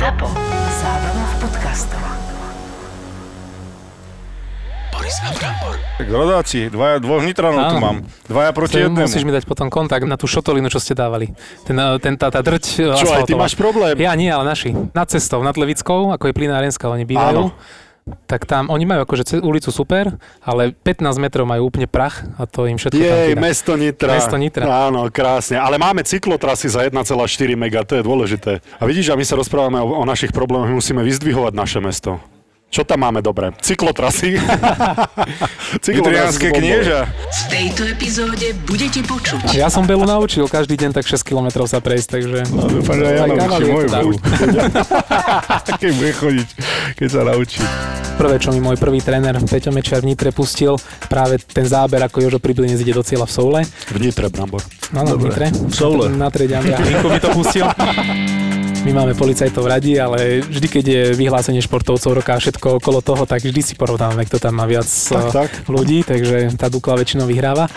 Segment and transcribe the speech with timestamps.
[0.00, 0.32] ZAPO.
[0.80, 2.00] Zábrná v podcastov.
[6.00, 7.84] Tak rodáci, dvaja, dvoch Nitranov tu Áno.
[7.84, 7.96] mám.
[8.24, 9.04] Dvaja proti jednému.
[9.04, 11.36] musíš mi dať potom kontakt na tú šotolinu, čo ste dávali.
[11.68, 13.44] Ten, eh, ten tá, tá drť eh, Čo, aj ty asfaltová.
[13.44, 13.92] máš problém?
[14.00, 14.72] Ja nie, ale naši.
[14.72, 17.52] Nad cestou, nad Levickou, ako je plinárenská, oni bývajú.
[18.26, 22.66] Tak tam, oni majú akože ulicu super, ale 15 metrov majú úplne prach a to
[22.66, 23.42] im všetko tam Jej, chýba.
[23.42, 24.12] mesto Nitra.
[24.16, 24.64] Mesto Nitra.
[24.64, 25.60] Áno, krásne.
[25.60, 27.16] Ale máme cyklotrasy za 1,4
[27.54, 28.52] mega, to je dôležité.
[28.78, 32.18] A vidíš, a my sa rozprávame o, o našich problémoch, musíme vyzdvihovať naše mesto.
[32.70, 33.50] Čo tam máme dobre?
[33.58, 34.38] Cyklotrasy.
[35.90, 36.54] Bombové.
[36.54, 37.10] knieža.
[37.10, 41.82] V tejto epizóde budete počuť Ja som Belu naučil každý deň tak 6 km sa
[41.82, 42.38] prejsť, takže...
[42.54, 43.88] No, dúfam, že ja naučím moju.
[43.90, 44.14] Belu.
[45.82, 46.48] Keď bude chodiť,
[46.94, 47.58] keď sa naučí.
[48.20, 50.76] Prvé, čo mi môj prvý tréner Peťo Mečiar v Nitre pustil,
[51.08, 53.60] práve ten záber, ako Jožo Pribilinec ide do cieľa v Soule.
[53.64, 54.60] V Nitre, Brambor.
[54.92, 55.48] No, no, v Nitre.
[55.50, 56.12] V Soule.
[56.12, 57.64] Na trede Andrea Hlinko mi to pustil.
[58.80, 63.22] My máme policajtov radi, ale vždy, keď je vyhlásenie športovcov roka a všetko okolo toho,
[63.22, 65.48] tak vždy si porovnáme, kto tam má viac Tak, eh, tak.
[65.68, 67.68] ľudí, takže tá Dukla väčšinou vyhráva.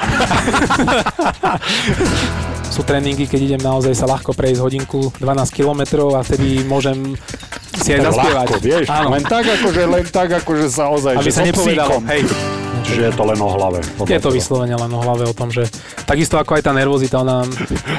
[2.74, 7.14] Sú tréningy, keď idem naozaj sa ľahko prejsť hodinku 12 km a vtedy môžem
[7.76, 8.48] si aj zaspievať.
[8.50, 8.86] Ľahko, vieš?
[8.90, 12.00] Áno, Len tak, akože, len tak, akože sa ozaj, aby že sa so nepovedalo.
[12.00, 12.04] psíkom.
[12.10, 12.22] Hej,
[12.84, 13.80] Čiže je to len o hlave.
[14.04, 15.70] je to vyslovene len o hlave o tom, že
[16.04, 17.46] takisto ako aj tá nervozita, ona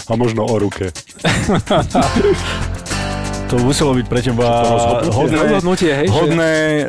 [0.05, 0.91] A možno o ruke.
[3.55, 4.47] To muselo byť pre teba
[5.07, 6.85] hodné, rozhodnutie, hej, že- hodné e,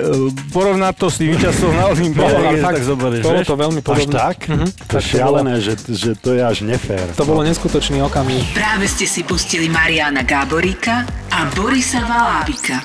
[0.49, 4.13] porovnať to s tým víťazstvom na Olympiáde, No, tak zoberieš, bolo to veľmi Až podobné.
[4.16, 4.38] tak?
[4.49, 5.05] Mhm, To to bolo.
[5.05, 7.05] šialené, že, že to je až nefér.
[7.13, 8.41] To bolo neskutočný okamih.
[8.52, 12.81] Práve ste si pustili Mariana Gáboríka a Borisa Valábika.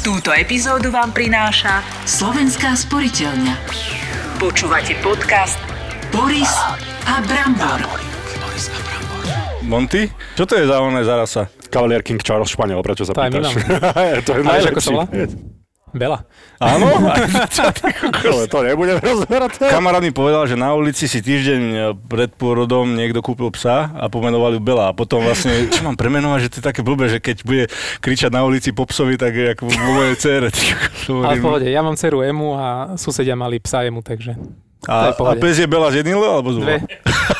[0.00, 3.58] Túto epizódu vám prináša Slovenská sporiteľňa.
[4.38, 5.58] Počúvate podcast
[6.08, 6.54] Boris
[7.04, 7.82] a Brambor.
[9.66, 10.06] Monty?
[10.38, 11.50] Čo to je za oné za rasa?
[11.66, 13.54] Cavalier King Charles Španiel, prečo sa To aj my pýtaš?
[14.26, 14.94] to je najlepší.
[14.94, 15.06] volá?
[15.96, 16.18] Bela.
[16.60, 16.86] Áno?
[18.52, 19.66] To nebudem rozberať.
[19.66, 24.06] Kamarát mi povedal, že na ulici si týždeň e, pred pôrodom niekto kúpil psa a
[24.06, 24.90] pomenovali ju Bela.
[24.90, 27.64] A potom vlastne, čo mám premenovať, že to je také blbé, že keď bude
[28.04, 30.48] kričať na ulici po psovi, tak je ako vo mojej cére.
[31.08, 34.36] Ale v pohode, ja mám dceru Emu a susedia mali psa Emu, takže
[34.86, 36.76] A, a pes je Bela z jedným L alebo z Dve.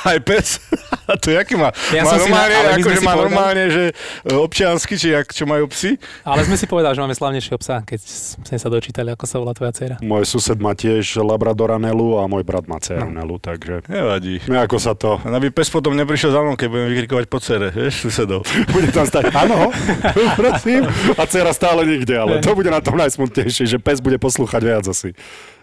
[0.07, 0.63] Aj pes?
[1.11, 1.71] A to je aký má?
[1.95, 3.85] Ja má normálne, na- akože si má normálne, že
[4.27, 6.03] e, občiansky, či jak, čo majú psi?
[6.27, 8.01] Ale sme si povedali, že máme slavnejšieho psa, keď
[8.43, 9.97] sme sa dočítali, ako sa volá tvoja dcera.
[10.03, 13.87] Môj sused má tiež Labradora Nelu a môj brat má dceru Nelu, takže...
[13.87, 14.43] Nevadí.
[14.51, 15.23] No ako sa to...
[15.23, 18.43] Aby pes potom neprišiel za mnou, keď budem vykrikovať po cere, vieš, susedov.
[18.75, 19.71] Bude tam stať, áno,
[20.41, 20.91] prosím.
[21.15, 24.85] A dcera stále nikde, ale to bude na tom najsmutnejšie, že pes bude poslúchať viac
[24.91, 25.15] asi.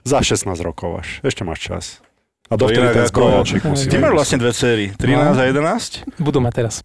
[0.07, 1.07] Za 16 rokov až.
[1.23, 1.85] Ešte máš čas.
[2.53, 4.16] A dovtedy ten zbrojačik musí Ty máš byť.
[4.16, 6.06] vlastne dve céry, 13 a 11?
[6.18, 6.75] Budú mať teraz.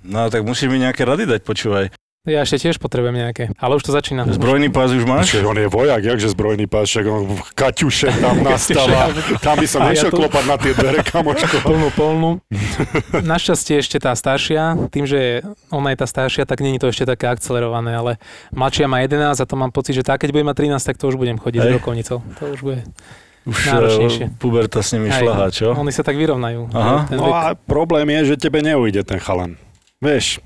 [0.00, 1.92] No tak musíš mi nejaké rady dať, počúvaj.
[2.24, 4.28] Ja ešte tiež potrebujem nejaké, ale už to začína.
[4.28, 5.32] Zbrojný pás už máš?
[5.32, 9.16] Počkej, on je vojak, jakže zbrojný pás, však on v Kaťuše tam nastáva.
[9.38, 11.56] Tam by som A ja nešiel tu- klopať na tie dvere, kamoško.
[11.64, 12.30] Plnú, polnú.
[13.14, 17.28] Našťastie ešte tá staršia, tým, že ona je tá staršia, tak není to ešte také
[17.28, 18.12] akcelerované, ale
[18.50, 21.08] mladšia má 11 a to mám pocit, že tá, keď bude mať 13, tak to
[21.08, 21.74] už budem chodiť s Hej.
[21.74, 22.18] rokovnicou.
[22.36, 22.80] To už bude.
[23.44, 24.24] Už náročnejšie.
[24.24, 25.20] eh, puberta s nimi Hej.
[25.20, 25.66] šľahá, čo?
[25.72, 26.72] Oni sa tak vyrovnajú.
[26.72, 27.06] Aha.
[27.06, 29.54] Ten No a problém je, že tebe neujde ten chalan.
[29.98, 30.42] Vieš,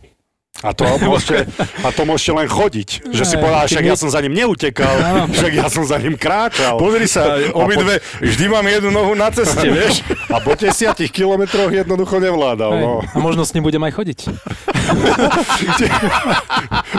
[0.61, 1.49] a to, môžete,
[1.81, 2.89] a to môžete len chodiť.
[3.09, 4.93] Že si povedal, však ja som za ním neutekal,
[5.37, 6.77] však ja som za ním kráčal.
[6.77, 10.05] Pozri sa, obidve, vždy mám jednu nohu na ceste, vieš?
[10.29, 12.71] A po 10 kilometroch jednoducho nevládal.
[12.77, 12.85] Hej.
[12.85, 13.01] No.
[13.01, 14.19] A možno s ním budem aj chodiť.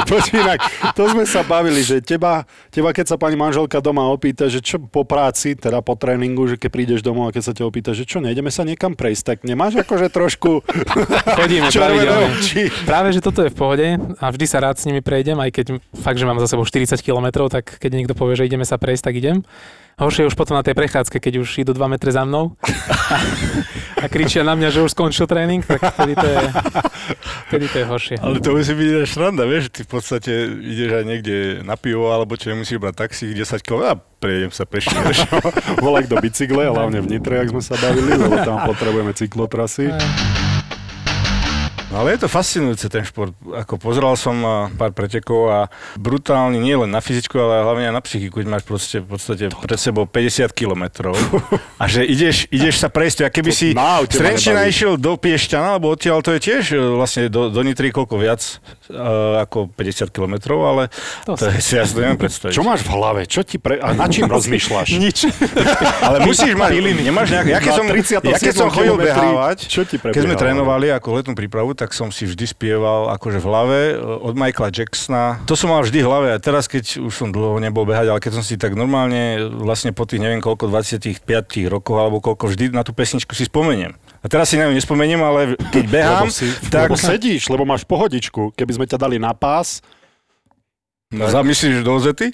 [0.09, 0.59] Počuj, inak,
[0.97, 4.81] to sme sa bavili, že teba, teba, keď sa pani manželka doma opýta, že čo
[4.81, 8.07] po práci, teda po tréningu, že keď prídeš domov a keď sa ťa opýta, že
[8.07, 10.65] čo, nejdeme sa niekam prejsť, tak nemáš akože trošku
[11.37, 12.27] Chodíme pravidelne.
[12.87, 13.87] Práve, že toto je v pohode
[14.19, 15.65] a vždy sa rád s nimi prejdem, aj keď
[15.99, 19.03] fakt, že mám za sebou 40 km, tak keď niekto povie, že ideme sa prejsť,
[19.11, 19.43] tak idem.
[19.93, 23.17] Horšie je už potom na tej prechádzke, keď už idú 2 metre za mnou a,
[24.01, 26.39] a kričia na mňa, že už skončil tréning, tak vtedy to je,
[27.53, 28.15] vtedy to je horšie.
[28.17, 32.09] Ale to musí byť aj šranda, vieš, ty v podstate ideš aj niekde na pivo,
[32.09, 35.29] alebo čo nemusíš brať taxík 10 km a prejdem sa peši, vieš.
[35.85, 39.93] Volaj do bicykle, hlavne v Nitre, jak sme sa bavili, lebo tam potrebujeme cyklotrasy.
[41.93, 43.37] No ale je to fascinujúce ten šport.
[43.53, 44.41] Ako pozeral som
[44.73, 45.59] pár pretekov a
[45.93, 49.53] brutálny nie len na fyzičku, ale hlavne aj na psychiku, keď máš proste, v podstate
[49.53, 51.13] pred sebou 50 kilometrov
[51.81, 54.17] a že ideš, ideš sa prejsť, a keby To si z
[54.49, 54.73] nebaví.
[54.73, 58.41] išiel do Piešťana, lebo odtiaľ to je tiež e, vlastne do, do Nitry koľko viac
[58.89, 60.83] uh, ako 50 kilometrov, ale
[61.29, 62.57] to, To si ja si to neviem predstaviť.
[62.57, 63.21] Čo máš v hlave?
[63.29, 63.77] Čo ti pre...
[63.77, 64.97] A na čím rozmýšľaš?
[64.97, 65.29] Nič.
[66.09, 66.73] Ale musíš mať,
[67.05, 70.33] nemáš nejaké, ja keď som, 37 ja keď som chodil behávať, čo ti keď sme
[70.33, 74.71] trénovali ako letnú prípravu, tak som si vždy spieval akože v hlave e, od Michaela
[74.71, 75.43] Jacksona.
[75.43, 78.23] To som mal vždy v hlave a teraz, keď už som dlho nebol behať, ale
[78.23, 81.27] keď som si tak normálne vlastne po tých neviem koľko, 25
[81.67, 83.91] rokoch alebo koľko vždy na tú pesničku si spomeniem.
[84.23, 86.87] A teraz si na ňu nespomeniem, ale keď behám, lebo, si, tak...
[86.87, 88.55] lebo sedíš, lebo máš pohodičku.
[88.55, 89.83] Keby sme ťa dali na pás,
[91.13, 92.33] No, zamyslíš do Zety?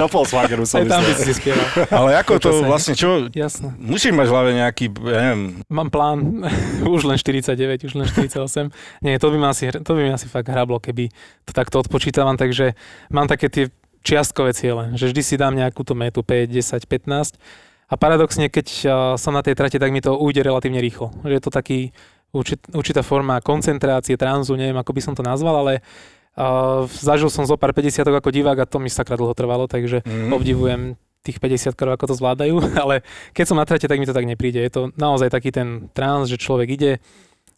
[0.00, 1.68] do Volkswagenu som Aj tam by si spieval.
[1.92, 3.28] Ale ako to vlastne, čo?
[3.28, 3.76] Jasné.
[3.76, 6.18] Musíš mať v hlave nejaký, ja neviem, Mám plán,
[6.96, 8.72] už len 49, už len 48.
[9.04, 11.12] Nie, to by ma asi, to by mi asi fakt hrablo, keby
[11.44, 12.72] to takto odpočítavam, takže
[13.12, 13.64] mám také tie
[14.00, 17.36] čiastkové ciele, že vždy si dám nejakú tú metu 5, 10, 15
[17.84, 18.84] a paradoxne, keď uh,
[19.20, 21.12] som na tej trate, tak mi to ujde relatívne rýchlo.
[21.20, 21.78] Že je to taký
[22.34, 25.84] určit, určitá forma koncentrácie, tranzu, neviem, ako by som to nazval, ale
[26.36, 30.02] uh, zažil som zo pár 50 ako divák a to mi sakra dlho trvalo, takže
[30.06, 30.30] Mhm.
[30.32, 30.80] obdivujem
[31.24, 32.54] tých 50 krov, ako to zvládajú,
[32.84, 33.00] ale
[33.32, 34.60] keď som na trate, tak mi to tak nepríde.
[34.60, 36.92] Je to naozaj taký ten trans, že človek ide.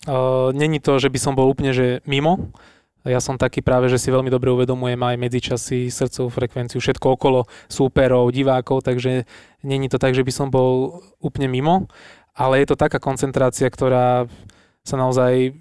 [0.06, 2.54] Uh, Není to, že by som bol úplne že mimo.
[3.06, 7.46] Ja som taký práve, že si veľmi dobre uvedomujem aj medzičasy, srdcovú frekvenciu, všetko okolo
[7.70, 9.22] súperov, divákov, takže
[9.62, 11.86] není to tak, že by som bol úplne mimo,
[12.34, 14.26] ale je to taká koncentrácia, ktorá
[14.82, 15.54] sa naozaj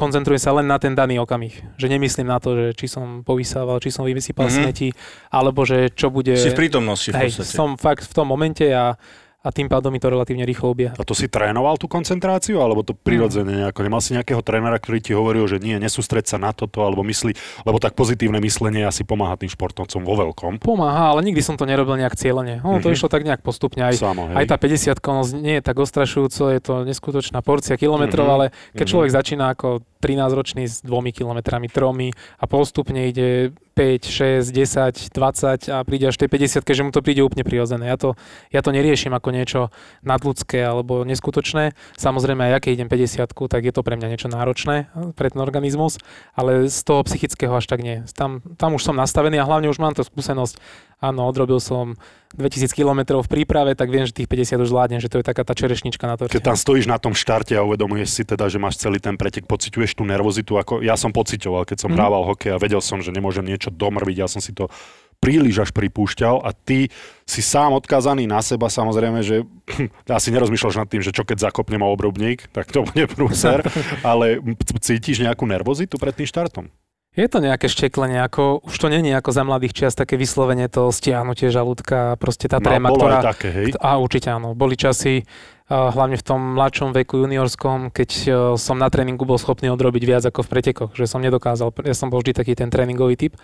[0.00, 1.76] koncentruje sa len na ten daný okamih.
[1.76, 4.52] Že nemyslím na to, že či som povysával, či som vysypal Mhm.
[4.56, 4.64] mm-hmm.
[4.64, 4.88] smeti,
[5.28, 6.32] alebo že čo bude...
[6.40, 7.52] si v prítomnosti v Hej, podstate.
[7.52, 8.96] som fakt v tom momente a,
[9.40, 10.92] a tým pádom mi to relatívne rýchlo obieha.
[10.96, 13.80] A to si trénoval tú koncentráciu, alebo to prirodzene nejako?
[13.80, 17.32] Nemal si nejakého trénera, ktorý ti hovoril, že nie, nesústreď sa na toto, alebo myslí,
[17.64, 20.60] lebo tak pozitívne myslenie asi pomáha tým športovcom vo veľkom.
[20.60, 22.60] Pomáha, ale nikdy som to nerobil nejak cieľene.
[22.60, 22.96] Ono to Mhm.
[23.00, 23.80] išlo tak nejak postupne.
[23.80, 24.36] Aj, Samo, hej.
[24.36, 28.34] aj tá 50 no, nie je tak ostrašujúco, je to neskutočná porcia kilometrov, Mhm.
[28.36, 28.44] ale
[28.76, 28.92] keď Mhm.
[28.92, 29.68] človek začína ako
[30.00, 36.16] 13-ročný s dvomi kilometrami, tromi a postupne ide 5, 6, 10, 20 a príde až
[36.18, 37.88] tej 50, že mu to príde úplne prirodzené.
[37.88, 38.18] Ja to,
[38.50, 39.60] ja to neriešim ako niečo
[40.02, 41.72] nadľudské alebo neskutočné.
[41.96, 45.96] Samozrejme, aj keď idem 50, tak je to pre mňa niečo náročné pre ten organizmus,
[46.34, 48.02] ale z toho psychického až tak nie.
[48.12, 50.58] Tam, tam už som nastavený a hlavne už mám to skúsenosť.
[51.00, 51.96] Áno, odrobil som
[52.36, 55.42] 2000 km v príprave, tak viem, že tých 50 už zvládnem, že to je taká
[55.42, 56.36] tá čerešnička na torte.
[56.36, 59.48] Keď tam stojíš na tom štarte a uvedomuješ si teda, že máš celý ten pretek,
[59.48, 61.96] pociťuješ tú nervozitu, ako ja som pociťoval, keď som Mhm.
[61.96, 64.68] hrával hokej a vedel som, že nemôžem niečo domrviť, ja som si to
[65.20, 66.88] príliš až pripúšťal a ty
[67.28, 69.44] si sám odkázaný na seba, samozrejme, že
[70.08, 73.60] asi nerozmýšľaš nad tým, že čo keď zakopnem obrubník, tak to bude prúser,
[74.06, 74.40] ale
[74.80, 76.72] cítiš nejakú nervozitu pred tým štartom?
[77.10, 80.94] Je to nejaké šteklenie, ako, už to není ako za mladých čias, také vyslovene to
[80.94, 83.18] stiahnutie žalúdka, proste tá tréma, No, ktorá...
[83.18, 83.74] také, hej?
[83.82, 84.54] A určite áno.
[84.54, 85.26] Boli časy,
[85.66, 90.02] a hlavne v tom mladšom veku juniorskom, keď e, som na tréningu bol schopný odrobiť
[90.06, 93.34] viac ako v pretekoch, že som nedokázal, ja som bol vždy taký ten tréningový typ.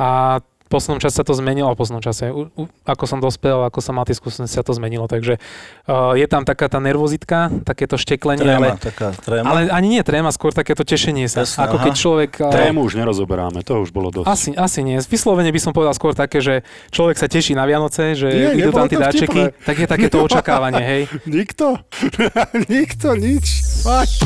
[0.00, 3.20] A v poslednom čase sa to zmenilo, a v poslednom čase, u, u, ako som
[3.20, 5.04] dospel, ako som mal tie skúsenosti, sa to zmenilo.
[5.04, 9.44] Takže uh, je tam taká tá nervozitka, takéto šteklenie, Tréma, ale, taká tréma.
[9.44, 11.44] ale ani nie tréma, skôr takéto tešenie sa.
[11.44, 11.84] Jasné, ako aha.
[11.84, 12.30] keď človek...
[12.40, 14.26] uh, Tému už nerozoberáme, to už bolo dosť.
[14.26, 14.96] asi, asi nie.
[15.04, 18.72] Vyslovene by som povedal skôr také, že človek sa teší na Vianoce, že Nie, idú
[18.72, 19.64] tam nebolo tie dáčeky, vtipné.
[19.68, 21.02] tak je takéto očakávanie, hej.
[21.28, 21.76] Nikto?
[22.72, 23.46] Nikto, nič.
[23.84, 24.24] Fakt.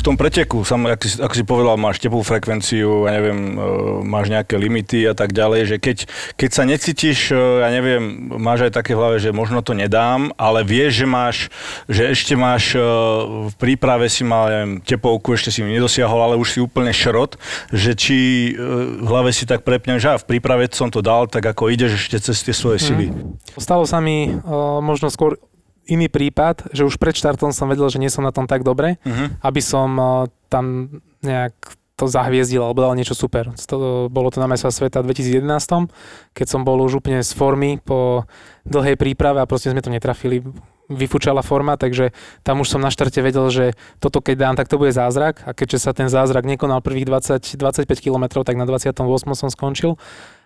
[0.00, 3.64] V tom preteku, sam, ako, si, ako si povedal, máš teplú frekvenciu, ja neviem, e,
[4.08, 5.96] máš nejaké limity a tak ďalej, že keď,
[6.40, 10.32] keď sa necítiš, e, ja neviem, máš aj také v hlave, že možno to nedám,
[10.40, 11.36] ale vieš, že máš,
[11.84, 12.80] že ešte máš e,
[13.52, 17.36] v príprave si mal, ja neviem, tepovku, ešte si nedosiahol, ale už si úplne šrot,
[17.68, 18.18] že či
[18.56, 22.16] v hlave si tak prepnem, že v príprave som to dal, tak ako ideš ešte
[22.30, 23.12] cez tie svoje sily.
[23.58, 25.36] Stalo sa mi uh, možno skôr
[25.86, 28.98] iný prípad, že už pred štartom som vedel, že nie som na tom tak dobre,
[29.06, 29.40] Mhm.
[29.40, 30.08] aby som uh,
[30.48, 31.54] tam nejak
[31.94, 33.52] to zahviezdil alebo dal niečo super.
[33.68, 35.92] To, bolo to na mesa sveta v 2011,
[36.32, 38.24] keď som bol už úplne z formy po
[38.64, 40.40] dlhej príprave a proste sme to netrafili
[40.88, 42.10] vyfúčala forma, takže
[42.42, 45.52] tam už som na štarte vedel, že toto keď dám, tak to bude zázrak a
[45.54, 48.96] keďže sa ten zázrak nekonal prvých 20-25 km, tak na 28
[49.36, 50.00] som skončil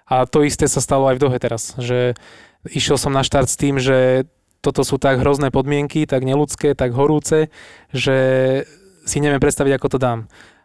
[0.05, 2.13] a to isté sa stalo aj v Dohe teraz, že
[2.67, 4.29] išiel som na štart s tým, že
[4.65, 7.53] toto sú tak hrozné podmienky, tak neludské, tak horúce,
[7.93, 8.17] že
[9.05, 10.21] si neviem predstaviť, ako to dám.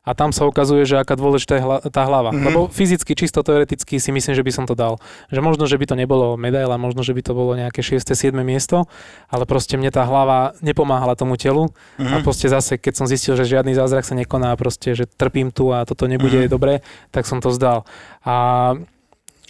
[0.07, 2.31] A tam sa ukazuje, že aká dôležitá je hla, tá hlava.
[2.31, 2.33] Mhm.
[2.33, 2.47] Mm-hmm.
[2.47, 4.97] Lebo fyzicky, čisto teoreticky si myslím, že by som to dal.
[5.27, 8.15] Že možno, že by to nebolo medaila, možno, že by to bolo nejaké 6.
[8.15, 8.31] 7.
[8.41, 8.87] miesto,
[9.27, 11.69] ale proste mne tá hlava nepomáhala tomu telu.
[11.99, 12.09] Mhm.
[12.09, 15.69] A proste zase, keď som zistil, že žiadny zázrak sa nekoná, proste, že trpím tu
[15.75, 16.49] a toto nebude Mhm.
[16.49, 17.83] dobre, tak som to zdal.
[18.23, 18.73] A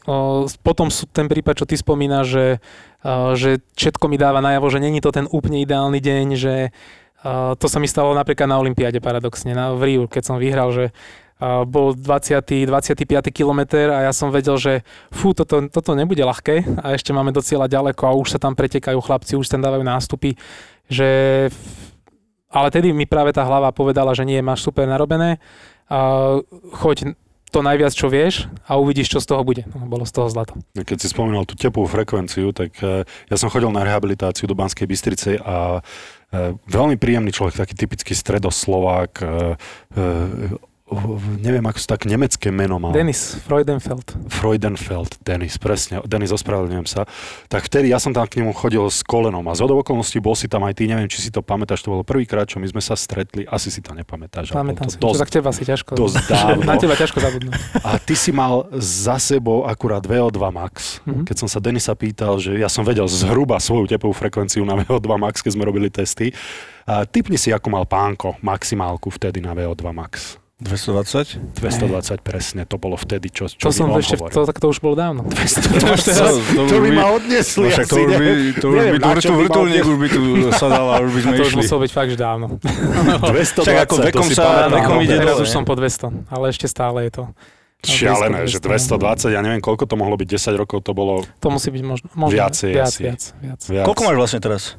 [0.10, 2.46] o, potom sú ten prípad, čo ty spomínaš, že,
[3.36, 6.76] že všetko mi dáva najavo, že není to ten úplne ideálny deň, že
[7.24, 10.76] o, to sa mi stalo napríklad na Olympiáde paradoxne, na, v Riu, keď som vyhral,
[10.76, 10.92] že
[11.40, 12.44] o, bol 20.
[12.68, 13.08] 25.
[13.32, 14.84] kilometr a ja som vedel, že
[15.16, 18.52] fú, toto, toto nebude ľahké a ešte máme do cieľa ďaleko a už sa tam
[18.52, 20.36] pretekajú chlapci, už tam dávajú nástupy,
[20.92, 21.08] že
[22.50, 25.38] ale tedy mi práve tá hlava povedala, že nie, máš super narobené,
[26.82, 27.14] choď
[27.50, 29.66] to najviac, čo vieš a uvidíš, čo z toho bude.
[29.74, 30.54] No, bolo z toho zlato.
[30.78, 34.86] Keď si spomínal tú teplú frekvenciu, tak eh, ja som chodil na rehabilitáciu do Banskej
[34.86, 39.58] Bystrice a eh, veľmi príjemný človek, taký typický stredoslovák, eh,
[41.40, 42.92] neviem, ako sa tak nemecké meno mal.
[42.92, 44.18] Denis Freudenfeld.
[44.30, 46.02] Freudenfeld, Denis, presne.
[46.10, 47.06] Denis, ospravedlňujem sa.
[47.46, 50.50] Tak vtedy ja som tam k nemu chodil s kolenom a z okolností bol si
[50.50, 52.98] tam aj ty, neviem, či si to pamätáš, to bolo prvýkrát, čo my sme sa
[52.98, 54.50] stretli, asi si to nepamätáš.
[54.50, 55.92] Pamätám to si, dosť, tak teba si ťažko.
[55.94, 56.62] Dosť dávno.
[56.70, 57.54] Na teba ťažko zabudnúť.
[57.86, 61.00] A ty si mal za sebou akurát VO2 max.
[61.06, 61.26] Mm-hmm.
[61.30, 65.10] Keď som sa Denisa pýtal, že ja som vedel zhruba svoju tepovú frekvenciu na VO2
[65.22, 66.34] max, keď sme robili testy.
[66.90, 70.42] A typni si, ako mal pánko maximálku vtedy na VO2 max.
[70.60, 71.56] 220?
[71.56, 75.00] 220 presne, to bolo vtedy, čo, čo to som ešte, to, tak to už bolo
[75.00, 75.24] dávno.
[75.24, 78.28] 220, to, to, to by ma odnesli no, asi, to už by,
[78.60, 81.44] to už by, tu, tu vrtulník už by tu sa dala, už by sme to
[81.48, 81.52] išli.
[81.56, 82.46] už muselo byť fakt, že dávno.
[83.32, 87.08] 220, Však ako vekom sa, vekom ide Teraz už som po 200, ale ešte stále
[87.08, 87.24] je to.
[87.80, 91.24] Šialené, že 220, ja neviem, koľko to mohlo byť, 10 rokov to bolo...
[91.40, 93.62] To musí byť možno, možno viacej viac, viac, viac.
[93.64, 93.86] viac.
[93.88, 94.76] Koľko máš vlastne teraz?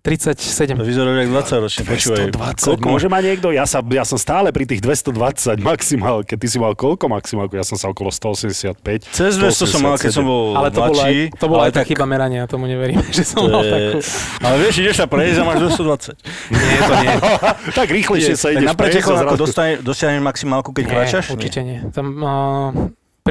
[0.00, 0.80] 37.
[0.80, 2.32] To vyzerá jak 20 ročne, počúvaj.
[2.32, 3.52] 220, Koľko môže mať niekto?
[3.52, 7.52] Ja, sa, ja som stále pri tých 220 maximál, keď ty si mal koľko maximálku?
[7.52, 8.80] Ja som sa okolo 185.
[9.12, 11.82] Cez 200 som mal, keď som bol Ale to bola aj, to bola aj tá
[11.84, 13.98] chyba merania, tomu neverím, že som to mal je- takú.
[14.40, 16.16] Ale vieš, ideš sa prejsť a máš 220.
[16.56, 17.14] Nie, to nie.
[17.84, 21.36] tak rýchlejšie sa ideš na pretekoch ako dostane, dosiahneš maximálku, keď kráčaš?
[21.36, 21.78] určite nie.
[21.92, 22.70] Tam, uh,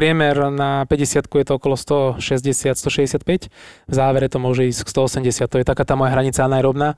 [0.00, 3.52] priemer na 50 je to okolo 160-165,
[3.84, 4.92] v závere to môže ísť k
[5.28, 6.96] 180, to je taká tá moja hranica anaerobná,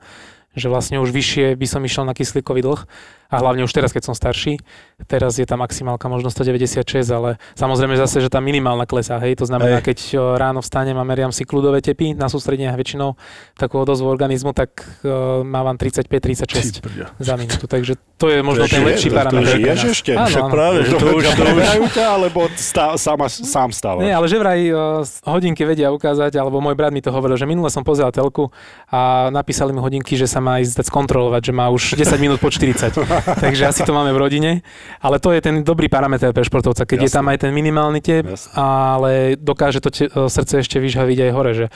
[0.55, 2.87] že vlastne už vyššie by som išiel na kyslíkový dlh
[3.33, 4.61] a hlavne už teraz, keď som starší,
[5.09, 9.49] teraz je tá maximálka možno 196, ale samozrejme zase, že tá minimálna klesá, hej, to
[9.49, 9.89] znamená, Hej.
[9.89, 9.97] keď
[10.37, 13.17] ráno vstanem a meriam si kľudové tepy na sústredeniach väčšinou
[13.57, 14.69] takú odozvu organizmu, tak
[15.01, 16.85] uh, mávam 35-36
[17.17, 19.57] za minútu, takže to je možno To ten lepší to parameter.
[19.57, 20.11] žiješ ešte?
[20.13, 20.53] Áno, Však áno.
[20.53, 24.05] práve, že to už, to už, Preberajú ťa, alebo stá, sama, sám stávaš?
[24.05, 27.49] Nie, ale že vraj uh, hodinky vedia ukázať, alebo môj brat mi to hovoril, že
[27.49, 28.53] minule som pozeral telku
[28.87, 32.53] a napísali mi hodinky, že sa má ísť skontrolovať, že má už 10 minút po
[32.53, 32.93] 40.
[33.45, 34.51] Takže asi to máme v rodine.
[34.99, 37.17] Ale to je ten dobrý parameter pre športovca, keď je Jasné.
[37.17, 38.25] tam aj ten minimálny tep,
[38.55, 41.67] ale dokáže to te, uh, srdce ešte vyžhaviť aj hore, že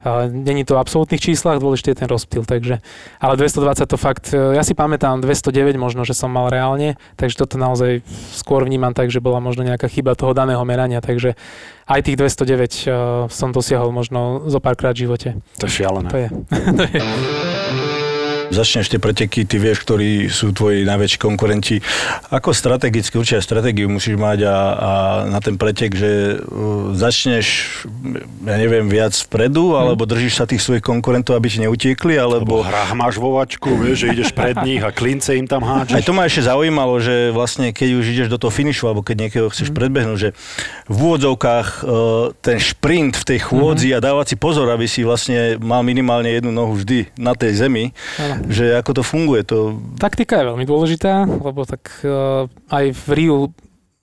[0.00, 2.80] Uh, Není to v absolútnych číslach, dôležitý je ten rozptyl, takže,
[3.20, 7.36] ale 220 to fakt, uh, ja si pamätám 209 možno, že som mal reálne, takže
[7.44, 8.00] toto naozaj
[8.32, 11.36] skôr vnímam tak, že bola možno nejaká chyba toho daného merania, takže
[11.84, 12.48] aj tých 209
[12.88, 15.28] uh, som dosiahol možno zo párkrát v živote.
[15.60, 16.08] To je šialené.
[16.08, 16.28] To je.
[16.80, 17.99] to je.
[18.50, 21.78] Začneš tie preteky, ty vieš, ktorí sú tvoji najväčší konkurenti.
[22.34, 24.90] Ako strategicky, určite aj stratégiu musíš mať a, a
[25.30, 27.46] na ten pretek, že uh, začneš,
[28.42, 32.54] ja neviem, viac vpredu, alebo držíš sa tých svojich konkurentov, aby ti neutiekli, Lebo alebo...
[32.66, 36.02] hrách máš vo vačku, vieš, že ideš pred nich a klince im tam Aj hádžeš.
[36.02, 39.46] to ma ešte zaujímalo, že vlastne keď už ideš do toho finišu, alebo keď niekoho
[39.54, 40.30] chceš predbehnúť, že
[40.90, 45.54] v úvodzovkách uh, ten šprint v tej chôdzi a dávať si pozor, aby si vlastne
[45.62, 47.94] mal minimálne jednu nohu vždy na tej zemi.
[48.48, 53.38] Že ako to funguje, to Taktika je veľmi dôležitá, lebo tak uh, aj v Riu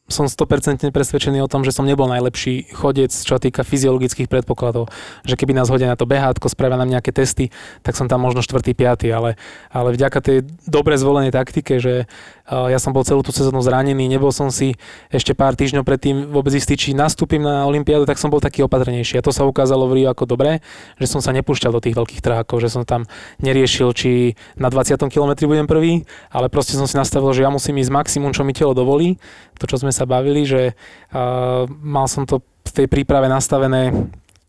[0.07, 4.87] som 100% presvedčený o tom, že som nebol najlepší chodec, čo týka fyziologických predpokladov.
[5.27, 7.51] Že keby nás hodia na to behátko, spravia nám nejaké testy,
[7.83, 8.63] tak som tam možno 4.
[8.63, 9.03] 5.
[9.11, 9.35] Ale,
[9.67, 12.07] ale vďaka tej dobre zvolenej taktike, že
[12.47, 14.79] uh, ja som bol celú tú sezónu zranený, nebol som si
[15.11, 19.19] ešte pár týždňov predtým vôbec istý, či nastúpim na Olympiádu, tak som bol taký opatrnejší.
[19.19, 20.63] A to sa ukázalo v Riu ako dobré,
[20.95, 23.03] že som sa nepúšťal do tých veľkých trákov, že som tam
[23.43, 24.95] neriešil, či na 20.
[25.11, 28.55] kilometri budem prvý, ale proste som si nastavil, že ja musím ísť maximum, čo mi
[28.55, 29.19] telo dovolí.
[29.57, 33.93] To, čo sme sa bavili, že uh, mal som to v tej príprave nastavené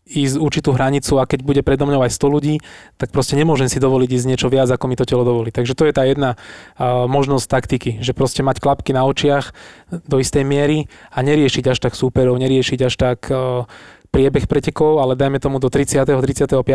[0.09, 2.55] ísť určitú hranicu a keď bude predo mňou aj 100 ľudí,
[2.97, 5.53] tak proste nemôžem si dovoliť ísť niečo viac, ako mi to telo dovolí.
[5.53, 9.53] Takže to je tá jedna uh, možnosť taktiky, že proste mať klapky na očiach
[10.09, 13.69] do istej miery a neriešiť až tak súperov, neriešiť až tak uh,
[14.09, 16.01] priebeh pretekov, ale dajme tomu do 30.
[16.01, 16.65] 35.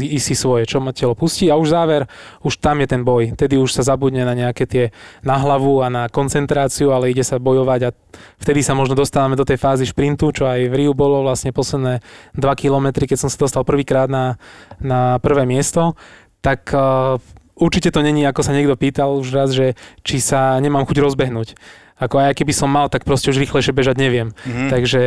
[0.00, 2.06] ísť si svoje, čo ma telo pustí a už záver,
[2.46, 3.34] už tam je ten boj.
[3.34, 4.84] Tedy už sa zabudne na nejaké tie
[5.26, 7.90] na hlavu a na koncentráciu, ale ide sa bojovať a
[8.38, 11.98] vtedy sa možno dostávame do tej fázy šprintu, čo aj v Riu bolo vlastne posledné
[12.38, 14.38] 2 kilometry, keď som sa dostal prvýkrát na,
[14.78, 15.98] na prvé miesto,
[16.38, 17.18] tak uh,
[17.58, 19.74] určite to není, ako sa niekto pýtal už raz, že
[20.06, 21.58] či sa nemám chuť rozbehnúť.
[21.94, 24.34] Ako aj keby som mal, tak proste už rýchlejšie bežať neviem.
[24.42, 24.66] Mhm.
[24.66, 25.00] Takže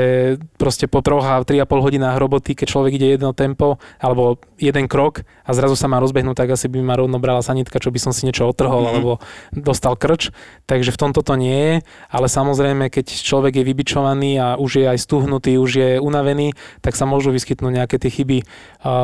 [0.56, 5.28] proste po troch a 3,5 hodinách roboty, keď človek ide jedno tempo alebo jeden krok
[5.44, 8.16] a zrazu sa má rozbehnúť, tak asi by ma rovno brala sanitka, čo by som
[8.16, 8.90] si niečo otrhol Mhm.
[8.96, 9.12] alebo
[9.52, 10.32] dostal krč.
[10.64, 11.76] Takže v tomto to nie je,
[12.08, 16.96] ale samozrejme, keď človek je vybičovaný a už je aj stuhnutý, už je unavený, tak
[16.96, 18.48] sa môžu vyskytnúť nejaké tie chyby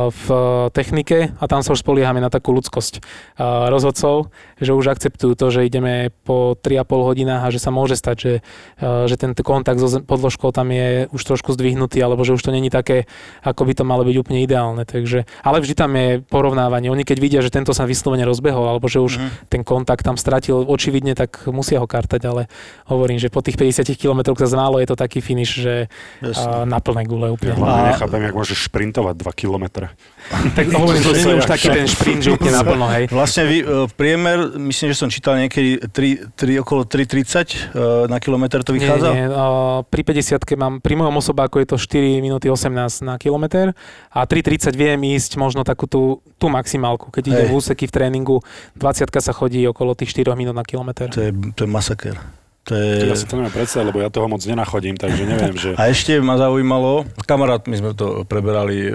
[0.07, 0.25] v
[0.71, 3.03] technike a tam sa už spoliehame na takú ľudskosť
[3.43, 8.15] rozhodcov, že už akceptujú to, že ideme po 3,5 hodinách a že sa môže stať,
[8.15, 8.33] že,
[8.79, 12.53] uh, že ten kontakt so podložkou tam je už trošku zdvihnutý, alebo že už to
[12.53, 13.09] není také,
[13.41, 14.85] ako by to malo byť úplne ideálne.
[14.85, 16.87] Takže, ale vždy tam je porovnávanie.
[16.87, 19.29] Oni keď vidia, že tento sa vyslovene rozbehol, alebo že už Mhm.
[19.49, 22.45] ten kontakt tam stratil očividne, tak musia ho kartať, ale
[22.85, 25.87] hovorím, že po tých 50 km za málo je to taký finish, že
[26.19, 26.43] Jasne.
[26.43, 27.55] a, na plné gule úplne.
[27.55, 29.87] Hlavne A- nechápem, jak môžeš šprintovať 2 kilometre.
[30.53, 33.07] Tak hovorím, to nie sa je už taký ten šprint, že úplne naplno, hej.
[33.07, 38.17] Vlastne vy, e, priemer, myslím, že som čítal niekedy 3, 3 okolo 3,30 e, na
[38.19, 39.09] kilometr to Nie, vychádza?
[39.13, 43.71] nie, o, pri 50 mám, pri mojom osobáku je to 4 minúty 18 na kilometr
[44.11, 47.45] a 3.30 viem ísť možno takú tú, tú maximálku, keď Hej.
[47.47, 48.37] v úseky v tréningu,
[48.75, 51.07] 20 sa chodí okolo tých 4 minút na kilometr.
[51.13, 52.42] To je, to je masaker.
[52.63, 53.11] To je...
[53.11, 55.75] Ja si to neviem predstaviť, lebo ja toho moc nenachodím, takže neviem, že...
[55.79, 58.91] A ešte ma zaujímalo, kamarát, my sme to preberali, e,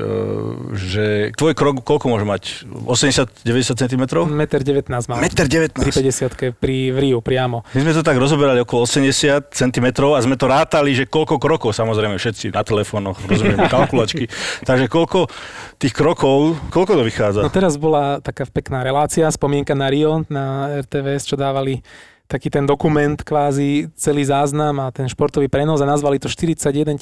[0.73, 1.05] že
[1.37, 2.43] tvoj krok koľko môže mať?
[2.65, 4.03] 80-90 cm?
[4.09, 5.21] 1,19 m mám.
[5.21, 7.61] 1,19 Pri 50 pri v Riu priamo.
[7.77, 11.77] My sme to tak rozoberali okolo 80 cm a sme to rátali, že koľko krokov,
[11.77, 14.33] samozrejme všetci na telefónoch, rozumieme, kalkulačky.
[14.65, 15.29] Takže koľko
[15.77, 17.41] tých krokov, koľko to vychádza?
[17.45, 21.85] No teraz bola taká pekná relácia, spomienka na Rio, na RTVS, čo dávali
[22.29, 27.01] taký ten dokument, kvázi celý záznam a ten športový prenos a nazvali to 41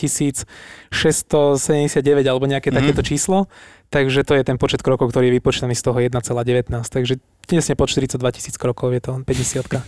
[0.95, 2.77] 679 alebo nejaké Mhm.
[2.79, 3.51] takéto číslo.
[3.91, 6.91] Takže to je ten počet krokov, ktorý je vypočítaný z toho 1,19.
[6.91, 9.83] Takže tesne pod 42 tisíc krokov je to 50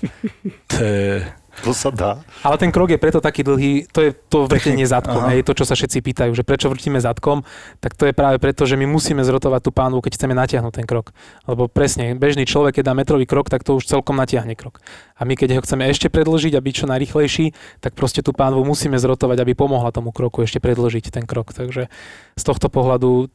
[0.70, 1.22] To je...
[1.66, 2.22] To sa dá.
[2.46, 5.34] Ale ten krok je preto taký dlhý, to je to vrtenie zadkom, Aha.
[5.34, 7.42] hej, to, čo sa všetci pýtajú, že prečo vrtíme zadkom,
[7.82, 10.86] tak to je práve preto, že my musíme zrotovať tú pánvu, keď chceme natiahnuť ten
[10.86, 11.10] krok.
[11.50, 14.78] Lebo presne, bežný človek, keď dá metrový krok, tak to už celkom natiahne krok.
[15.18, 17.46] A my, keď ho chceme ešte predlžiť a byť čo najrychlejší,
[17.82, 21.50] tak proste tú pánvu musíme zrotovať, aby pomohla tomu kroku ešte predlžiť ten krok.
[21.50, 21.90] Takže
[22.38, 23.26] z tohto pohľadu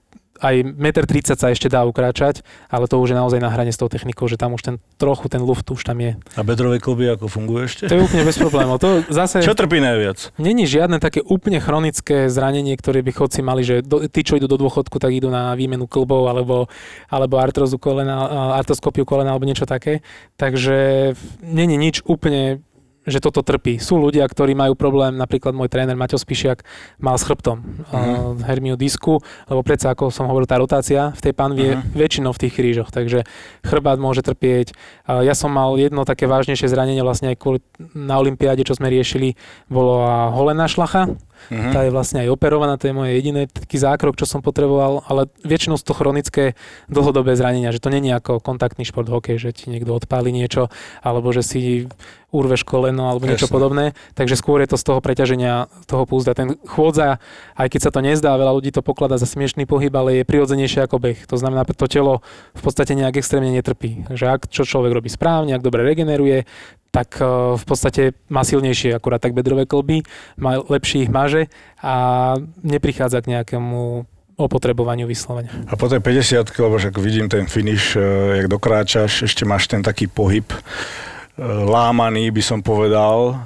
[0.42, 3.78] aj 1,30 m sa ešte dá ukráčať, ale to už je naozaj na hrane s
[3.78, 6.18] tou technikou, že tam už ten trochu ten luft už tam je.
[6.34, 7.84] A bedrové kolby ako fungujú ešte?
[7.86, 8.82] To je úplne bez problémov.
[8.82, 9.46] To zase...
[9.46, 10.34] Čo trpí najviac?
[10.42, 14.50] Není žiadne také úplne chronické zranenie, ktoré by chodci mali, že do, tí, čo idú
[14.50, 16.66] do dôchodku, tak idú na výmenu klbov alebo,
[17.12, 20.02] alebo artrozu kolena, artroskopiu kolena alebo niečo také.
[20.40, 21.14] Takže
[21.46, 22.66] není nič úplne
[23.04, 23.78] že toto trpí.
[23.78, 26.64] Sú ľudia, ktorí majú problém, napríklad môj tréner Maťo Spišiak
[27.00, 27.84] mal s chrbtom Mhm.
[27.92, 31.84] uh, hermiu disku, lebo predsa, ako som hovoril, tá rotácia v tej panvi je Mhm.
[31.94, 33.28] väčšinou v tých krížoch, takže
[33.62, 34.72] chrbát môže trpieť.
[35.04, 37.60] Uh, ja som mal jedno také vážnejšie zranenie vlastne aj kvôli,
[37.92, 39.36] na olympiáde, čo sme riešili,
[39.68, 41.12] bolo holená šlacha,
[41.50, 41.72] Mhm.
[41.74, 45.28] tá je vlastne aj operovaná, to je moje jediné taký zákrok, čo som potreboval, ale
[45.44, 46.54] väčšinou sú to chronické
[46.88, 50.72] dlhodobé zranenia, že to není ako kontaktný šport hokej, že ti niekto odpáli niečo,
[51.04, 51.88] alebo že si
[52.34, 53.56] urveš koleno alebo niečo Jasné.
[53.56, 53.86] podobné,
[54.18, 56.34] takže skôr je to z toho preťaženia toho púzda.
[56.34, 57.22] Ten chôdza,
[57.54, 60.90] aj keď sa to nezdá, veľa ľudí to pokladá za smiešný pohyb, ale je prirodzenejšie
[60.90, 61.30] ako beh.
[61.30, 62.26] To znamená, to telo
[62.58, 64.10] v podstate nejak extrémne netrpí.
[64.10, 66.50] Takže ak čo človek robí správne, ak dobre regeneruje,
[66.94, 67.26] tak eh,
[67.58, 70.06] v podstate má silnejšie akurát tak bedrové kolby,
[70.38, 71.50] má lepší ich maže
[71.82, 74.06] a neprichádza k nejakému
[74.38, 75.50] opotrebovaniu vyslovene.
[75.70, 78.02] A po tej 50 lebo však vidím ten finish, e,
[78.42, 80.46] jak dokráčaš, ešte máš ten taký pohyb
[81.42, 83.42] lámaný, by som povedal.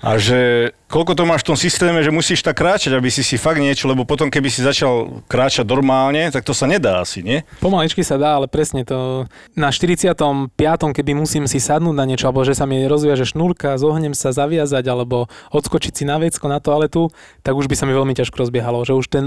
[0.00, 3.36] A že koľko to máš v tom systéme, že musíš tak kráčať, aby si si
[3.36, 7.44] fakt niečo, lebo potom keby si začal kráčať normálne, tak to sa nedá asi, nie?
[7.60, 10.56] Pomaličky sa dá, ale presne to na 45.
[10.96, 14.84] keby musím si sadnúť na niečo, alebo že sa mi rozviaže šnúrka, zohnem sa zaviazať,
[14.88, 17.12] alebo odskočiť si na vecko na toaletu,
[17.44, 19.24] tak už by sa mi veľmi ťažko rozbiehalo, že už ten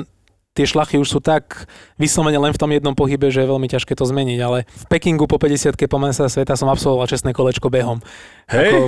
[0.56, 1.68] tie šlachy už sú tak
[2.00, 5.28] vyslovene len v tom jednom pohybe, že je veľmi ťažké to zmeniť, ale v Pekingu
[5.28, 8.00] po 50 po sa sveta som absolvoval čestné kolečko behom.
[8.48, 8.72] Hej.
[8.72, 8.80] Ako,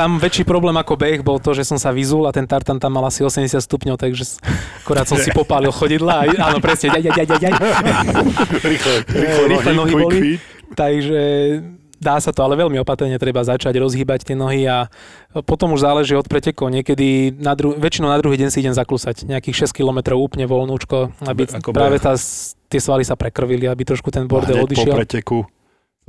[0.00, 2.96] tam väčší problém ako beh bol to, že som sa vyzul a ten tartan tam
[2.96, 4.40] mal asi 80 stupňov, takže
[4.80, 7.52] akorát som si popálil chodidla a áno, presne, ďaj, ďaj, ďaj, ďaj, ďaj.
[8.72, 8.94] Rýchle,
[9.44, 10.18] Rýchle nohy quick boli.
[10.72, 11.20] Takže
[12.00, 14.88] dá sa to, ale veľmi opatrne treba začať rozhýbať tie nohy a
[15.44, 16.72] potom už záleží od pretekov.
[16.72, 19.28] Niekedy na dru- väčšinou na druhý deň si idem zaklusať.
[19.28, 22.16] Nejakých 6 km úplne voľnúčko, aby ako práve tá,
[22.66, 24.94] tie svaly sa prekrvili, aby trošku ten bordel Hneď po odišiel.
[24.96, 25.38] preteku.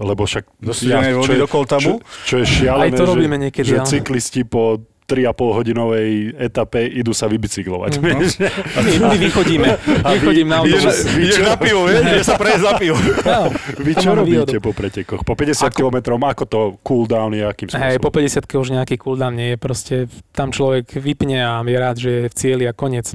[0.02, 0.48] Lebo však...
[0.66, 1.48] Studenej čo je- do?
[1.78, 1.92] Čo,
[2.26, 3.86] čo je šialené, Aj to že, robíme niekedy, že áno.
[3.86, 8.00] cyklisti po 3,5 hodinovej etape idú sa vybicyklovať.
[8.00, 8.04] No.
[8.08, 8.40] vieš.
[8.80, 9.68] My, my vychodíme.
[10.16, 11.04] Vychodím na autobus.
[11.20, 12.00] ideš na pivo, vieš?
[12.08, 12.98] Ideš sa prejsť za pivo.
[13.28, 13.50] Áno,
[13.84, 15.28] Vy čo robíte po pretekoch?
[15.28, 18.56] Po 50 km, ako to cooldown je, akým Hej, po spôsobom?
[18.56, 19.96] 50 už nejaký cooldown nie je, proste
[20.32, 23.12] tam človek vypne a je rád, že je v cieli a koniec.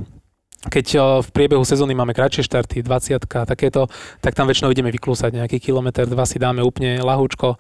[0.67, 0.87] Keď
[1.23, 3.87] v priebehu sezóny máme kratšie štarty, 20 a takéto,
[4.19, 7.55] tak tam väčšinou ideme vyklúsať nejaký kilometr, dva si dáme úplne lahúčko,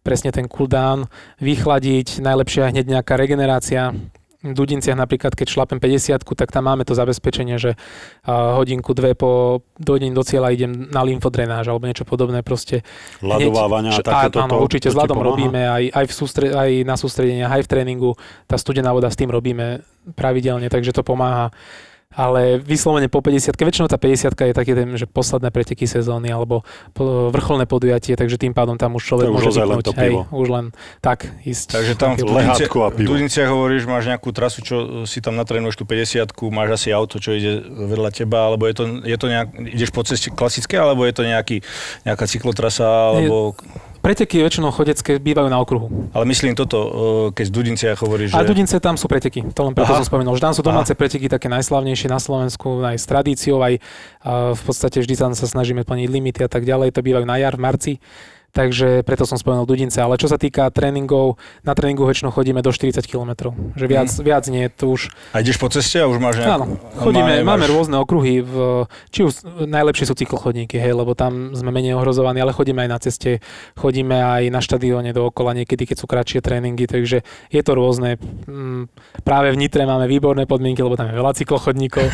[0.00, 1.06] presne ten cooldown,
[1.38, 3.92] vychladiť, najlepšia hneď nejaká regenerácia.
[4.40, 7.76] V Dudinciach napríklad, keď šlapem 50 tak tam máme to zabezpečenie, že
[8.24, 12.80] a, hodinku, dve po dojdení do cieľa idem na lymfodrenáž alebo niečo podobné proste.
[13.20, 14.40] Ľadovávania a Hneď- takéto.
[14.40, 15.28] Áno, to- určite to s ľadom pomáha?
[15.36, 18.10] robíme, aj, aj, v sústre, aj na sústredeniach, aj v tréningu.
[18.48, 19.84] Tá studená voda s tým robíme
[20.16, 21.52] pravidelne, takže to pomáha.
[22.10, 26.66] Ale vyslovene po 50 väčšinou tá 50 je také, ten, že posledné preteky sezóny alebo
[27.30, 29.86] vrcholné podujatie, takže tým pádom tam už To človek je už môže len vypnúť.
[29.86, 30.22] to Hej, pivo.
[30.34, 30.64] už len
[30.98, 31.66] tak ísť.
[31.70, 33.14] Takže tam v Lehátko a v pivo.
[33.14, 37.30] Dudiniciach hovoríš, máš nejakú trasu, čo si tam natrénuješ tú 50 máš asi auto, čo
[37.30, 41.14] ide vedľa teba, alebo je to, je to nejak, ideš po ceste klasické, alebo je
[41.14, 41.62] to nejaký,
[42.02, 43.54] nejaká cyklotrasa, alebo...
[44.00, 46.08] Preteky väčšinou chodecké bývajú na okruhu.
[46.16, 46.90] Ale myslím toto, e,
[47.36, 48.48] keď z Dudiniciach hovoríš, A že...
[48.48, 50.00] Dudince tam sú preteky, to len preto Aha.
[50.00, 50.40] som spomenul.
[50.40, 53.76] Že tam sú domáce preteky také najslavnejšie na Slovensku, aj s tradíciou, aj
[54.24, 56.96] a v podstate vždy tam sa snažíme plniť limity a tak ďalej.
[56.96, 57.92] To bývajú na jar, v marci.
[58.50, 59.96] Takže preto som spomenul Dudince.
[59.96, 63.30] Ale čo sa týka tréningov, na tréningu väčšinou chodíme do 40 km.
[63.72, 64.22] Že viac, Mhm.
[64.22, 65.06] viac nie, to už...
[65.30, 66.50] A ideš po ceste a už máš nejakú...
[66.52, 68.54] Áno, chodíme, Má- máme máš- rôzne okruhy, v,
[69.08, 69.32] či už
[69.64, 73.38] najlepšie sú cyklochodníky, hej, lebo tam sme menej ohrozovaní, ale chodíme aj na ceste,
[73.74, 78.18] chodíme aj na štadióne dookola niekedy, keď sú kratšie tréningy, takže je to rôzne.
[78.44, 82.06] Mm, Práve v Nitre máme výborné podmienky, lebo tam je veľa cyklochodníkov.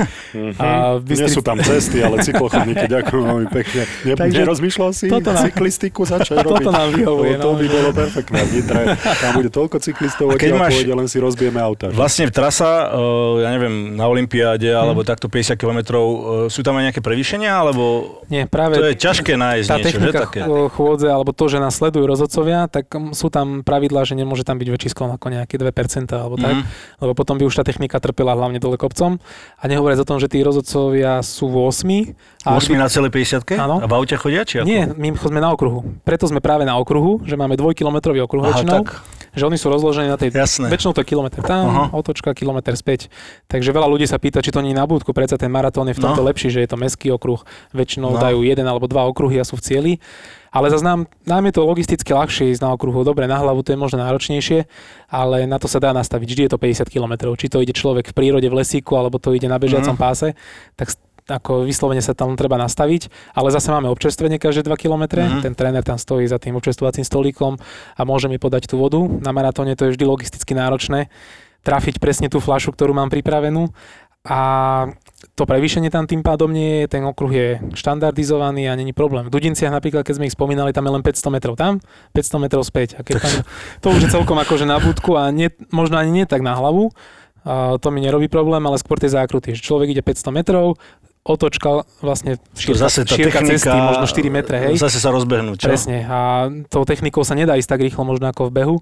[0.59, 3.83] A v Nie sú Bystrici- tam cesty, ale cyklochodníky, ďakujem veľmi pekne.
[4.05, 6.49] Ne, Takže nerozmýšľal si toto nám- cyklistiku začať robiť?
[6.49, 7.57] Toto nám vyhovuje, Lebo to no.
[7.57, 8.39] by bolo perfektné.
[8.41, 11.87] V Nitre, tam bude toľko cyklistov, A keď máš- pôjde, len si rozbijeme auta.
[11.89, 13.01] Vlastne trasa, e,
[13.41, 14.81] ja neviem, na Olympiáde, Mhm.
[14.81, 15.79] alebo takto 50 km,
[16.49, 17.83] sú tam aj nejaké prevýšenia, alebo
[18.27, 20.41] Nie, práve to je ťažké nájsť tá niečo, že technika také?
[20.43, 24.57] ch- chôdze, alebo to, že nás sledujú rozhodcovia, tak sú tam pravidlá, že nemôže tam
[24.57, 26.65] byť väčší sklon ako nejaké 2% alebo tak, Mhm.
[27.01, 29.19] lebo potom by už tá technika trpela hlavne dole kopcom.
[29.57, 32.15] A nehovoriac o tom, že tí rozhodcovia sú v 8.
[32.43, 33.79] A 8 na celej 50 Áno.
[33.79, 34.67] A v aute chodia, či ako?
[34.67, 35.83] Nie, my sme na okruhu.
[36.17, 38.73] Preto sme práve na okruhu, že máme dvojkilometrový okruh Aha, väčšinou.
[38.81, 39.05] tak.
[39.37, 40.33] Že oni sú rozložení na tej...
[40.33, 40.65] Jasné.
[40.67, 41.85] Väčšinou to je kilometr tam, Aha.
[41.93, 43.13] otočka, kilometr späť.
[43.45, 45.13] Takže veľa ľudí sa pýta, či to nie je na budku.
[45.13, 46.29] Predsa ten maratón je v tomto No.
[46.33, 47.45] lepší, že je to meský okruh.
[47.71, 48.19] Väčšinou No.
[48.19, 49.93] dajú jeden alebo dva okruhy a sú v cieli.
[50.49, 53.05] Ale zase nám, nám je to logisticky ľahšie ísť na okruhu.
[53.05, 54.65] Dobre, na hlavu to je možno náročnejšie,
[55.07, 56.25] ale na to sa dá nastaviť.
[56.25, 57.13] Vždy je to 50 km.
[57.37, 60.01] Či to ide človek v prírode, v lesíku, alebo to ide na bežiacom Mhm.
[60.01, 60.33] páse,
[60.73, 60.97] tak
[61.27, 65.05] ako vyslovene sa tam treba nastaviť, ale zase máme občerstvenie každé 2 km.
[65.19, 65.43] Mhm.
[65.43, 67.59] Ten tréner tam stojí za tým občerstvovacím stolíkom
[67.99, 69.03] a môže mi podať tú vodu.
[69.03, 71.11] Na maratóne to je vždy logisticky náročné
[71.67, 73.75] trafiť presne tú fľašu, ktorú mám pripravenú.
[74.27, 74.39] A
[75.39, 79.27] to prevýšenie tam tým pádom nie je, ten okruh je štandardizovaný a není problém.
[79.27, 81.79] V Dudinciach napríklad, keď sme ich spomínali, tam je len 500 metrov tam,
[82.15, 82.99] 500 metrov späť.
[82.99, 83.35] A keď tam,
[83.83, 86.91] to už je celkom akože na budku a nie, možno ani nie tak na hlavu,
[87.47, 89.55] a to mi nerobí problém, ale skôr tie zákruty.
[89.55, 90.83] Že človek ide 500 metrov,
[91.27, 94.75] otočka vlastne šírka, zase tá šírka technika, cesty, možno 4 metre, hej.
[94.79, 95.67] Zase sa rozbehnú, čo?
[95.67, 96.07] Presne.
[96.07, 98.77] A tou technikou sa nedá ísť tak rýchlo možno ako v behu.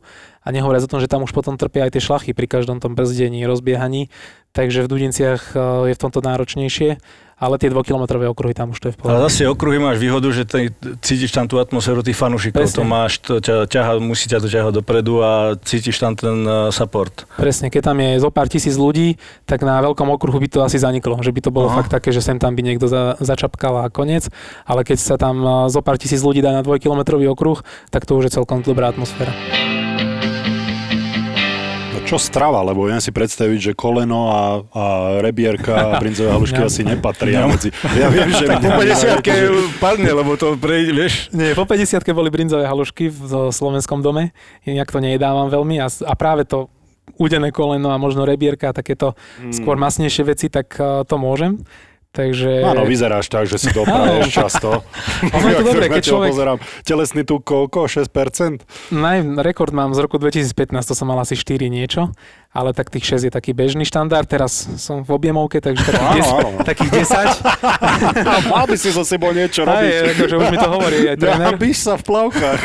[0.45, 2.93] A nehovoriac o tom, že tam už potom trpia aj tie šlachy pri každom tom
[2.93, 4.13] brzdení, rozbiehaní.
[4.53, 7.01] Takže v Dudinciach e, je v tomto náročnejšie.
[7.45, 9.25] Ale tie dvojkilometrové okruhy tam už to je v Ale pohode.
[9.29, 10.73] zase okruhy máš výhodu, že ty,
[11.05, 14.73] cítiš tam tú atmosféru tých fanúšikov, to máš, to ťa, ťaha, musí ťa to ťahať
[14.81, 17.29] dopredu a cítiš tam ten uh, support.
[17.37, 20.81] Presne, keď tam je zo pár tisíc ľudí, tak na veľkom okruhu by to asi
[20.81, 21.21] zaniklo.
[21.21, 21.85] Že by to bolo Aha.
[21.85, 24.33] fakt také, že sem tam by niekto za, začapkal a koniec.
[24.65, 27.61] Ale keď sa tam e, zo pár tisíc ľudí dá na dvojkilometrový okruh,
[27.93, 29.84] tak to už je celkom dobrá atmosféra.
[32.15, 34.85] No čo strava, lebo viem si predstaviť, že koleno a, a
[35.19, 36.71] rebierka a brinzové halušky Ja.
[36.71, 37.75] asi nepatria medzi...
[37.99, 38.47] Ja viem, že...
[38.55, 41.27] Po 50 padne, lebo to prejde, vieš.
[41.35, 44.31] Nie, po 50 boli brinzové halušky v slovenskom dome,
[44.63, 46.71] inak to nejedávam veľmi a, a práve to
[47.19, 49.51] udené koleno a možno rebierka a takéto Mm.
[49.51, 51.67] skôr masnejšie veci, tak uh, to môžem.
[52.15, 52.63] Takže...
[52.63, 54.87] Áno, vyzeráš tak, že si dopraješ často.
[55.35, 56.59] Je to dobré, keď človek- Pozerám.
[56.87, 57.91] Telesný tuk koľko?
[57.91, 58.63] 6%?
[58.95, 60.55] Naj, rekord mám z roku 2015,
[60.87, 62.15] to som mal asi 4 niečo,
[62.55, 66.23] ale tak tých 6 je taký bežný štandard, teraz som v objemovke, takže takých, Áno,
[66.23, 66.59] 10, áno.
[66.71, 68.23] takých 10.
[68.23, 70.15] A mal by si so sebou niečo Aj, robiť.
[70.15, 72.63] akože už mi to hovorí aj tréner, Nabíš sa v plavkách.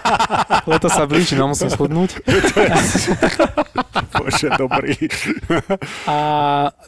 [0.72, 2.16] leto sa blíži, no musím schudnúť.
[4.12, 4.96] Bože, dobrý.
[6.04, 6.16] A,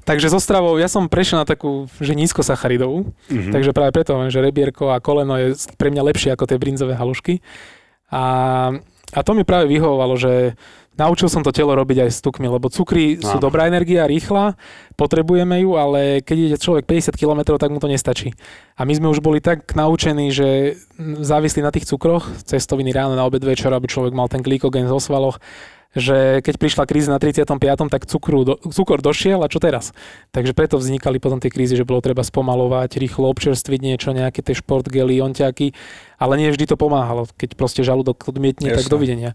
[0.03, 3.53] takže so stravou, ja som prešiel na takú, že nízkosacharidovú, Mhm.
[3.53, 7.41] takže práve preto že rebierko a koleno je pre mňa lepšie ako tie brinzové halušky.
[8.09, 8.23] A,
[9.11, 10.57] a to mi práve vyhovovalo, že
[10.97, 13.45] naučil som to telo robiť aj s tukmi, lebo cukry sú Áno.
[13.45, 14.57] dobrá energia, rýchla,
[14.95, 18.33] potrebujeme ju, ale keď ide človek 50 km, tak mu to nestačí.
[18.77, 23.25] A my sme už boli tak naučení, že závislí na tých cukroch, cestoviny ráno, na
[23.25, 25.41] obed, večer, aby človek mal ten glykogen zo svaloch,
[25.93, 27.45] že keď prišla kríza na 35.,
[27.93, 29.93] tak cukru, do, cukor došiel a čo teraz?
[30.33, 34.57] Takže preto vznikali potom tie krízy, že bolo treba spomalovať, rýchlo občerstviť niečo, nejaké tie
[34.57, 35.77] športgely, onťaky,
[36.17, 37.29] ale nie vždy to pomáhalo.
[37.37, 38.93] Keď proste žalúdok odmietne, tak Jasné.
[38.93, 39.31] dovidenia.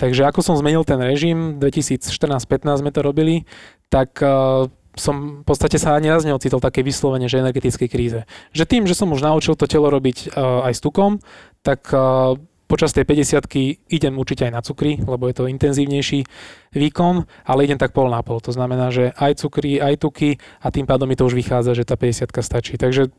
[0.00, 3.44] Takže ako som zmenil ten režim, 2014-15 sme to robili,
[3.92, 8.20] tak uh, som v podstate sa ani raz neocitol také vyslovene, že energetickej kríze.
[8.50, 11.20] Že tým, že som už naučil to telo robiť uh, aj s tukom,
[11.60, 12.34] tak uh,
[12.70, 16.22] počas tej 50 idem určite aj na cukry, lebo je to intenzívnejší
[16.70, 18.38] výkon, ale idem tak pol na pol.
[18.38, 21.82] To znamená, že aj cukry, aj tuky a tým pádom mi to už vychádza, že
[21.82, 22.78] tá 50 stačí.
[22.78, 23.10] Takže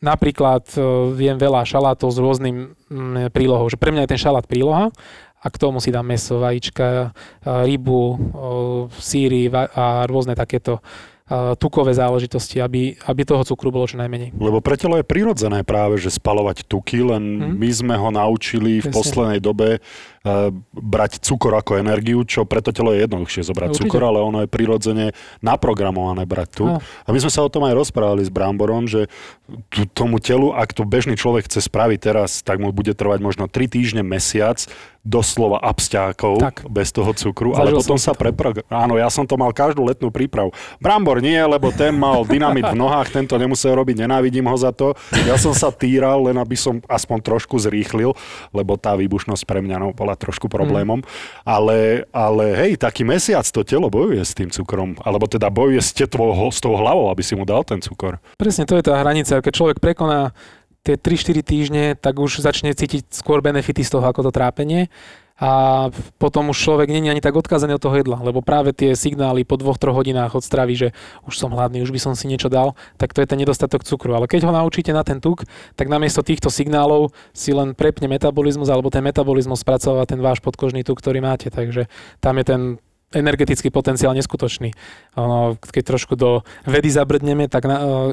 [0.00, 0.80] napríklad e,
[1.12, 4.88] viem veľa šalátov s rôznym mm, prílohou, že pre mňa je ten šalát príloha
[5.40, 7.08] a k tomu si dám meso, vajíčka, e,
[7.44, 8.16] rybu, e,
[8.96, 10.80] síry a rôzne takéto
[11.54, 14.34] tukové záležitosti, aby, aby toho cukru bolo čo najmenej.
[14.34, 17.54] Lebo pre telo je prirodzené práve, že spalovať tuky, len Mhm.
[17.54, 18.96] my sme ho naučili v Presne.
[18.98, 23.86] poslednej dobe uh, brať cukor ako energiu, čo pre to telo je jednoduchšie zobrať Určite.
[23.86, 25.06] cukor, ale ono je prirodzene
[25.40, 26.70] naprogramované brať tuk.
[26.70, 26.82] Á.
[27.06, 29.06] A my sme sa o tom aj rozprávali s Bramborom, že
[29.90, 33.66] tomu telu, ak to bežný človek chce spraviť teraz, tak mu bude trvať možno 3
[33.66, 34.58] týždne, mesiac,
[35.00, 36.56] doslova absťákov, Tak.
[36.68, 38.60] bez toho cukru, ale Zažil potom som sa preprog...
[38.68, 40.52] Áno, ja som to mal každú letnú prípravu.
[40.76, 44.92] Brambor nie, lebo ten mal dynamit v nohách, tento nemusel robiť, nenávidím ho za to.
[45.24, 48.12] Ja som sa týral, len aby som aspoň trošku zrýchlil,
[48.52, 51.00] lebo tá výbušnosť pre mňa no, bola trošku problémom.
[51.48, 55.96] Ale, ale hej, taký mesiac to telo bojuje s tým cukrom, alebo teda bojuje s,
[55.96, 58.20] tetvou, s tou hlavou, aby si mu dal ten cukor.
[58.36, 59.40] Presne, to je tá hranica.
[59.40, 60.36] Keď človek prekoná
[60.82, 64.88] tie 3-4 týždne, tak už začne cítiť skôr benefity z toho, ako to trápenie.
[65.40, 65.88] A
[66.20, 69.56] potom už človek není ani tak odkazaný od toho jedla, lebo práve tie signály po
[69.56, 70.88] 2-3 hodinách od stravy, že
[71.24, 74.12] už som hladný, už by som si niečo dal, tak to je ten nedostatok cukru.
[74.12, 75.48] Ale keď ho naučíte na ten tuk,
[75.80, 80.84] tak namiesto týchto signálov si len prepne metabolizmus alebo ten metabolizmus spracováva ten váš podkožný
[80.84, 81.48] tuk, ktorý máte.
[81.48, 81.88] Takže
[82.20, 82.60] tam je ten
[83.10, 84.70] energetický potenciál neskutočný.
[85.58, 87.70] Keď trošku do vedy zabrdneme, tak e,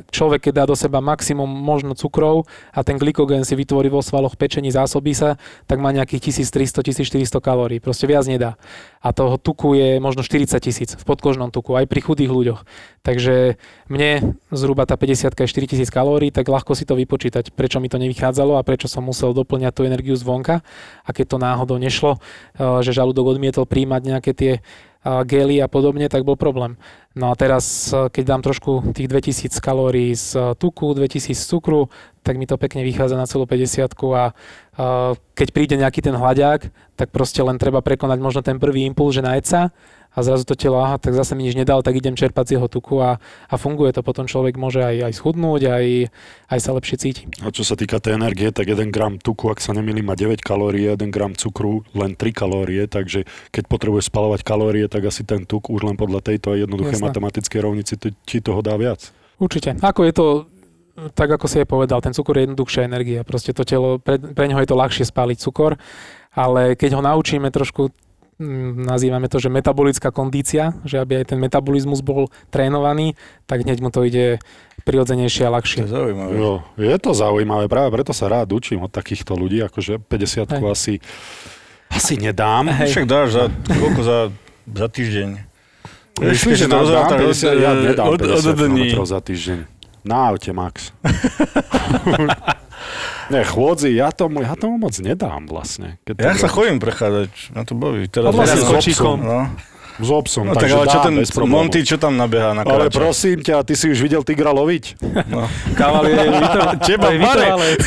[0.10, 4.34] človek, keď dá do seba maximum možno cukrov a ten glykogén si vytvorí vo svaloch
[4.42, 5.38] pečení, zásobí sa,
[5.70, 7.78] tak má nejakých 1300-1400 kalórií.
[7.78, 8.58] Proste viac nedá.
[8.98, 12.66] A toho tuku je možno 40 tisíc v podkožnom tuku, aj pri chudých ľuďoch.
[13.06, 13.62] Takže
[13.94, 18.02] mne zhruba tá 50 je 4000 kalórií, tak ľahko si to vypočítať, prečo mi to
[18.02, 20.66] nevychádzalo a prečo som musel doplňať tú energiu zvonka.
[21.06, 22.18] A keď to náhodou nešlo,
[22.58, 24.54] e, že žalúdok odmietol príjmať nejaké tie
[25.04, 26.76] gely a podobne, tak bol problém.
[27.18, 31.44] No a teraz, e, keď dám trošku tých 2000 kalórií z e, tuku, 2000 z
[31.50, 31.90] cukru,
[32.22, 34.36] tak mi to pekne vychádza na celú 50 a
[34.78, 39.18] a keď príde nejaký ten hľadiak, tak proste len treba prekonať možno ten prvý impuls,
[39.18, 39.62] že najeď sa
[40.18, 42.66] a zrazu to telo, aha, tak zase mi nič nedal, tak idem čerpať z jeho
[42.66, 44.02] tuku a, a funguje to.
[44.02, 45.86] Potom človek môže aj, aj schudnúť, aj,
[46.50, 47.24] aj sa lepšie cíti.
[47.46, 50.42] A čo sa týka tej energie, tak 1 gram tuku, ak sa nemýlim, má 9
[50.42, 55.46] kalórií, 1 gram cukru len 3 kalórie, takže keď potrebuješ spalovať kalórie, tak asi ten
[55.46, 57.06] tuk už len podľa tejto jednoduchej Jasné.
[57.14, 59.14] matematickej rovnici ti- toho dá viac.
[59.38, 59.78] Určite.
[59.78, 60.26] Ako je to,
[61.14, 63.22] tak ako si aj povedal, ten cukor je jednoduchšia energia.
[63.22, 65.78] Proste to telo, pre, pre neho je to ľahšie spáliť cukor,
[66.34, 67.94] ale keď ho naučíme trošku,
[68.78, 73.90] nazývame to, že metabolická kondícia, že aby aj ten metabolizmus bol trénovaný, tak hneď mu
[73.90, 74.38] to ide
[74.84, 75.80] prirodzenejšie a To ľahšie.
[75.82, 76.32] je zaujímavé.
[76.34, 80.62] Jo, je to zaujímavé, práve preto sa rád učím od takýchto ľudí, akože 50 Hej.
[80.64, 80.94] asi,
[81.90, 82.70] asi nedám.
[82.70, 82.94] Hej.
[82.94, 84.18] Však dáš za, koľko za,
[84.70, 85.30] za týždeň?
[86.18, 88.86] Myslíš, že to dám rozrátaš 50, ja nedám od, od 50 dní.
[88.90, 89.58] km za týždeň.
[90.02, 90.94] Na aute, Max.
[93.30, 96.00] ne, chôdzi, ja tomu, ja tomu moc nedám vlastne.
[96.04, 98.08] Keď Ja sa chodím prechádzať, na to baví.
[98.08, 99.18] Teraz, vlastne s kočíkom.
[99.20, 99.50] No,
[99.98, 101.16] S obsom, no tak takže ale čo ten.
[101.50, 102.96] Monty, čo tam nabeha na Ale kráča?
[102.96, 105.02] prosím ťa, ty si už videl tigra loviť?
[105.26, 105.50] No.
[105.74, 107.46] Kavalier je vytrv- Teba v bare.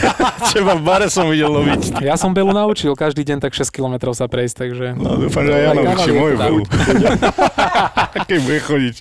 [0.50, 2.03] Teba v bare som videl loviť.
[2.03, 4.87] Ja som Belu naučil každý deň tak 6 km sa prejsť, takže...
[4.98, 6.61] No, dúfam, že aj ja naučím moju Belu.
[8.26, 8.94] keď bude chodiť,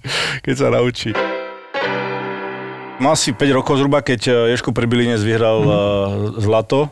[0.45, 1.09] keď sa naučí.
[2.99, 6.43] Mal si 5 rokov zhruba, keď eh, Ježko Pribilinec vyhral mm.
[6.43, 6.91] zlato.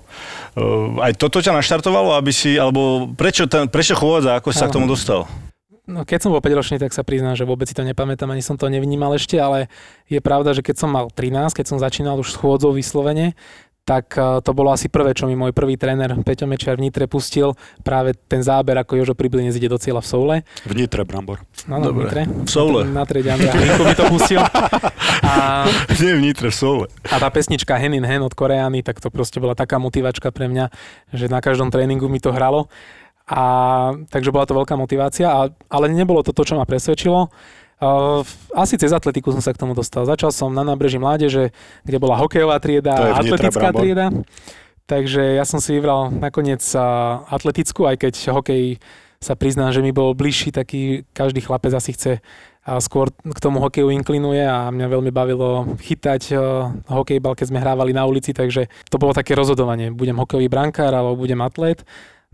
[0.56, 4.76] Eh, Aj toto ťa naštartovalo, aby si, alebo prečo, ten, prečo chôdza, ako sa k
[4.80, 5.28] tomu dostal?
[5.88, 8.44] No, keď som bol 5 ročný, tak sa priznám, že vôbec si to nepamätám, ani
[8.44, 9.72] som to nevnímal ešte, ale
[10.12, 13.40] je pravda, že keď som mal 13, keď som začínal už s chôdzou vyslovene,
[13.88, 17.08] tak eh, to bolo asi prvé, čo mi môj prvý tréner Peťo Mečiar v Nitre
[17.08, 17.56] pustil,
[17.88, 20.36] práve ten záber, ako Jožo Pribilinec ide do cieľa v Soule.
[20.68, 21.40] V Nitre, Brambor.
[21.72, 22.04] No, no, v.
[22.04, 22.28] Nitre.
[22.28, 22.84] V Soule.
[22.84, 24.44] Na trede Andrea mi to pustil.
[25.28, 25.66] A,
[25.98, 26.86] Nie v Nitre, v Soule.
[27.08, 30.52] a tá pesnička Hen in Hen od Koreány, tak to proste bola taká motivačka pre
[30.52, 30.68] mňa,
[31.16, 32.68] že na každom tréningu mi to hralo.
[33.28, 37.28] A, takže bola to veľká motivácia, a, ale nebolo to to, čo ma presvedčilo.
[37.78, 38.26] Uh,
[38.58, 40.02] asi cez atletiku som sa k tomu dostal.
[40.10, 41.54] Začal som na nábreží mládeže,
[41.86, 43.82] kde bola hokejová trieda a atletická Brambor.
[43.86, 44.06] trieda.
[44.90, 48.64] Takže ja som si vybral nakoniec uh, atletickú, aj keď hokej
[49.22, 52.14] sa priznám, že mi bol bližší, taký každý chlapec asi chce
[52.68, 57.64] a skôr k tomu hokeju inklinuje a mňa veľmi bavilo chytať uh, hokejbal, keď sme
[57.64, 59.94] hrávali na ulici, takže to bolo také rozhodovanie.
[59.94, 61.86] Budem hokejový brankár alebo budem atlet.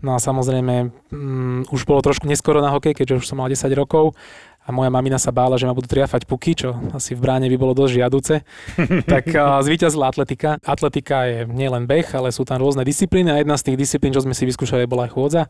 [0.02, 3.70] No a samozrejme, mm, už bolo trošku neskoro na hokej, keďže už som mal 10
[3.78, 4.18] rokov
[4.64, 7.56] a moja mamina sa bála, že ma budú triafať puky, čo asi v bráne by
[7.60, 8.34] bolo dosť žiaduce.
[9.12, 9.28] tak
[9.60, 10.56] zvíťazila atletika.
[10.64, 14.24] Atletika je nielen beh, ale sú tam rôzne disciplíny a jedna z tých disciplín, čo
[14.24, 15.42] sme si vyskúšali, bola aj chôdza.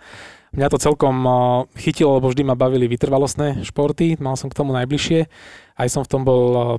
[0.58, 1.14] Mňa to celkom
[1.78, 5.30] chytilo, lebo vždy ma bavili vytrvalostné športy, mal som k tomu najbližšie.
[5.78, 6.78] Aj som v tom bol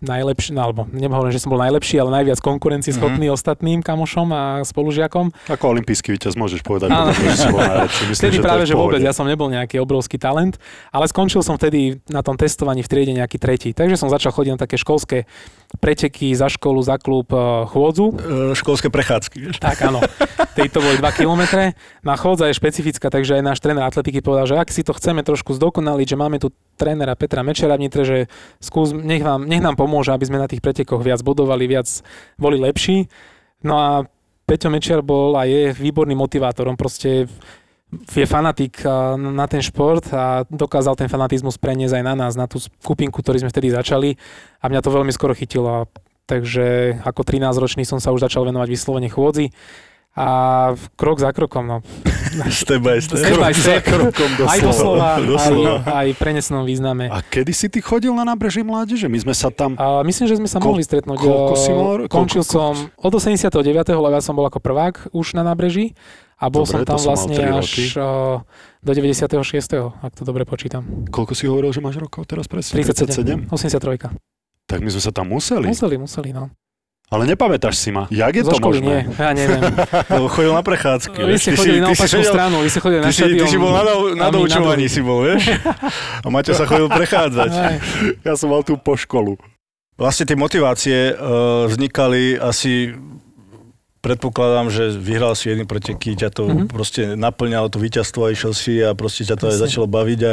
[0.00, 3.36] najlepší, no, alebo nehovorím, že som bol najlepší, ale najviac konkurencieschopný mm-hmm.
[3.36, 5.32] ostatným kamošom a spolužiakom.
[5.52, 8.02] Ako olimpijský víťaz môžeš povedať, že si bol najlepší.
[8.10, 10.56] Myslím, Vtedy že práve, že vôbec, ja som nebol nejaký obrovský talent,
[10.90, 13.70] ale skončil som vtedy na tom testovaní v triede nejaký tretí.
[13.76, 15.28] Takže som začal chodiť na také školské
[15.78, 17.38] preteky za školu, za klub, eh,
[17.70, 18.06] chôdzu.
[18.10, 18.14] E,
[18.58, 19.36] školské prechádzky.
[19.38, 19.56] vieš.
[19.62, 20.02] Tak áno,
[20.58, 21.42] tejto boli 2 km.
[22.02, 25.22] Na chôdza je špecifická, takže aj náš tréner atletiky povedal, že ak si to chceme
[25.22, 28.18] trošku zdokonaliť, že máme tu trénera Petra Mečera v Nitre, že
[28.58, 31.86] skús, nech, vám, nech nám pomôže, aby sme na tých pretekoch viac bodovali, viac
[32.34, 33.06] boli lepší.
[33.62, 33.88] No a
[34.50, 37.30] Peťo Mečiar bol a je výborným motivátorom, proste
[37.90, 38.82] je fanatik
[39.16, 43.42] na ten šport a dokázal ten fanatizmus preniesť aj na nás, na tú skupinku, ktorý
[43.42, 44.14] sme vtedy začali
[44.58, 45.90] a mňa to veľmi skoro chytilo.
[46.24, 49.50] Takže ako 13-ročný som sa už začal venovať vyslovene chôdzi
[50.10, 50.26] a
[50.94, 51.76] krok za krokom, no.
[52.50, 53.18] Step by step.
[53.18, 53.82] Step by step.
[53.82, 55.74] krokom Aj doslova, aj, Doslova.
[56.02, 57.10] aj v prenesnom význame.
[57.10, 59.06] A kedy si ty chodil na nábreží mládeže?
[59.06, 59.74] My sme sa tam...
[59.74, 61.14] A myslím, že sme sa Ko- mohli stretnúť.
[61.14, 63.50] koľko si mal Končil koľko- som od 89.
[63.90, 65.94] lebo ja som bol ako prvák už na nábreží
[66.40, 67.84] a bol Dobre, som tam som vlastne až roky.
[68.00, 68.08] o,
[68.80, 69.36] do 96.
[70.00, 70.82] ak to dobre počítam.
[71.12, 72.80] Koľko si hovoril, že máš rokov teraz presne?
[72.80, 73.52] 37.
[73.52, 74.08] 83.
[74.64, 75.68] Tak my sme sa tam museli.
[75.68, 76.48] Museli, museli, no.
[77.10, 78.06] Ale nepamätáš si ma.
[78.06, 78.86] Jak je Zo to školy možné?
[78.86, 79.62] nie, ja neviem.
[80.14, 81.18] Lebo chodil na prechádzky.
[81.18, 83.50] Vy ste chodili na opačnú stranu, vy ste chodili na si, ty štadión.
[83.50, 85.42] si bol na, dou, na doučovaní, si bol, vieš?
[86.24, 87.50] A Maťo sa chodil prechádzať.
[87.50, 87.76] Aj.
[88.30, 89.34] Ja som mal tú po školu.
[89.98, 92.94] Vlastne tie motivácie uh, vznikali asi
[94.00, 96.50] predpokladám, že vyhral si jedný preteky, ťa to Mhm.
[96.50, 96.68] mm-hmm.
[96.72, 99.64] proste naplňalo to víťazstvo a išiel si a proste ťa to aj Presne.
[99.68, 100.32] začalo baviť a,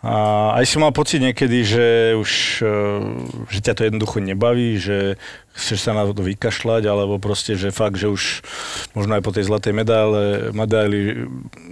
[0.00, 0.14] a
[0.56, 2.30] aj si mal pocit niekedy, že už
[2.64, 3.04] uh,
[3.52, 5.20] že ťa to jednoducho nebaví, že
[5.52, 8.44] chceš sa na to vykašľať, alebo proste, že fakt, že už
[8.92, 11.28] možno aj po tej zlatej medaile, medaili,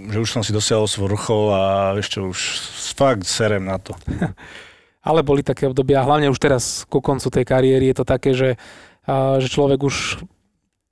[0.09, 1.63] že už som si dosiahol svoj vrchol a
[1.97, 2.37] ešte už
[2.97, 3.93] fakt serem na to.
[5.05, 8.57] Ale boli také obdobia, hlavne už teraz ku koncu tej kariéry je to také, že,
[9.37, 10.25] že človek už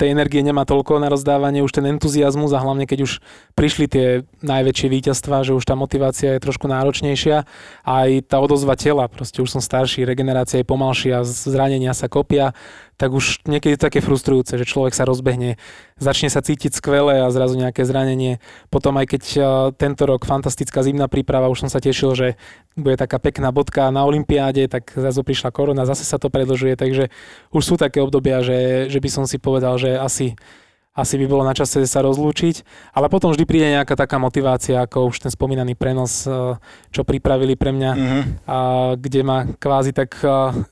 [0.03, 3.23] tej energie nemá toľko na rozdávanie, už ten entuziasmus a hlavne keď už
[3.55, 4.05] prišli tie
[4.43, 7.47] najväčšie víťazstvá, že už tá motivácia je trošku náročnejšia
[7.87, 12.51] aj tá odozva tela, proste už som starší, regenerácia je pomalšia, zranenia sa kopia,
[13.03, 15.59] tak už niekedy je také frustrujúce, že človek sa rozbehne,
[15.99, 18.39] začne sa cítiť skvele a zrazu nejaké zranenie.
[18.71, 19.39] Potom aj keď a,
[19.75, 22.27] tento rok fantastická zimná príprava, už som sa tešil, že
[22.79, 27.11] bude taká pekná bodka na Olympiáde, tak zrazu prišla korona, zase sa to predlžuje, takže
[27.51, 30.39] už sú také obdobia, že, že by som si povedal, že asi,
[30.95, 32.63] asi by bolo na čase sa rozlúčiť,
[32.95, 36.55] ale potom vždy príde nejaká taká motivácia, ako už ten spomínaný prenos, eh,
[36.95, 38.21] čo pripravili pre mňa, Mhm.
[38.47, 38.57] a
[38.95, 40.71] kde ma kvázi tak eh,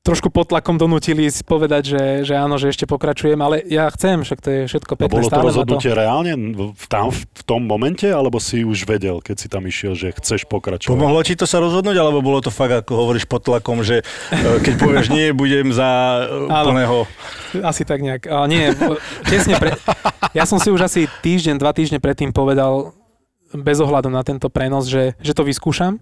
[0.00, 4.38] trošku pod tlakom donútili povedať, že, že áno, že ešte pokračujem, ale ja chcem, však
[4.40, 5.48] to je všetko A pekné, bolo to stále ma to.
[5.52, 6.32] rozhodnutie reálne
[6.72, 10.48] v, tam, v tom momente, alebo si už vedel, keď si tam išiel, že chceš
[10.48, 10.88] pokračovať?
[10.88, 14.00] Pomohlo ti to sa rozhodnúť, alebo bolo to fakt, ako hovoríš, pod tlakom, že
[14.32, 17.04] e, keď povieš nie, budem za e, plného...
[17.60, 18.24] Asi tak nejak.
[18.24, 18.72] A nie,
[19.28, 19.76] tesne pre...
[20.32, 22.96] Ja som si už asi týždeň, dva týždne predtým povedal,
[23.52, 26.00] bez ohľadu na tento prenos, že, že to vyskúšam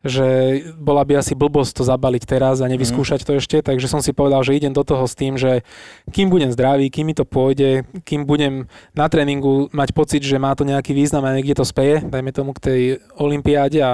[0.00, 4.16] že bola by asi blbosť to zabaliť teraz a nevyskúšať to ešte, takže som si
[4.16, 5.60] povedal, že idem do toho s tým, že
[6.08, 8.64] kým budem zdravý, kým mi to pôjde, kým budem
[8.96, 12.56] na tréningu mať pocit, že má to nejaký význam a niekde to speje, dajme tomu
[12.56, 12.80] k tej
[13.20, 13.92] olympiáde a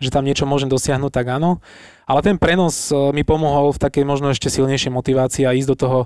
[0.00, 1.60] že tam niečo môžem dosiahnuť, tak áno.
[2.08, 5.76] Ale ten prenos e, mi pomohol v takej možno ešte silnejšej motivácii a ísť do
[5.78, 5.98] toho,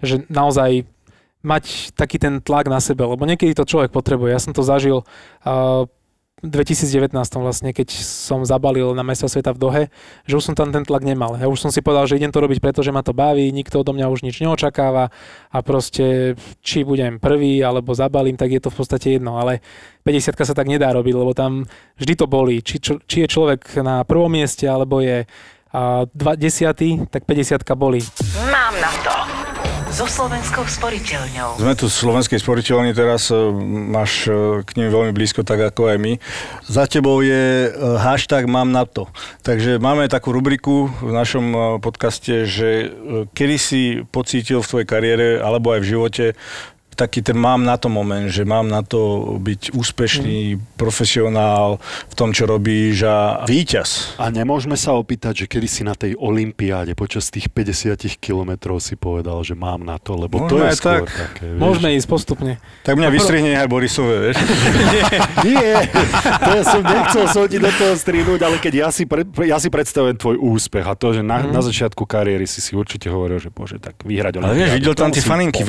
[0.00, 0.88] že naozaj
[1.42, 4.30] mať taký ten tlak na sebe, lebo niekedy to človek potrebuje.
[4.30, 5.02] Ja som to zažil
[5.42, 5.84] uh,
[6.42, 9.82] 2019 vlastne, keď som zabalil na mesta sveta v Dohe,
[10.26, 11.38] že už som tam ten tlak nemal.
[11.38, 13.94] Ja už som si povedal, že idem to robiť, pretože ma to baví, nikto odo
[13.94, 15.14] mňa už nič neočakáva
[15.54, 19.62] a proste či budem prvý alebo zabalím, tak je to v podstate jedno, ale
[20.02, 21.62] 50 sa tak nedá robiť, lebo tam
[21.94, 22.58] vždy to bolí.
[22.58, 25.22] Či, čo, či je človek na prvom mieste alebo je
[25.72, 28.02] a, dva, desiatý, tak 50 bolí.
[28.50, 29.31] Mám na to.
[29.92, 31.60] So Slovenskou sporiteľňou.
[31.60, 33.36] Sme tu v Slovenskej sporiteľni teraz, e,
[33.92, 36.12] máš e, k nim veľmi blízko, tak ako aj my.
[36.64, 37.70] Za tebou je e,
[38.00, 39.12] hashtag mám na to.
[39.44, 42.88] Takže máme takú rubriku v našom podcaste, že
[43.36, 46.24] kedy si pocítil v tvojej kariére alebo aj v živote
[46.94, 52.30] taký ten mám na to moment, že mám na to byť úspešný profesionál v tom,
[52.36, 54.18] čo robíš a víťaz.
[54.20, 58.94] A nemôžeme sa opýtať, že kedy si na tej olympiáde počas tých 50 kilometrov si
[58.94, 61.10] povedal, že mám na to, lebo to Môžeme je aj skôr tak.
[61.10, 61.44] také.
[61.48, 61.60] Vieš.
[61.60, 62.52] Môžeme ísť postupne.
[62.84, 64.36] Tak mňa vystrihne aj Borisové, vieš?
[65.48, 65.88] Nie,
[66.38, 69.68] to ja som nechcel ti do toho strihnúť, ale keď ja si, pre, ja si
[69.72, 73.48] predstavujem tvoj úspech a to, že na, na začiatku kariéry si si určite hovoril, že
[73.48, 75.60] bože, tak vyhrať Ale vieš, olympiádu, videl to tam tie faninky,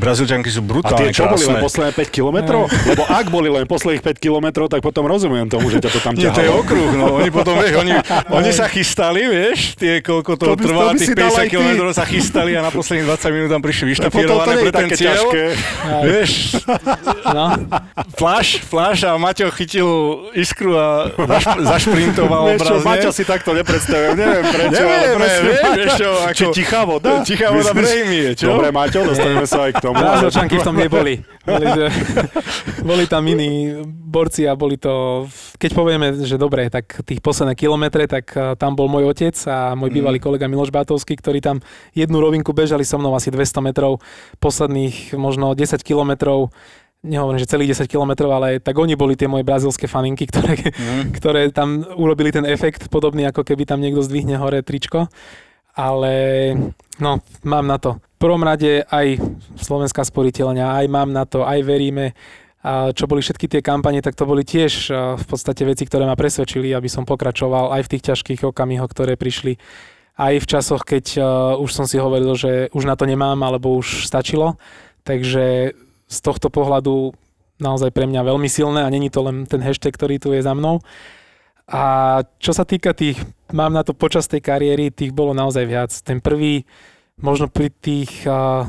[0.00, 1.64] Brazílčanky sú A brutálne tie čo boli len krásne.
[1.64, 2.62] posledné 5 kilometrov?
[2.86, 6.12] Lebo ak boli len posledných 5 kilometrov, tak potom rozumiem tomu, že ťa to tam
[6.14, 6.60] Nie, to je ťahalo.
[6.60, 7.06] okruh, no.
[7.16, 7.92] Oni potom, vieš, oni,
[8.38, 11.28] oni sa chystali, vieš, tie, koľko to, To by- to trvá, by tých si dal
[11.28, 11.50] aj 50 ty.
[11.50, 15.14] km sa chystali a na posledných 20 minút tam prišli vyštafírované pre ten cieľ.
[15.20, 15.42] ťažké.
[16.06, 16.30] Vieš,
[17.26, 17.44] No,
[18.12, 19.86] flash, flash a Maťo chytil
[20.32, 22.86] iskru a zašp- zašprintoval Vieš čo, obrazne.
[22.86, 24.70] Maťa si takto nepredstavujem, neviem prečo.
[24.72, 27.10] ale Nevieme, proste vieš, vieš čo, Či ako- tichá voda?
[27.22, 28.46] Tichá voda je, čo?
[28.48, 29.96] Dobre, Maťo, dostaneme sa aj k tomu.
[29.96, 31.14] ale- Brazílčanky v tom neboli.
[31.42, 31.92] Boli, že-
[32.90, 35.24] boli tam iní borci a boli to,
[35.56, 39.72] keď povieme, že dobre, tak tých posledné kilometre, tak eh, tam bol môj otec a
[39.72, 43.98] môj bývalý kolega Miloš Bátovský, ktorí tam jednu rovinku bežali so mnou asi 200 metrov,
[44.38, 46.52] posledných možno 10 kilometrov
[47.00, 51.10] nehovorím, že celých 10 kilometrov, ale tak oni boli tie moje brazilské faninky, ktoré, Mm.
[51.16, 55.08] ktoré tam urobili ten efekt, podobný ako keby tam niekto zdvihne hore tričko.
[55.80, 56.12] Ale
[57.00, 57.96] no, mám na to.
[58.20, 59.16] V prvom rade aj
[59.56, 62.12] Slovenská sporiteľňa, aj mám na to, aj veríme.
[62.60, 66.20] A čo boli všetky tie kampane, tak to boli tiež v podstate veci, ktoré ma
[66.20, 69.56] presvedčili, aby som pokračoval aj v tých ťažkých okamihoch, ktoré prišli.
[70.20, 71.16] Aj v časoch, keď
[71.56, 74.60] už som si hovoril, že už na to nemám, alebo už stačilo.
[75.08, 75.72] Takže
[76.04, 77.16] z tohto pohľadu
[77.56, 80.52] naozaj pre mňa veľmi silné a není to len ten hashtag, ktorý tu je za
[80.52, 80.84] mnou.
[81.70, 81.82] A
[82.42, 83.22] čo sa týka tých,
[83.54, 85.90] mám na to počas tej kariéry, tých bolo naozaj viac.
[86.02, 86.66] Ten prvý,
[87.22, 88.66] možno pri tých uh,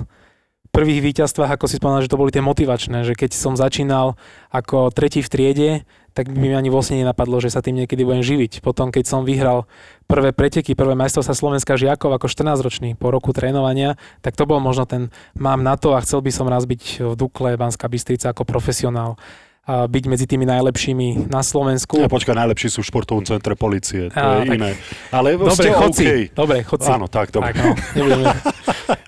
[0.70, 4.16] prvých víťazstvách, ako si spomínal, že to boli tie motivačné, že keď som začínal
[4.54, 5.72] ako tretí v triede,
[6.12, 8.60] tak by mi ani vlastne nenapadlo, že sa tým niekedy budem živiť.
[8.60, 9.64] Potom, keď som vyhral
[10.12, 14.84] prvé preteky, prvé majstrovstvá Slovenska žiakov ako 14-ročný po roku trénovania, tak to bol možno
[14.84, 15.08] ten
[15.40, 19.16] mám na to a chcel by som raz byť v Dukle, Banská Bystrica ako profesionál
[19.68, 22.02] byť medzi tými najlepšími na Slovensku.
[22.02, 24.72] Ja, počkaj, najlepší sú v športovom centre policie, to Á, je tak- iné.
[25.14, 26.04] Ale Dobre, ste chodci.
[26.04, 26.18] OK.
[26.34, 26.90] Dobre, chodci.
[26.90, 27.54] Áno, tak, dobre.
[27.54, 28.26] Tak, no, nebudeme.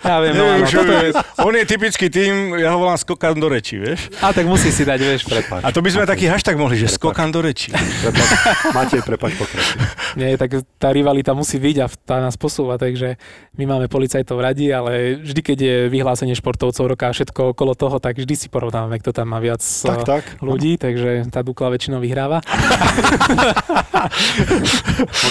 [0.03, 1.09] Ja viem, no, áno, toto je...
[1.41, 4.11] on je typický tým, ja ho volám skokán do reči, vieš?
[4.19, 5.41] A tak musí si dať, vieš, pred...
[5.47, 7.71] A to by sme taký hashtag mohli, že skokán do reči.
[7.73, 8.27] Prepač,
[8.75, 9.79] Matej, prepač, pokračuj.
[10.19, 13.15] Nie, tak tá rivalita musí byť a tá nás posúva, takže
[13.55, 17.97] my máme policajtov radi, ale vždy, keď je vyhlásenie športovcov roka a všetko okolo toho,
[17.97, 20.23] tak vždy si porovnávame, kto tam má viac Tak, tak.
[20.43, 22.43] Ľudí, takže tá Dukla väčšinou vyhráva.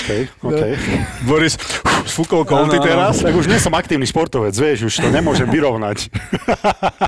[0.01, 0.09] OK,
[0.43, 0.63] OK.
[1.29, 1.55] Boris
[2.07, 3.23] sfúkol kolty teraz.
[3.23, 6.13] Tak už nie som aktívny športovec, vieš, už to nemôžem vyrovnať.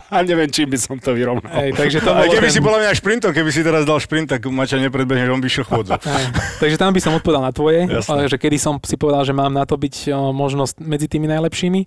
[0.09, 1.51] A neviem, čím by som to vyrovnal.
[1.51, 2.55] Hej, takže to Aj keby ten...
[2.55, 5.49] si podľa mňa aj šprintom, keby si teraz dal šprint, tak Maťa nepredbehneš, on by
[5.51, 5.93] šiel chôdzu.
[6.63, 8.09] Takže tam by som odpovedal na tvoje, Jasné.
[8.09, 11.27] ale že kedy som si povedal, že mám na to byť o, možnosť medzi tými
[11.29, 11.81] najlepšími.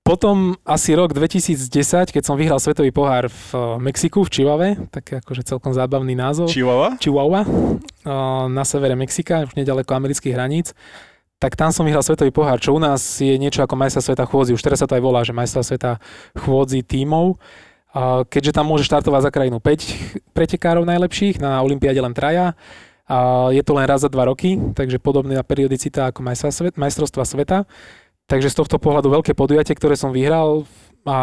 [0.00, 5.22] Potom asi rok 2010, keď som vyhral svetový pohár v o, Mexiku, v Čivave, tak
[5.22, 6.50] akože celkom zábavný názov.
[6.50, 6.96] Chihuahua?
[6.98, 10.72] Chihuahua, o, na severe Mexika, už nedaleko amerických hraníc.
[11.40, 14.52] Tak tam som vyhral svetový pohár, čo u nás je niečo ako majstra sveta chôdzi.
[14.56, 15.96] Už teraz sa to aj volá, že majstra sveta
[16.36, 17.40] chôdzi tímov.
[18.28, 22.52] Keďže tam môže štartovať za krajinu 5 pretekárov najlepších, na Olympiáde len traja.
[23.50, 26.22] Je to len raz za dva roky, takže podobná periodicita ako
[26.76, 27.66] majstrovstva sveta.
[28.30, 30.62] Takže z tohto pohľadu veľké podujatie, ktoré som vyhral
[31.00, 31.16] a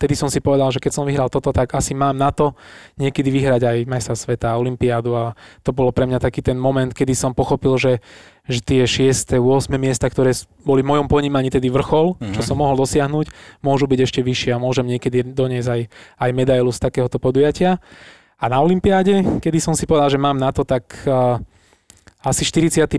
[0.00, 2.56] tedy som si povedal, že keď som vyhral toto, tak asi mám na to
[2.96, 7.12] niekedy vyhrať aj majstra sveta, olympiádu a to bolo pre mňa taký ten moment, kedy
[7.12, 8.00] som pochopil, že,
[8.48, 9.36] že tie 6.
[9.36, 9.68] 8.
[9.76, 10.32] miesta, ktoré
[10.64, 12.46] boli v mojom ponímaní tedy vrchol, čo Mhm.
[12.48, 13.28] som mohol dosiahnuť,
[13.60, 15.82] môžu byť ešte vyššie a môžem niekedy doniesť aj,
[16.24, 17.84] aj medailu z takéhoto podujatia.
[18.40, 21.36] A na olympiáde, kedy som si povedal, že mám na to, tak uh,
[22.24, 22.96] asi 45.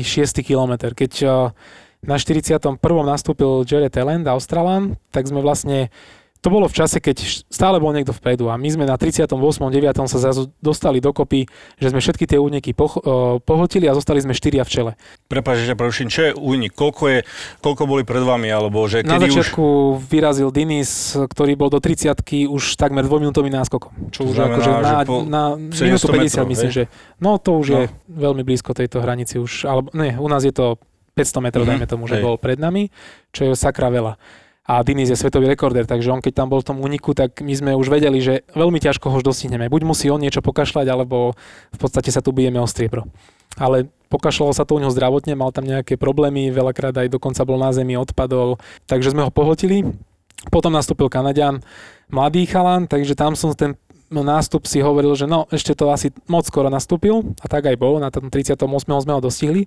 [0.00, 0.40] 6.
[0.40, 1.52] kilometr, keď uh,
[2.00, 2.78] na 41.
[3.02, 5.90] nastúpil Jared Talent, Australan, tak sme vlastne,
[6.38, 7.18] to bolo v čase, keď
[7.50, 9.26] stále bol niekto vpredu a my sme na 38.
[9.26, 9.66] 9.
[10.06, 13.02] sa zrazu dostali dokopy, že sme všetky tie úniky poch-
[13.42, 14.92] pohltili a zostali sme štyria v čele.
[15.26, 16.06] Prepáč, že preruším.
[16.06, 16.72] Čo je únik?
[16.72, 17.18] Koľko, je,
[17.58, 18.46] koľko boli pred vami?
[18.46, 19.64] Alebo že Na kedy začiatku
[19.98, 22.14] vyrazil Dinis, ktorý bol do 30
[22.46, 24.14] už takmer dvojminútovým náskokom.
[24.14, 25.42] Čo už Znamená, akože že na, po na
[25.74, 26.76] 700 minútu 50 metrov, myslím, hej?
[26.78, 26.84] že
[27.18, 27.76] no to už No.
[27.76, 30.78] je veľmi blízko tejto hranici už, alebo nie, u nás je to
[31.18, 32.24] 500 metrov, Mhm, dajme tomu, že hej.
[32.24, 32.94] bol pred nami,
[33.34, 34.14] čo je sakra veľa.
[34.68, 37.56] a Dinis je svetový rekorder, takže on keď tam bol v tom úniku, tak my
[37.56, 39.64] sme už vedeli, že veľmi ťažko ho už dostihneme.
[39.72, 41.32] Buď musí on niečo pokašľať, alebo
[41.72, 43.08] v podstate sa tu bijeme o striebro.
[43.56, 47.56] Ale pokašľalo sa to u neho zdravotne, mal tam nejaké problémy, veľakrát aj dokonca bol
[47.56, 49.88] na zemi, odpadol, takže sme ho pohltili.
[50.52, 51.64] Potom nastúpil Kanadian,
[52.12, 53.72] mladý chalan, takže tam som ten
[54.12, 57.96] nástup si hovoril, že no, ešte to asi moc skoro nastúpil a tak aj bolo,
[58.04, 58.68] na tom 38.
[59.00, 59.64] sme ho dostihli.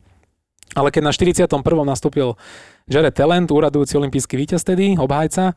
[0.76, 1.47] Ale keď na 41.
[1.84, 2.39] nastúpil
[2.88, 5.55] Jared Talent, úradujúci olimpijský víťaz tedy, obhajca,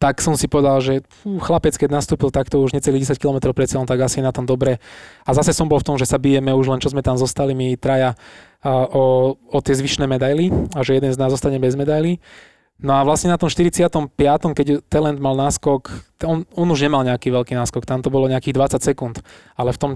[0.00, 3.68] tak som si povedal, že fú, chlapec, keď nastúpil takto už necelých 10 km pred
[3.68, 4.80] cieľom, tak asi je na tom dobre.
[5.28, 7.52] A zase som bol v tom, že sa bijeme už len čo sme tam zostali,
[7.52, 8.16] my traja
[8.64, 12.16] o, o tie zvyšné medaily a že jeden z nás zostane bez medaily.
[12.80, 14.08] No a vlastne na tom 45.,
[14.56, 15.92] keď Talent mal náskok,
[16.24, 19.20] on, on už nemal nejaký veľký náskok, tam to bolo nejakých 20 sekúnd,
[19.52, 19.90] ale v tom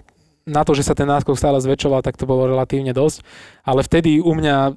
[0.45, 3.24] na to, že sa ten náskok stále zväčšoval, tak to bolo relatívne dosť.
[3.64, 4.76] Ale vtedy u mňa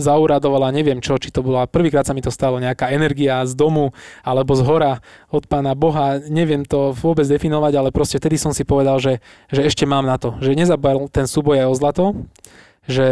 [0.00, 3.92] zauradovala, neviem čo, či to bola, prvýkrát sa mi to stalo, nejaká energia z domu
[4.24, 4.92] alebo z hora
[5.28, 9.20] od pána Boha, neviem to vôbec definovať, ale proste vtedy som si povedal, že,
[9.52, 12.04] že ešte mám na to, že nezabal ten súboj aj o zlato,
[12.88, 13.06] že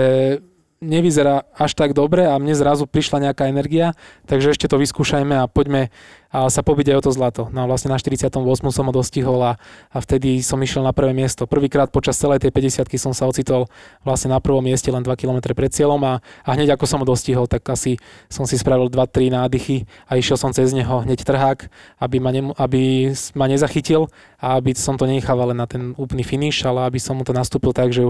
[0.79, 3.99] nevyzerá až tak dobre a mne zrazu prišla nejaká energia,
[4.31, 5.91] takže ešte to vyskúšajme a poďme
[6.29, 7.43] a sa pobiť aj o to zlato.
[7.57, 8.37] No a vlastne na 48.
[8.69, 9.53] som ho dostihol a,
[9.89, 11.49] a vtedy som išiel na prvé miesto.
[11.49, 13.65] Prvýkrát počas celej tej 50 som sa ocitol
[14.05, 17.07] vlastne na prvom mieste len 2 km pred cieľom a, a hneď ako som ho
[17.09, 17.97] dostihol, tak asi
[18.29, 22.53] som si spravil 2-3 nádychy a išiel som cez neho hneď trhák, aby ma, ne,
[22.61, 27.01] aby ma nezachytil a aby som to nechával len na ten úplný finish, ale aby
[27.01, 28.05] som mu to nastúpil tak, že,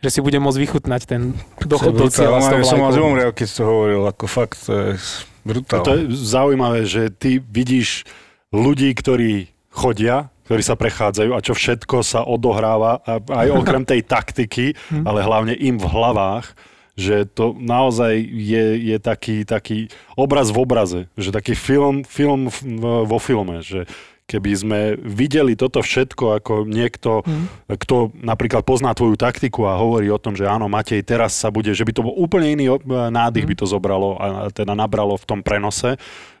[0.00, 2.64] že si budem môcť vychutnať ten dochod do cieľa.
[2.64, 4.64] Som mal zomrel, keď to hovoril, ako fakt,
[5.44, 5.84] Brutál.
[5.84, 8.08] To je zaujímavé, že ty vidíš
[8.54, 14.72] ľudí, ktorí chodia, ktorí sa prechádzajú a čo všetko sa odohráva, aj okrem tej taktiky,
[14.88, 15.04] hm.
[15.04, 16.56] ale hlavne im v hlavách,
[16.98, 19.86] že to naozaj je, je taký, taký
[20.18, 22.50] obraz v obraze, že taký film, film
[22.82, 23.86] vo filme, že
[24.28, 27.72] keby sme videli toto všetko ako niekto, mm.
[27.80, 31.72] kto napríklad pozná tvoju taktiku a hovorí o tom, že áno, Matej, teraz sa bude,
[31.72, 32.76] že by to bol úplne iný
[33.08, 33.50] nádych mm.
[33.50, 35.96] by to zobralo a teda nabralo v tom prenose,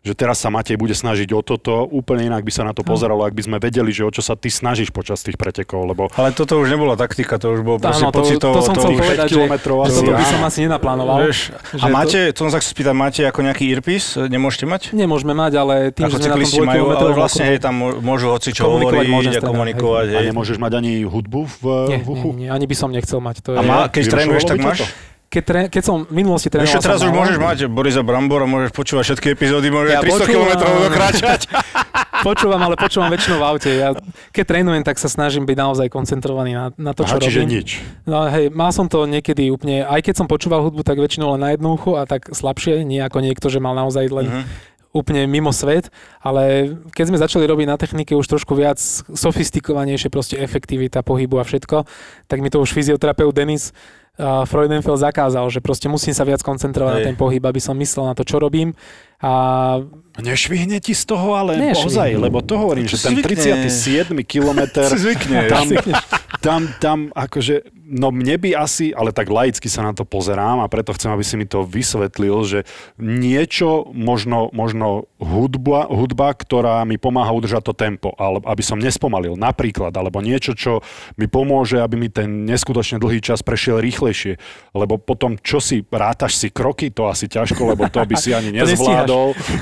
[0.08, 2.88] že teraz sa Matej bude snažiť o toto, úplne inak by sa na to no.
[2.88, 6.08] pozeralo, ak by sme vedeli, že o čo sa ty snažíš počas tých pretekov, lebo...
[6.16, 8.54] Ale toto už nebola taktika, to už bolo proste to, pocitovo.
[8.56, 11.16] To, to som chcel povedať, že, že toto by som asi nenaplánoval.
[11.28, 12.48] Vieš, a máte, to...
[12.48, 14.16] som sa spýtať, máte ako nejaký earpiece?
[14.16, 14.82] Nemôžete mať?
[14.96, 18.32] Nemôžeme mať, ale tým, ako že sme na tom majú, ale vlastne hej, tam môžu
[18.32, 20.06] hoci čo hovoriť a komunikovať.
[20.16, 22.28] A nemôžeš mať ani hudbu v, nie, v uchu?
[22.32, 23.44] Nie, nie, ani by som nechcel mať.
[23.44, 24.88] To a má, keď trénuješ, tak máš?
[25.28, 26.72] Keď, tre, keď som v minulosti trénoval...
[26.72, 30.50] Ešte teraz už môžeš mať Borisa Brambora, môžeš počúvať všetky epizódy, môžeš ja 300 km
[30.88, 31.40] dokráčať.
[32.26, 33.70] počúvam, ale počúvam väčšinou v aute.
[33.70, 33.92] Ja,
[34.32, 37.60] keď trénujem, tak sa snažím byť naozaj koncentrovaný na, na to, čo Aha, čiže robím.
[37.60, 37.68] nič.
[38.08, 41.44] No hej, mal som to niekedy úplne, aj keď som počúval hudbu, tak väčšinou len
[41.44, 45.28] na jednu uchu a tak slabšie, nie ako niekto, že mal naozaj len uh-huh úplne
[45.28, 45.92] mimo svet,
[46.24, 48.80] ale keď sme začali robiť na technike už trošku viac
[49.12, 51.84] sofistikovanejšie, proste efektivita pohybu a všetko,
[52.24, 56.90] tak mi to už fyzioterapeut Denis uh, Freudenfeld zakázal, že proste musím sa viac koncentrovať
[56.90, 56.98] Hej.
[56.98, 58.74] na ten pohyb, aby som myslel na to, čo robím.
[59.18, 59.82] A...
[60.18, 64.14] Nešvihne ti z toho, ale ozaj, lebo to hovorím, že ten 37.
[64.22, 64.86] kilometr,
[65.54, 65.66] tam,
[66.42, 70.68] tam, tam akože No mne by asi, ale tak laicky sa na to pozerám a
[70.68, 72.68] preto chcem, aby si mi to vysvetlil, že
[73.00, 79.40] niečo, možno, možno hudba, hudba, ktorá mi pomáha udržať to tempo, ale aby som nespomalil
[79.40, 80.84] napríklad, alebo niečo, čo
[81.16, 84.36] mi pomôže, aby mi ten neskutočne dlhý čas prešiel rýchlejšie.
[84.76, 88.52] Lebo potom, čo si, rátaš si kroky, to asi ťažko, lebo to by si ani
[88.60, 89.07] nezvládol,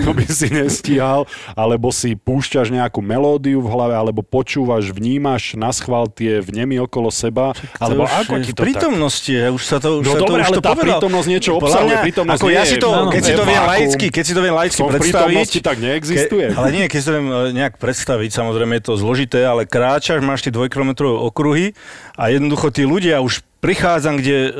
[0.02, 1.24] to by si nestíhal,
[1.54, 7.14] alebo si púšťaš nejakú melódiu v hlave, alebo počúvaš, vnímaš na schvál tie vnemy okolo
[7.14, 9.54] seba, alebo ako ti to prítomnosti, tak?
[9.54, 10.98] už sa to už No sa dobre, to, už ale to tá povedal.
[10.98, 14.24] prítomnosť niečo obsahuje, prítomnosť ako nie ja si to, keď si to viem laicky, keď
[14.24, 15.46] si to viem laicky predstaviť.
[15.62, 16.46] tak neexistuje.
[16.50, 19.62] Ke, ale nie, keď si to viem e, nejak predstaviť, samozrejme je to zložité, ale
[19.68, 21.76] kráčaš, máš tie dvojkilometrové okruhy
[22.16, 24.52] a jednoducho tí ľudia už prichádzam, kde uh,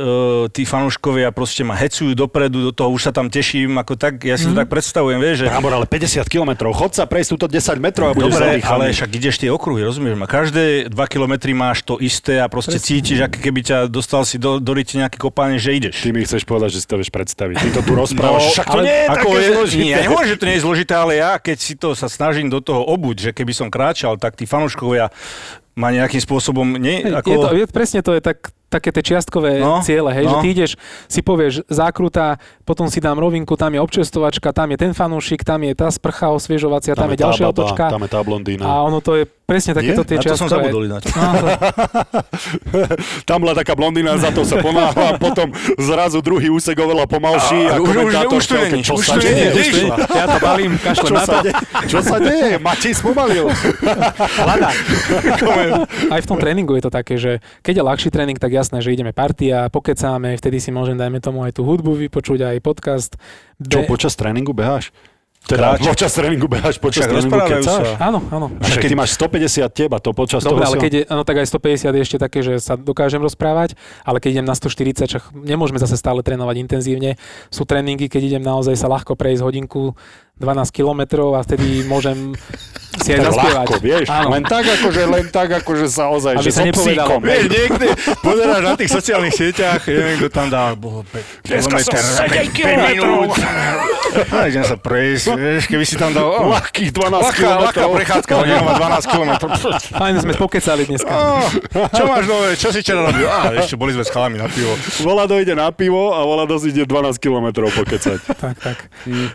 [0.51, 4.35] tí fanúškovia proste ma hecujú dopredu, do toho už sa tam teším, ako tak, ja
[4.35, 4.51] si mm.
[4.51, 4.61] to mhm.
[4.65, 5.47] tak predstavujem, vieš, že...
[5.47, 9.11] Brábor, ale 50 km, chod sa prejsť túto 10 metrov a budeš Dobre, ale však
[9.15, 12.89] ideš tie okruhy, rozumieš ma, každé 2 km máš to isté a proste Presne.
[12.89, 16.03] cítiš, ako keby ťa dostal si do, do ryti nejaký kopáne, že ideš.
[16.03, 17.57] Ty mi chceš povedať, že si to vieš predstaviť.
[17.63, 19.85] Ty to tu rozprávaš, no, však to nie je ako také je, zložité.
[19.87, 22.49] Nie, ja nemôžem, že to nie je zložité, ale ja, keď si to sa snažím
[22.51, 25.13] do toho obuť, že keby som kráčal, tak tí fanúškovia
[25.77, 26.81] ma nejakým spôsobom...
[26.81, 27.29] Nie, ako...
[27.29, 30.31] je to, je, presne to je tak, také tie čiastkové No, ciele, hej, no.
[30.31, 30.71] že ty ideš,
[31.07, 35.63] si povieš zákruta, potom si dám rovinku, tam je občestovačka, tam je ten fanúšik, tam
[35.63, 37.85] je tá sprcha osviežovacia, tam, je tá ďalšia baba, otočka.
[37.89, 38.63] Tam je tá blondína.
[38.63, 40.67] A ono to je presne takéto tie Na to som čiastkové.
[40.67, 41.03] zabudol ináč.
[41.07, 41.47] No, to,
[43.29, 45.47] Tam bola taká blondína, za to sa ponáhla a potom
[45.77, 49.19] zrazu druhý úsek oveľa pomalší a, A už- už- už tu není, čo už tu
[49.21, 49.47] není,
[50.11, 51.27] ja to balím, kašlem Čo na to.
[51.29, 51.55] sa, deje?
[51.87, 52.51] čo sa deje?
[52.59, 53.47] Matej spomalil.
[56.09, 58.91] Aj v tom tréningu je to také, že keď je ľahší tréning, tak jasné, že
[58.91, 63.15] ideme partia, pokecáme, vtedy si môžem, dajme tomu, aj tú hudbu vypočuť, aj podcast.
[63.57, 64.91] Čo, Be- počas tréningu beháš?
[65.47, 65.87] Teda Kráča.
[65.87, 67.87] počas tréningu beháš, počas Však tréningu kecáš?
[67.95, 68.03] sa.
[68.03, 68.51] Áno, áno.
[68.59, 71.23] Však keď- ty máš 150 teba, to počas Dobre, toho ale si- keď je, no
[71.23, 75.07] tak aj 150 je ešte také, že sa dokážem rozprávať, ale keď idem na 140,
[75.07, 77.15] však nemôžeme zase stále trénovať intenzívne.
[77.47, 79.95] Sú tréningy, keď idem naozaj sa ľahko prejsť hodinku
[80.37, 82.37] 12 kilometrov a vtedy môžem
[82.99, 83.57] si aj zaspievať.
[83.63, 84.29] ľahko, vieš, Áno.
[84.33, 87.09] len tak akože, len tak akože sa ozaj, Aby že sa so nepovedalo.
[87.13, 87.87] psíkom, Vieš, niekde
[88.21, 92.57] pozeráš na tých sociálnych sieťach, neviem, kto tam dá, boho, 5 Dneska som sedem 5
[92.57, 92.89] kilometrov.
[92.89, 93.33] minút.
[94.27, 97.93] A idem sa prejsť, vieš, keby si tam dal, oh, Ľahkých 12 ľahká, ľahká kilometrov.
[97.95, 99.31] prechádzka, hodina má 12 km.
[99.93, 101.13] Fajn, sme spokecali dneska.
[101.13, 101.45] Oh,
[101.91, 103.25] čo máš nové, čo si včera robil?
[103.27, 104.73] Á, ešte boli sme s chalami na pivo.
[105.01, 108.19] Volado ide na pivo a Volado si ide 12 kilometrov pokecať.
[108.27, 108.77] Tak, tak.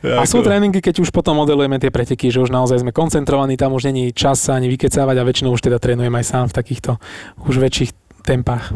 [0.02, 3.56] Ja, A sú tréningy, keď už potom modelujeme tie preteky, že už naozaj sme koncentrovaní,
[3.56, 6.58] tam už není čas sa ani vykecávať a väčšinou už teda trénujem aj sám v
[6.58, 6.92] takýchto
[7.48, 7.92] už väčších
[8.26, 8.74] tempách.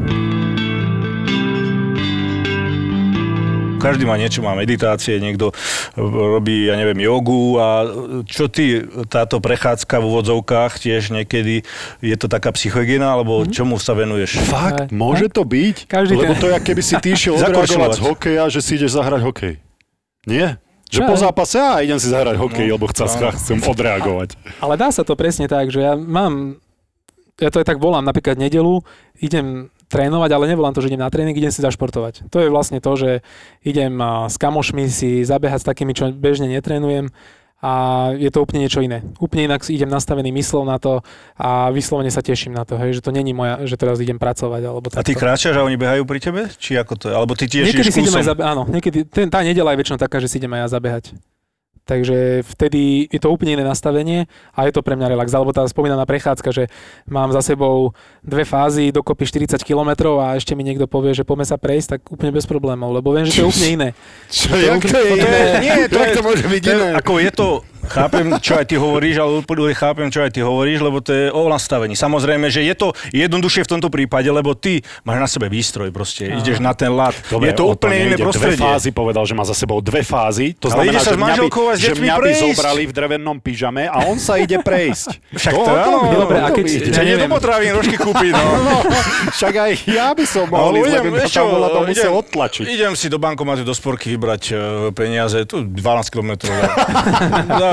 [3.76, 5.54] Každý má niečo, má meditácie, niekto
[5.94, 7.86] robí, ja neviem, jogu a
[8.26, 11.62] čo ty, táto prechádzka v úvodzovkách tiež niekedy,
[12.02, 14.42] je to taká psychohygiena, alebo čomu sa venuješ?
[14.42, 14.96] Fakt, Aj.
[14.96, 15.86] môže to byť?
[15.86, 18.98] Každý Lebo ten- to je, keby si ty išiel odreagovať z hokeja, že si ideš
[18.98, 19.54] zahrať hokej.
[20.26, 20.58] Nie?
[20.86, 23.34] Že Čo po zápase, a idem si zahrať hokej, No, lebo chcem, áno.
[23.42, 24.38] chcem odreagovať.
[24.62, 26.62] Ale dá sa to presne tak, že ja mám,
[27.42, 28.86] ja to aj tak volám, napríklad nedelu,
[29.18, 32.30] idem trénovať, ale nevolám to, že idem na tréning, idem si zašportovať.
[32.34, 33.10] To je vlastne to, že
[33.62, 33.98] idem
[34.30, 37.14] s kamošmi si zabehať s takými, čo bežne netrénujem
[37.58, 37.72] a
[38.12, 39.02] je to úplne niečo iné.
[39.18, 41.00] Úplne inak idem nastavený myslov na to
[41.34, 44.62] a vyslovene sa teším na to, hej, že to není moja, že teraz idem pracovať
[44.62, 45.20] alebo A ty takto.
[45.20, 46.42] kráčaš a oni behajú pri tebe?
[46.52, 47.14] Či ako to je?
[47.14, 49.98] Alebo ty tiež Niekedy si idem aj zabe- áno, niekedy, ten, tá nedela je väčšinou
[49.98, 51.06] taká, že si idem aj ja zabehať.
[51.86, 55.30] Takže vtedy je to úplne iné nastavenie a je to pre mňa relax.
[55.30, 56.66] Alebo tá spomínaná prechádzka, že
[57.06, 61.46] mám za sebou dve fázy, dokopy 40 km a ešte mi niekto povie, že poďme
[61.46, 63.90] sa prejsť, tak úplne bez problémov, lebo viem, že to je úplne iné.
[64.34, 65.30] Čo, To je jak to je to iné?
[65.30, 66.88] je- Nie, to Jak je- to môže byť iné?
[66.96, 67.48] ako je to,
[67.88, 71.26] chápem, čo aj ty hovoríš, ale úplne chápem, čo aj ty hovoríš, lebo to je
[71.30, 71.94] o nastavení.
[71.94, 76.30] Samozrejme, že je to jednoduchšie v tomto prípade, lebo ty máš na sebe výstroj proste,
[76.32, 77.16] ideš na ten lat.
[77.28, 78.58] Dobre, je to úplne iné prostredie.
[78.58, 80.54] Dve fázy povedal, že má za sebou dve fázy.
[80.60, 84.06] To Ale znamená, že mňa by, a že mňa by zobrali v drevenom pyžame a
[84.06, 85.08] on sa ide prejsť.
[85.42, 87.30] Však to áno, to dobre, a keď- Ja neviem.
[87.30, 88.46] potravín rožky kúpiť, no.
[88.66, 88.82] No,
[89.32, 92.64] však aj ja by som mohol Ale ísť, lebo tam bola to musel idem- odtlačiť.
[92.66, 94.56] Idem si do bankomatu, do sporky vybrať e,
[94.92, 95.76] peniaze, tu 12
[96.10, 96.32] km.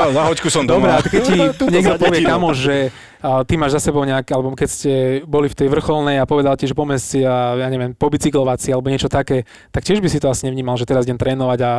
[0.08, 0.98] za, za hoďku som Dobre, doma.
[0.98, 1.38] a keď ti
[1.74, 2.76] niekto povie kamoš, že
[3.22, 4.92] a, ty máš za sebou nejak, alebo keď ste
[5.22, 8.68] boli v tej vrcholnej a povedal ti, že poďme si, a, ja neviem, pobicyklovať si
[8.74, 11.70] alebo niečo také, tak tiež by si to asi nevnímal, že teraz idem trénovať a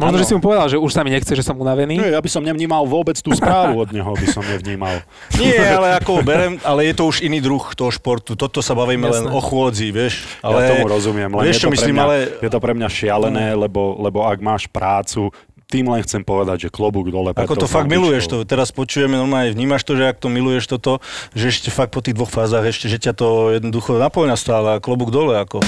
[0.00, 2.00] možno, že si mu povedal, že už sa mi nechce, že som unavený.
[2.00, 5.04] Nie, ja by som nevnímal vôbec tú správu od neho, by som nevnímal.
[5.40, 8.34] Nie, ale ako berem, ale je to už iný druh toho športu.
[8.34, 9.36] Toto sa bavíme len Jasné.
[9.36, 10.26] o chôdzi, vieš.
[10.40, 12.16] Ale, Ale ja tomu rozumiem, len vieš, je, čo to myslím, pre mňa, ale...
[12.40, 15.30] je to pre mňa šialené, lebo, lebo ak máš prácu,
[15.74, 17.34] tým len chcem povedať, že klobúk dole.
[17.34, 18.46] Ako to fakt miluješ to.
[18.46, 21.02] Teraz počujeme, normálne vnímaš to, že ak to miluješ toto,
[21.34, 24.82] že ešte fakt po tých dvoch fázach, ešte, že ťa to jednoducho naplňa stále a
[24.82, 25.34] klobúk dole.
[25.34, 25.58] Ako.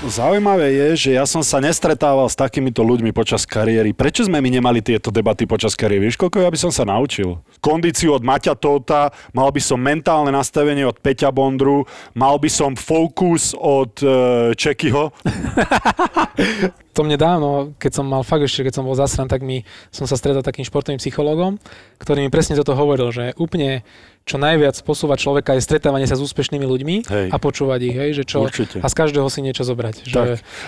[0.00, 3.92] Zaujímavé je, že ja som sa nestretával s takýmito ľuďmi počas kariéry.
[3.92, 6.08] Prečo sme my nemali tieto debaty počas kariéry?
[6.08, 7.36] Vieš, koľko ja by som sa naučil?
[7.60, 11.84] Kondíciu od Maťa Tóta, mal by som mentálne nastavenie od Peťa Bondru,
[12.16, 15.12] mal by som fokus od e, Čekyho.
[16.90, 19.62] To mne dávno, keď som mal fakt ešte, keď som bol zasran, tak mi,
[19.94, 21.62] som sa stretol takým športovým psychológom,
[22.02, 23.86] ktorý mi presne toto hovoril, že úplne
[24.28, 27.26] čo najviac posúva človeka je stretávanie sa s úspešnými ľuďmi Hej.
[27.32, 28.78] a počúvať ich, hej, že čo, Určite.
[28.78, 30.06] a z každého si niečo zobrať.
[30.06, 30.26] Že, Tak.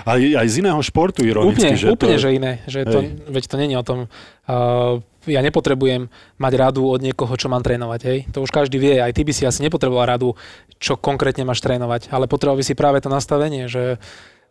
[0.08, 1.62] Aj, aj z iného športu ironicky.
[1.62, 2.52] Úplne, že úplne, to, že iné.
[2.66, 2.98] Že to,
[3.30, 4.10] veď to není o tom,
[4.50, 4.98] uh,
[5.30, 6.10] ja nepotrebujem
[6.42, 8.18] mať radu od niekoho, čo mám trénovať, hej.
[8.34, 10.34] To už každý vie, aj ty by si asi nepotreboval radu,
[10.82, 14.02] čo konkrétne máš trénovať, ale potreboval by si práve to nastavenie, že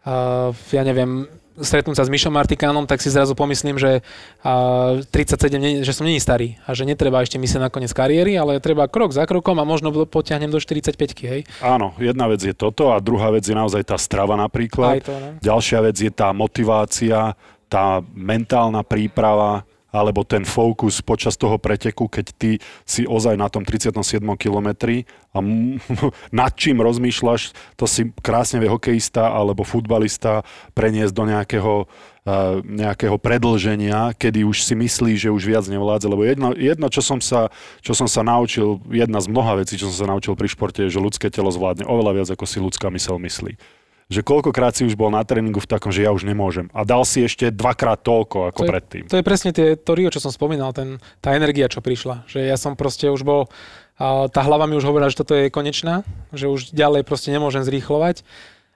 [0.07, 1.27] uh, ja neviem,
[1.59, 3.99] stretnúť sa s Mišom Martikánom, tak si zrazu pomyslím, že
[4.45, 8.39] uh, 37, nie, že som není starý a že netreba ešte myslieť na koniec kariéry,
[8.39, 10.95] ale treba krok za krokom a možno potiahnem do 45
[11.27, 11.41] hej.
[11.59, 14.99] Áno, jedna vec je toto a druhá vec je naozaj tá strava napríklad.
[14.99, 15.27] Aj to, no.
[15.43, 17.35] Ďalšia vec je tá motivácia,
[17.71, 22.51] tá mentálna príprava alebo ten fokus počas toho preteku, keď ty
[22.87, 24.23] si ozaj na tom 37.
[24.39, 25.03] kilometri
[25.35, 25.77] a m-
[26.39, 33.19] nad čím rozmýšľaš, to si krásne vie hokejista alebo futbalista preniesť do nejakého, uh, nejakého
[33.19, 36.07] predlženia, kedy už si myslí, že už viac nevládze.
[36.07, 37.51] Lebo jedno, jedno čo, som sa,
[37.83, 40.95] čo som sa naučil, jedna z mnoha vecí, čo som sa naučil pri športe, je,
[40.95, 43.80] že ľudské telo zvládne oveľa viac, ako si ľudská mysel myslí
[44.11, 46.67] že koľkokrát si už bol na tréningu v takom, že ja už nemôžem.
[46.75, 49.03] A dal si ešte dvakrát toľko ako to je, predtým.
[49.07, 52.27] To je presne tie, to Rio, čo som spomínal, ten, tá energia, čo prišla.
[52.27, 53.47] Že ja som proste už bol,
[53.95, 56.03] a tá hlava mi už hovorila, že toto je konečná,
[56.35, 58.27] že už ďalej proste nemôžem zrýchlovať,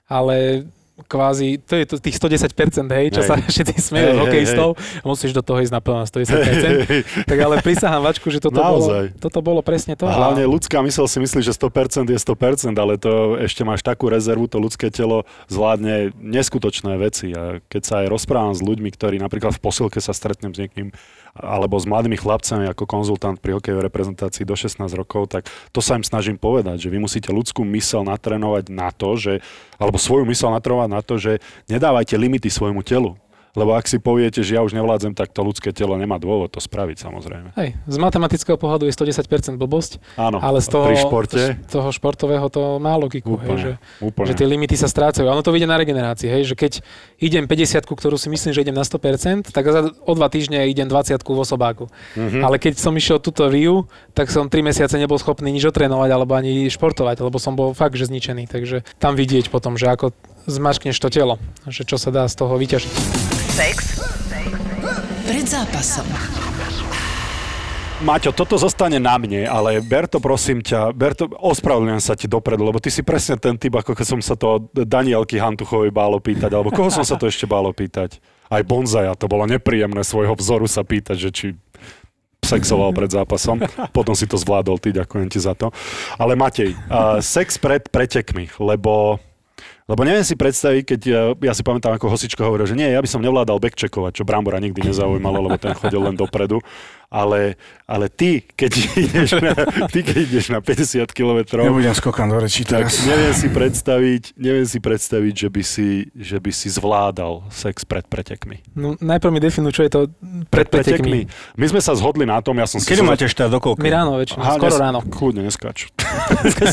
[0.07, 0.69] ale
[1.03, 3.27] kvázi, to je to tých 110%, hej, čo Hej.
[3.27, 7.27] sa všetci smejú Hej, hokejistov, hey, musíš do toho ísť na 110%.
[7.27, 10.07] tak ale prisahám vačku, že toto bolo, toto bolo presne to.
[10.07, 14.07] A hlavne ľudská mysel si myslí, že 100% je 100%, ale to ešte máš takú
[14.07, 17.35] rezervu, to ľudské telo zvládne neskutočné veci.
[17.35, 20.95] A keď sa aj rozprávam s ľuďmi, ktorí napríklad v posilke sa stretnem s niekým,
[21.35, 25.99] alebo s mladými chlapcami ako konzultant pri hokejovej reprezentácii do 16 rokov, tak to sa
[25.99, 29.43] im snažím povedať, že vy musíte ľudskú mysel natrénovať na to, že,
[29.75, 33.19] alebo svoju mysel natrénovať na to, že nedávajte limity svojmu telu.
[33.55, 36.59] Lebo ak si poviete, že ja už nevládzem, tak to ľudské telo nemá dôvod to
[36.59, 37.55] spraviť samozrejme.
[37.55, 41.89] Hej, z matematického pohľadu je 110% blbosť, Áno, ale z toho, pri športe z toho
[41.95, 43.71] športového to má logiku, hej, že,
[44.03, 44.27] úplne.
[44.27, 45.23] že tie limity sa strácajú.
[45.31, 46.83] Ono to vidie na regenerácii, hej, že keď
[47.23, 50.91] idem 50 ktorú si myslím, že idem na 100%, tak za, o dva týždne idem
[50.91, 51.87] 20 v osobáku.
[52.19, 52.43] Mhm.
[52.43, 56.35] Ale keď som išiel túto Riu, tak som 3 mesiace nebol schopný nič otrénovať alebo
[56.35, 58.51] ani športovať, lebo som bol fakt, že zničený.
[58.51, 60.11] Takže tam vidieť potom, že ako
[60.45, 63.44] zmaškneš to telo, že čo sa dá z toho vyťažiť.
[63.55, 64.03] Sex,
[65.23, 66.03] Pred zápasom.
[68.03, 72.27] Maťo, toto zostane na mne, ale ber to prosím ťa, ber to, ospravedlňujem sa ti
[72.27, 76.19] dopredu, lebo ty si presne ten typ, ako keď som sa to Danielky Hantuchovej bálo
[76.19, 78.19] pýtať, alebo koho som sa to ešte bálo pýtať?
[78.51, 81.47] Aj Bonzaja, to bolo nepríjemné svojho vzoru sa pýtať, že či
[82.43, 83.63] sexoval pred zápasom.
[83.95, 85.71] Potom si to zvládol ty, ďakujem ti za to.
[86.19, 89.15] Ale Matej, uh, sex pred pretekmi, lebo
[89.85, 92.97] lebo neviem si predstaviť, keď ja, ja si pamätám, ako Hosičko hovoril, že nie, ja
[92.97, 96.57] by som nevládal backcheckovať, čo Brambora nikdy nezaujímalo, lebo ten chodil len dopredu.
[97.05, 97.53] Ale,
[97.85, 98.71] ale ty, keď
[99.07, 99.53] ideš na,
[99.87, 103.05] ty, keď ideš na 50 kilometrov, Nebudem skokan do rečí tak teraz.
[103.05, 108.09] neviem si predstaviť, neviem si predstaviť, že by si, že by si zvládal sex pred
[108.09, 108.65] pretekmi.
[108.73, 109.99] No, najprv mi definuj, čo je to
[110.49, 111.29] pred pretekmi.
[111.55, 112.89] My sme sa zhodli na tom, ja som si...
[112.89, 113.85] Kedy máte štát do koľko?
[113.85, 114.99] My ráno väčšinou, Aha, skoro dnes- ráno.
[115.05, 115.41] Kľudne,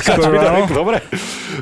[0.01, 0.65] Skoro ráno?
[0.65, 0.97] Darek, Dobre.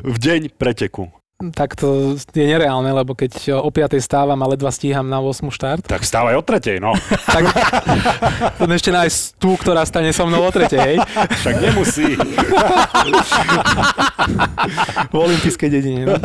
[0.07, 1.20] V deň preteku.
[1.41, 3.97] Tak to je nereálne, lebo keď o 5.
[3.97, 5.49] stávam a ledva stíham na 8.
[5.49, 6.93] štart, Tak vstávaj o tretej, no.
[7.35, 7.49] tak
[8.61, 10.69] to ešte nájsť tú, ktorá stane so mnou o 3.
[10.69, 10.97] hej,
[11.41, 12.13] Však nemusí.
[15.09, 16.05] v olympijskej dedine.
[16.05, 16.17] No.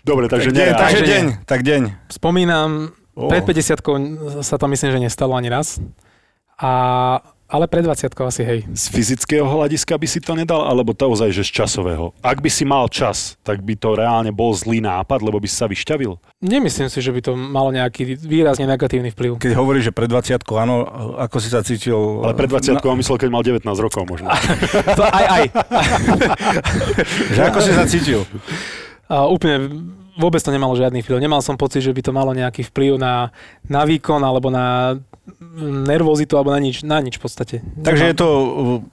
[0.00, 0.56] Dobre, takže nie.
[0.56, 1.82] deň, takže takže deň, tak deň.
[2.08, 2.70] Spomínam,
[3.18, 3.26] Oh.
[3.26, 3.82] pred 50
[4.46, 5.82] sa to myslím, že nestalo ani raz.
[6.54, 7.18] A,
[7.48, 8.60] ale pred 20 asi hej.
[8.76, 12.12] Z fyzického hľadiska by si to nedal, alebo to ozaj, že z časového?
[12.20, 15.56] Ak by si mal čas, tak by to reálne bol zlý nápad, lebo by si
[15.56, 16.20] sa vyšťavil.
[16.44, 19.40] Nemyslím si, že by to malo nejaký výrazne negatívny vplyv.
[19.40, 20.76] Keď hovoríš, že pred 20 áno,
[21.16, 21.96] ako si sa cítil...
[22.20, 22.94] Ale pred 20 no.
[23.00, 24.28] myslel, keď mal 19 rokov možno.
[24.98, 25.44] To aj, aj.
[27.36, 28.20] Že ako si sa cítil?
[29.08, 29.70] A úplne
[30.18, 31.22] vôbec to nemalo žiadny vplyv.
[31.22, 33.30] Nemal som pocit, že by to malo nejaký vplyv na,
[33.70, 34.98] na výkon alebo na
[35.86, 37.56] nervozitu alebo na nič, na nič v podstate.
[37.62, 38.28] Takže je to,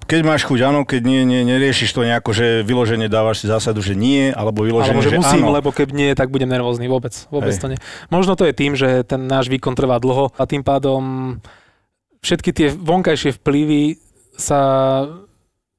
[0.06, 3.80] keď máš chuť, áno, keď nie, nie, neriešiš to nejako, že vyložene dávaš si zásadu,
[3.82, 5.56] že nie, alebo vyložene, Alebo že že musím, áno.
[5.56, 6.86] lebo keď nie, tak budem nervózny.
[6.86, 7.16] Vôbec.
[7.34, 7.62] Vôbec Hej.
[7.62, 7.80] to nie.
[8.12, 11.02] Možno to je tým, že ten náš výkon trvá dlho a tým pádom
[12.22, 13.98] všetky tie vonkajšie vplyvy
[14.36, 14.60] sa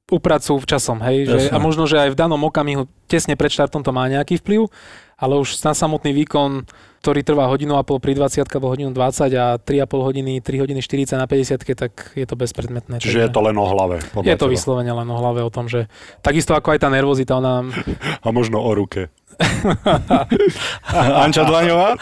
[0.07, 1.27] upracujú časom, hej?
[1.27, 4.71] Že, a možno, že aj v danom okamihu tesne pred štartom to má nejaký vplyv,
[5.19, 6.63] ale už na samotný výkon,
[7.03, 10.79] ktorý trvá hodinu a pol pri 20 alebo hodinu 20 a 3,5 hodiny, 3 hodiny
[10.79, 13.03] 40 na 50 tak je to bezpredmetné.
[13.03, 13.99] Čiže je to len o hlave.
[13.99, 14.53] je to teba.
[14.55, 15.91] vyslovene len o hlave o tom, že
[16.23, 17.67] takisto ako aj tá nervozita, ona
[18.25, 19.11] A možno o ruke.
[21.23, 21.93] Anča Dlaňová?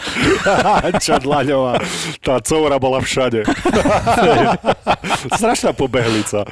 [0.88, 1.76] Anča Dlaňová.
[2.24, 3.44] Tá coura bola všade.
[5.36, 6.48] Strašná pobehlica.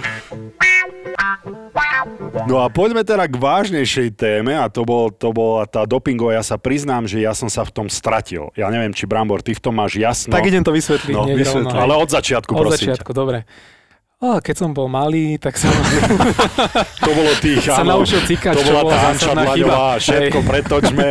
[2.47, 6.37] No a poďme teda k vážnejšej téme a to, bol, to bola tá dopingová.
[6.37, 8.53] Ja sa priznám, že ja som sa v tom stratil.
[8.55, 10.31] Ja neviem, či Brambor, ty v tom máš jasno.
[10.31, 11.15] tak idem to vysvetliť.
[11.15, 11.75] No, vysvetli.
[11.75, 12.93] Ale od začiatku, Od prosím.
[12.93, 13.49] začiatku, dobre.
[14.25, 15.69] O, keď som bol malý, tak som
[17.05, 18.01] To bolo tých, sa áno.
[18.01, 20.01] naučil cikať, To bola tá Anča zásadná Dlaňová, chyba.
[20.01, 20.49] všetko Hej.
[20.49, 21.07] pretočme.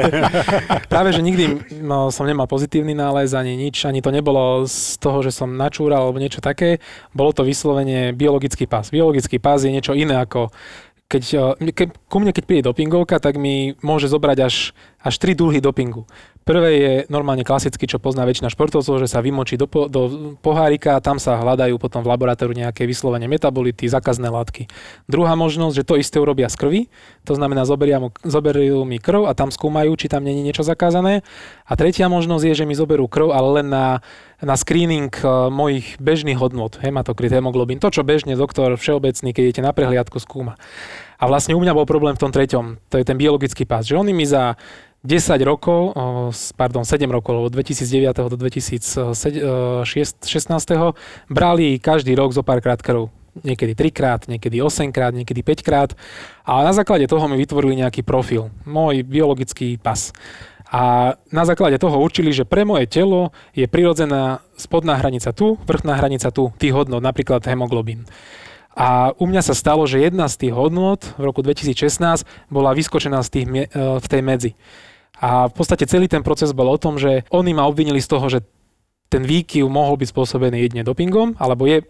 [0.93, 1.45] Práve, že nikdy
[1.85, 6.09] no, som nemal pozitívny nález, ani nič, ani to nebolo z toho, že som načúral
[6.09, 6.81] alebo niečo také.
[7.13, 8.89] Bolo to vyslovene biologický pás.
[8.89, 10.49] Biologický pás je niečo iné ako
[11.13, 11.23] keď,
[11.61, 15.61] eh, ke, ku mne, keď príde dopingovka, tak mi môže zobrať až, až 3 druhy
[15.61, 16.09] dopingu.
[16.43, 20.99] Prvé je normálne klasicky, čo pozná väčšina športovcov, že sa vymočí do, po, do pohárika,
[20.99, 24.67] tam sa hľadajú potom v laboratóriu nejaké vyslovene metabolity, zakazné látky.
[25.07, 26.81] Druhá možnosť, že to isté urobia z krvi,
[27.23, 28.11] to znamená zoberia mu,
[28.83, 31.23] mi krv a tam skúmajú, či tam není niečo zakázané.
[31.63, 34.03] A tretia možnosť je, že mi zoberú krv, ale len na,
[34.43, 39.63] na screening uh, mojich bežných hodnot, hematokrit, hemoglobín, to, čo bežne doktor všeobecný, keď idete
[39.63, 40.59] na prehliadku, skúma.
[41.15, 43.95] A vlastne u mňa bol problém v tom treťom, to je ten biologický pás, že
[43.95, 44.59] oni mi za
[45.03, 45.91] 10 rokov,
[46.55, 49.11] pardon, 7 rokov, lebo 2009 do 2016
[51.27, 53.11] brali každý rok zo párkrát krv.
[53.43, 55.91] Niekedy 3 krát, niekedy 8 krát, niekedy 5 krát.
[56.47, 60.15] A na základe toho mi vytvorili nejaký profil, môj biologický pas.
[60.73, 65.99] A na základe toho určili, že pre moje telo je prirodzená spodná hranica tu, vrchná
[65.99, 68.07] hranica tu, tých hodnot, napríklad hemoglobín.
[68.73, 73.21] A u mňa sa stalo, že jedna z tých hodnot v roku 2016 bola vyskočená
[73.21, 73.65] z tých, e,
[74.01, 74.51] v tej medzi.
[75.21, 78.25] A v podstate celý ten proces bol o tom, že oni ma obvinili z toho,
[78.29, 78.41] že
[79.13, 81.85] ten výkyv mohol byť spôsobený jedne dopingom, alebo je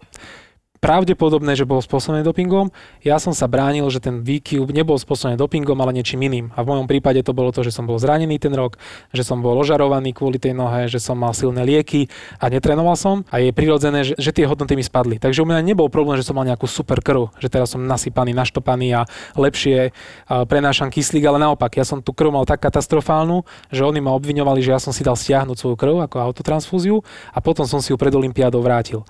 [0.84, 2.68] pravdepodobné, že bol spôsobený dopingom.
[3.00, 6.52] Ja som sa bránil, že ten výkyv nebol spôsobený dopingom, ale niečím iným.
[6.52, 8.76] A v mojom prípade to bolo to, že som bol zranený ten rok,
[9.16, 13.24] že som bol ožarovaný kvôli tej nohe, že som mal silné lieky a netrenoval som.
[13.32, 15.16] A je prirodzené, že, že tie hodnoty mi spadli.
[15.16, 18.36] Takže u mňa nebol problém, že som mal nejakú super krv, že teraz som nasypaný,
[18.36, 19.08] naštopaný a
[19.40, 19.96] lepšie
[20.28, 24.60] prenášam kyslík, ale naopak, ja som tú krv mal tak katastrofálnu, že oni ma obviňovali,
[24.60, 27.00] že ja som si dal stiahnuť svoju krv ako autotransfúziu
[27.32, 29.00] a potom som si ju pred Olympiádou vrátil.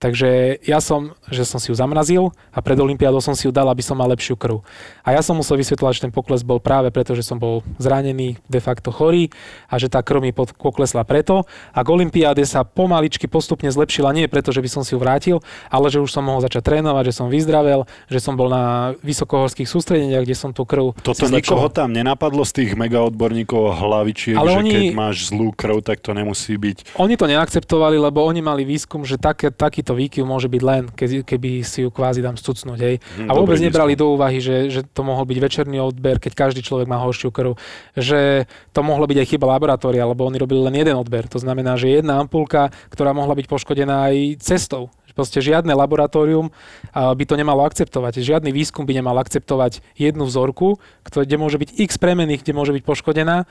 [0.00, 3.68] Takže ja som, že som si ju zamrazil a pred Olympiádou som si ju dal,
[3.68, 4.64] aby som mal lepšiu krv.
[5.04, 8.40] A ja som musel vysvetľovať, že ten pokles bol práve preto, že som bol zranený,
[8.48, 9.28] de facto chorý
[9.68, 11.44] a že tá krv mi poklesla preto.
[11.76, 15.44] A k Olympiáde sa pomaličky postupne zlepšila, nie preto, že by som si ju vrátil,
[15.68, 19.68] ale že už som mohol začať trénovať, že som vyzdravel, že som bol na vysokohorských
[19.68, 24.48] sústredeniach, kde som tú krv Toto nikoho tam nenapadlo z tých mega odborníkov hlavičiek, ale
[24.48, 26.96] že oni, keď máš zlú krv, tak to nemusí byť.
[26.96, 30.86] Oni to neakceptovali, lebo oni mali výskum, že také, takýto to výkyv môže byť len,
[30.86, 32.78] keď, keby si ju kvázi dám stucnúť.
[32.78, 32.96] Hej.
[33.02, 36.62] Hm, a vôbec nebrali do úvahy, že, že to mohol byť večerný odber, keď každý
[36.62, 37.58] človek má horšiu krv.
[37.98, 41.26] Že to mohlo byť aj chyba laboratória, lebo oni robili len jeden odber.
[41.26, 44.94] To znamená, že jedna ampulka, ktorá mohla byť poškodená aj cestou.
[45.12, 46.52] Proste žiadne laboratórium
[46.94, 48.22] by to nemalo akceptovať.
[48.22, 52.84] Žiadny výskum by nemal akceptovať jednu vzorku, kde môže byť x premených, kde môže byť
[52.86, 53.48] poškodená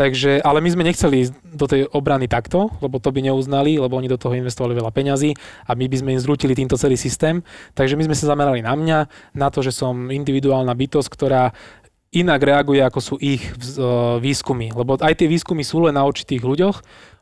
[0.00, 3.98] Takže, ale my sme nechceli ísť do tej obrany takto, lebo to by neuznali, lebo
[3.98, 5.34] oni do toho investovali veľa peňazí
[5.66, 7.42] a my by sme im zrútili týmto celý systém.
[7.74, 8.98] Takže my sme sa zamerali na mňa,
[9.34, 11.52] na to, že som individuálna bytosť, ktorá
[12.10, 13.52] inak reaguje, ako sú ich e,
[14.18, 14.74] výskumy.
[14.74, 16.76] Lebo aj tie výskumy sú len na určitých ľuďoch,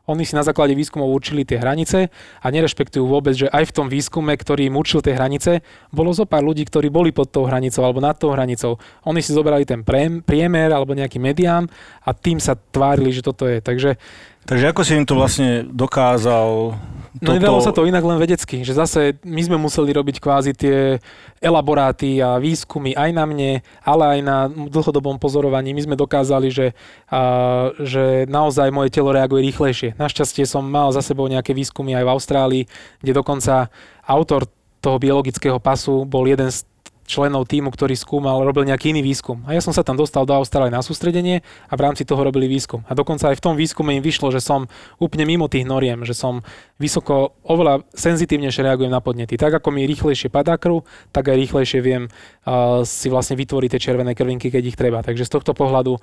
[0.09, 2.09] oni si na základe výskumov určili tie hranice
[2.41, 5.61] a nerešpektujú vôbec, že aj v tom výskume, ktorý im určil tie hranice,
[5.93, 8.81] bolo zo pár ľudí, ktorí boli pod tou hranicou alebo nad tou hranicou.
[9.05, 9.85] Oni si zobrali ten
[10.25, 11.69] priemer alebo nejaký medián
[12.01, 13.61] a tým sa tvárili, že toto je.
[13.61, 14.01] Takže
[14.49, 16.73] Takže ako si im to vlastne dokázal
[17.19, 21.01] No nedalo sa to inak len vedecky, že zase my sme museli robiť kvázi tie
[21.41, 25.73] elaboráty a výskumy aj na mne, ale aj na dlhodobom pozorovaní.
[25.73, 26.77] My sme dokázali, že,
[27.09, 29.97] a, že naozaj moje telo reaguje rýchlejšie.
[29.97, 32.63] Našťastie som mal za sebou nejaké výskumy aj v Austrálii,
[33.01, 33.73] kde dokonca
[34.05, 34.45] autor
[34.79, 36.63] toho biologického pasu bol jeden z
[37.09, 39.41] členov týmu, ktorý skúmal, robil nejaký iný výskum.
[39.49, 42.45] A ja som sa tam dostal do Austrálie na sústredenie a v rámci toho robili
[42.45, 42.85] výskum.
[42.85, 44.69] A dokonca aj v tom výskume im vyšlo, že som
[45.01, 46.45] úplne mimo tých noriem, že som
[46.77, 49.41] vysoko, oveľa senzitívnejšie reagujem na podnety.
[49.41, 52.13] Tak ako mi rýchlejšie padá krv, tak aj rýchlejšie viem
[52.45, 55.01] uh, si vlastne vytvoriť tie červené krvinky, keď ich treba.
[55.01, 55.97] Takže z tohto pohľadu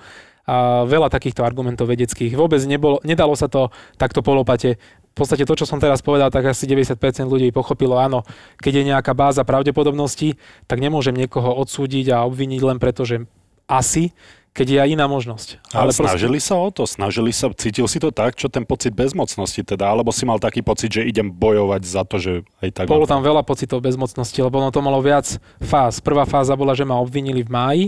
[0.47, 2.39] a veľa takýchto argumentov vedeckých.
[2.39, 4.79] Vôbec nebolo, nedalo sa to takto polopate
[5.17, 8.21] v podstate to, čo som teraz povedal, tak asi 90% ľudí pochopilo, áno,
[8.61, 10.37] keď je nejaká báza pravdepodobnosti,
[10.69, 13.25] tak nemôžem niekoho odsúdiť a obviniť len preto, že
[13.64, 14.12] asi,
[14.53, 15.73] keď je aj iná možnosť.
[15.73, 16.53] Ale, Ale snažili proste...
[16.53, 20.12] sa o to, snažili sa, cítil si to tak, čo ten pocit bezmocnosti teda, alebo
[20.12, 22.85] si mal taký pocit, že idem bojovať za to, že aj tak...
[22.85, 25.97] Bolo tam veľa pocitov bezmocnosti, lebo ono to malo viac fáz.
[26.05, 27.85] Prvá fáza bola, že ma obvinili v máji,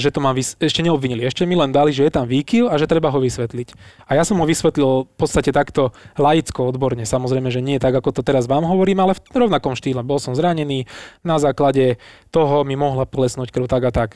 [0.00, 1.28] že to mám vys- ešte neobvinili.
[1.28, 3.68] Ešte mi len dali, že je tam výkyv a že treba ho vysvetliť.
[4.08, 7.04] A ja som ho vysvetlil v podstate takto laicko, odborne.
[7.04, 10.00] Samozrejme, že nie tak, ako to teraz vám hovorím, ale v rovnakom štýle.
[10.00, 10.88] Bol som zranený,
[11.20, 12.00] na základe
[12.32, 14.10] toho mi mohla plesnúť krv tak a tak.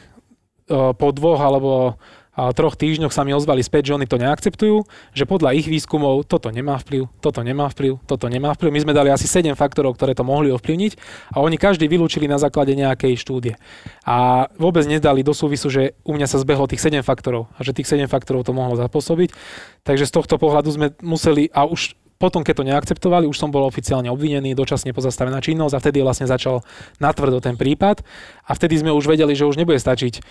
[0.67, 1.95] Uh, po dvoch alebo
[2.37, 4.85] troch týždňoch sa mi ozvali späť, že oni to neakceptujú,
[5.17, 8.71] že podľa ich výskumov toto nemá vplyv, toto nemá vplyv, toto nemá vplyv.
[8.77, 10.93] My sme dali asi 7 faktorov, ktoré to mohli ovplyvniť
[11.33, 13.55] a oni každý vylúčili na základe nejakej štúdie.
[14.05, 17.73] A vôbec nedali do súvisu, že u mňa sa zbehlo tých 7 faktorov a že
[17.73, 19.33] tých 7 faktorov to mohlo zapôsobiť.
[19.83, 23.69] Takže z tohto pohľadu sme museli, a už potom, keď to neakceptovali, už som bol
[23.69, 26.65] oficiálne obvinený, dočasne pozastavená činnosť a vtedy vlastne začal
[26.97, 28.01] natvrdo ten prípad.
[28.49, 30.25] A vtedy sme už vedeli, že už nebude stačiť,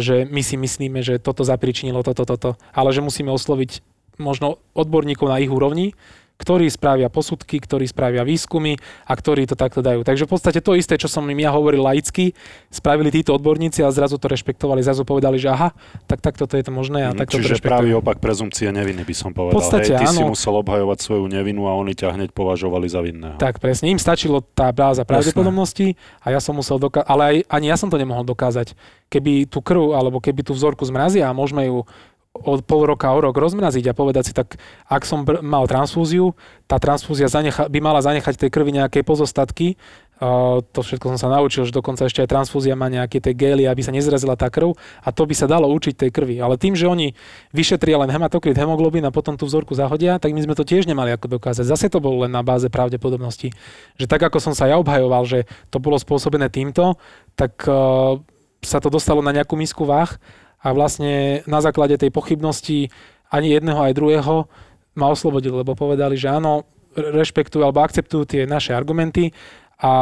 [0.00, 3.84] že my si myslíme, že toto zapričinilo toto, toto, ale že musíme osloviť
[4.16, 5.92] možno odborníkov na ich úrovni,
[6.38, 10.06] ktorí spravia posudky, ktorí spravia výskumy a ktorí to takto dajú.
[10.06, 12.30] Takže v podstate to isté, čo som im ja hovoril laicky,
[12.70, 15.74] spravili títo odborníci a zrazu to rešpektovali, zrazu povedali, že aha,
[16.06, 17.72] tak takto to je to možné a Mm, takto to Čiže rešpektujú.
[17.74, 19.58] pravý opak prezumcie neviny by som povedal.
[19.58, 20.30] V podstate Hej, ty si áno.
[20.30, 23.34] musel obhajovať svoju nevinu a oni ťa hneď považovali za vinného.
[23.42, 27.66] Tak presne, im stačilo tá báza pravdepodobnosti a ja som musel dokázať, ale aj, ani
[27.66, 28.78] ja som to nemohol dokázať.
[29.08, 31.82] Keby tú krv alebo keby tú vzorku zmrazia a môžeme ju
[32.42, 36.32] od pol roka o rok rozmraziť a povedať si tak, ak som br- mal transfúziu,
[36.70, 39.80] tá transfúzia zanecha- by mala zanechať tej krvi nejaké pozostatky.
[40.18, 43.70] Uh, to všetko som sa naučil, že dokonca ešte aj transfúzia má nejaké tie gély,
[43.70, 46.42] aby sa nezrazila tá krv a to by sa dalo učiť tej krvi.
[46.42, 47.14] Ale tým, že oni
[47.54, 51.14] vyšetria len hematokrit, hemoglobín a potom tú vzorku zahodia, tak my sme to tiež nemali
[51.14, 51.70] ako dokázať.
[51.70, 53.54] Zase to bolo len na báze pravdepodobnosti.
[53.94, 56.98] Že tak ako som sa ja obhajoval, že to bolo spôsobené týmto,
[57.38, 58.18] tak uh,
[58.58, 60.18] sa to dostalo na nejakú misku váh
[60.58, 62.90] a vlastne na základe tej pochybnosti
[63.30, 64.36] ani jedného, aj druhého
[64.98, 66.66] ma oslobodili, lebo povedali, že áno,
[66.98, 69.30] re- rešpektujú alebo akceptujú tie naše argumenty
[69.78, 69.92] a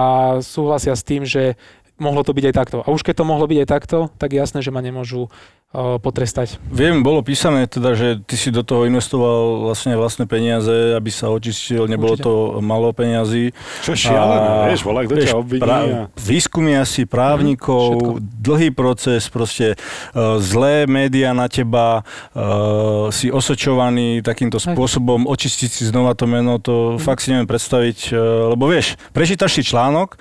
[0.40, 1.60] súhlasia s tým, že
[1.96, 2.76] mohlo to byť aj takto.
[2.80, 5.32] A už keď to mohlo byť aj takto, tak jasné, že ma nemôžu
[5.72, 6.60] uh, potrestať.
[6.68, 11.32] Viem, bolo písané teda, že ty si do toho investoval vlastne vlastné peniaze, aby sa
[11.32, 12.26] očistil, nebolo Určite.
[12.28, 13.56] to malo peňazí.
[13.80, 15.62] Čo šialené, vieš, volá, kto vieš, ťa obviní.
[15.64, 16.00] prá- a...
[16.14, 18.12] Výskumy asi právnikov, všetko.
[18.20, 25.82] dlhý proces, proste uh, zlé médiá na teba, uh, si osočovaný takýmto spôsobom, očistiť si
[25.88, 27.00] znova to meno, to Mhm.
[27.00, 28.16] fakt si neviem predstaviť, uh,
[28.52, 30.20] lebo vieš, prečítaš si článok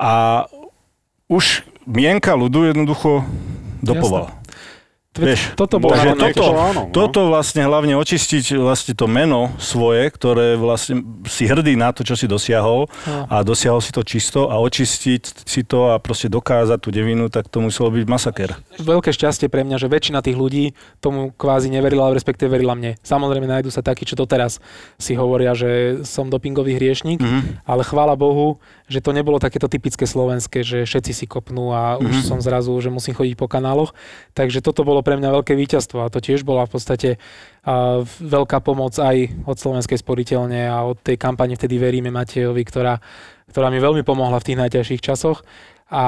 [0.00, 0.44] a
[1.30, 3.22] už mienka ľudu jednoducho
[3.80, 4.34] dopoval.
[5.10, 6.92] Veď Vieš, toto bolo Takže Možno hlavne niekto, to, áno, no.
[6.94, 12.14] Toto vlastne hlavne očistiť vlastne to meno svoje, ktoré vlastne si hrdý na to, čo
[12.14, 13.26] si dosiahol No.
[13.26, 17.50] a dosiahol si to čisto a očistiť si to a proste dokázať tú devinu, tak
[17.50, 18.54] to muselo byť masaker.
[18.78, 22.94] veľké šťastie pre mňa, že väčšina tých ľudí tomu kvázi neverila, ale respektíve verila mne.
[23.02, 24.62] Samozrejme nájdú sa takí, čo doteraz
[24.94, 27.66] si hovoria, že som dopingový hriešník, Mhm.
[27.66, 32.10] ale chvála Bohu, že to nebolo takéto typické slovenské, že všetci si kopnú a už
[32.10, 32.26] Mhm.
[32.26, 33.94] som zrazu, že musím chodiť po kanáloch.
[34.34, 37.10] Takže toto bolo pre mňa veľké víťazstvo a to tiež bola v podstate
[37.62, 42.98] a, veľká pomoc aj od Slovenskej sporiteľne a od tej kampane vtedy Veríme Matejovi, ktorá,
[43.48, 45.46] ktorá mi veľmi pomohla v tých najťažších časoch.
[45.90, 46.04] A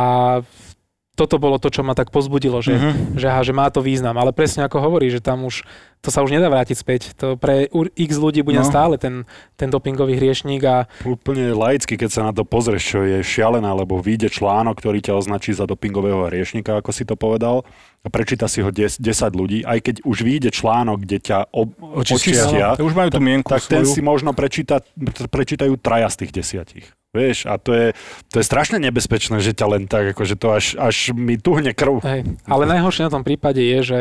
[1.12, 3.20] toto bolo to, čo ma tak pozbudilo, že, Mhm.
[3.20, 4.14] že, aha, že má to význam.
[4.14, 5.60] Ale presne ako hovorí, že tam už
[6.00, 7.14] to sa už nedá vrátiť späť.
[7.14, 8.66] To pre x ľudí bude No.
[8.66, 9.22] stále ten,
[9.54, 14.00] ten dopingový hriešník a Úplne laicky, keď sa na to pozrieš, čo je šialené, lebo
[14.00, 17.62] vyjde článok, ktorý ťa označí za dopingového riešnika, ako si to povedal,
[18.02, 21.70] a prečíta si ho 10, 10 ľudí, aj keď už vyjde článok, kde ťa ob,
[21.94, 22.40] Očistia.
[22.40, 23.94] očistia, To už majú tú mienku tak ten svoju.
[23.94, 24.82] si možno prečíta,
[25.28, 26.86] prečítajú traja z tých desiatich.
[27.12, 27.86] Vieš, a to je,
[28.32, 32.00] to je strašne nebezpečné, že ťa len tak, akože to až, až mi tuhne krv.
[32.00, 32.24] Hej.
[32.48, 34.00] Ale najhoršie na tom prípade je, že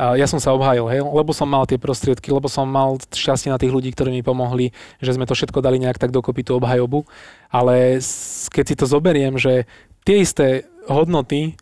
[0.00, 3.60] ja som sa obhájil, hej, lebo som mal tie prostriedky, lebo som mal šťastie na
[3.60, 7.06] tých ľudí, ktorí mi pomohli, že sme to všetko dali nejak tak dokopy tú obhajobu.
[7.54, 8.02] Ale
[8.50, 9.70] keď si to zoberiem, že
[10.02, 11.54] tie isté hodnoty,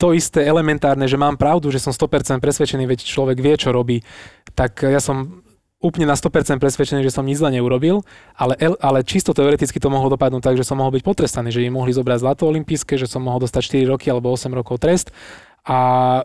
[0.00, 4.00] to isté elementárne, že mám pravdu, že som 100% presvedčený, veď človek vie, čo robí,
[4.56, 5.44] tak ja som
[5.80, 8.04] úplne na 100% presvedčený, že som nič zle neurobil,
[8.36, 8.54] ale,
[8.84, 11.96] ale čisto teoreticky to mohlo dopadnúť tak, že som mohol byť potrestaný, že im mohli
[11.96, 15.08] zobrať zlato olympijské, že som mohol dostať 4 roky alebo 8 rokov trest.
[15.64, 16.22] A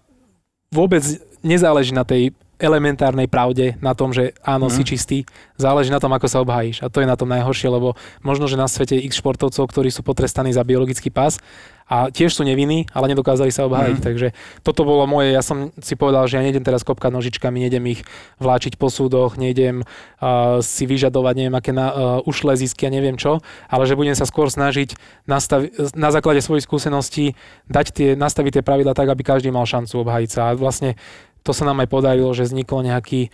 [0.75, 1.01] vôbec
[1.39, 4.73] nezáleží na tej elementárnej pravde, na tom, že áno, Mhm.
[4.73, 5.17] si čistý,
[5.55, 6.83] záleží na tom, ako sa obhájíš.
[6.83, 10.03] A to je na tom najhoršie, lebo možno, že na svete x športovcov, ktorí sú
[10.03, 11.39] potrestaní za biologický pás
[11.85, 13.97] a tiež sú nevinní, ale nedokázali sa obhájiť.
[14.01, 14.05] Mhm.
[14.09, 14.27] Takže
[14.65, 18.01] toto bolo moje, ja som si povedal, že ja nejdem teraz kopkať nožičkami, nejdem ich
[18.41, 23.21] vláčiť po súdoch, nejdem uh, si vyžadovať neviem aké na, uh, ušlé zisky a neviem
[23.21, 23.37] čo,
[23.69, 24.97] ale že budem sa skôr snažiť
[25.29, 27.37] nastavi- na základe svojich skúseností
[27.69, 30.41] dať tie, nastaviť tie pravidla tak, aby každý mal šancu obhájiť sa.
[30.49, 30.97] A vlastne
[31.45, 33.29] to sa nám aj podarilo, že vznikol nejaký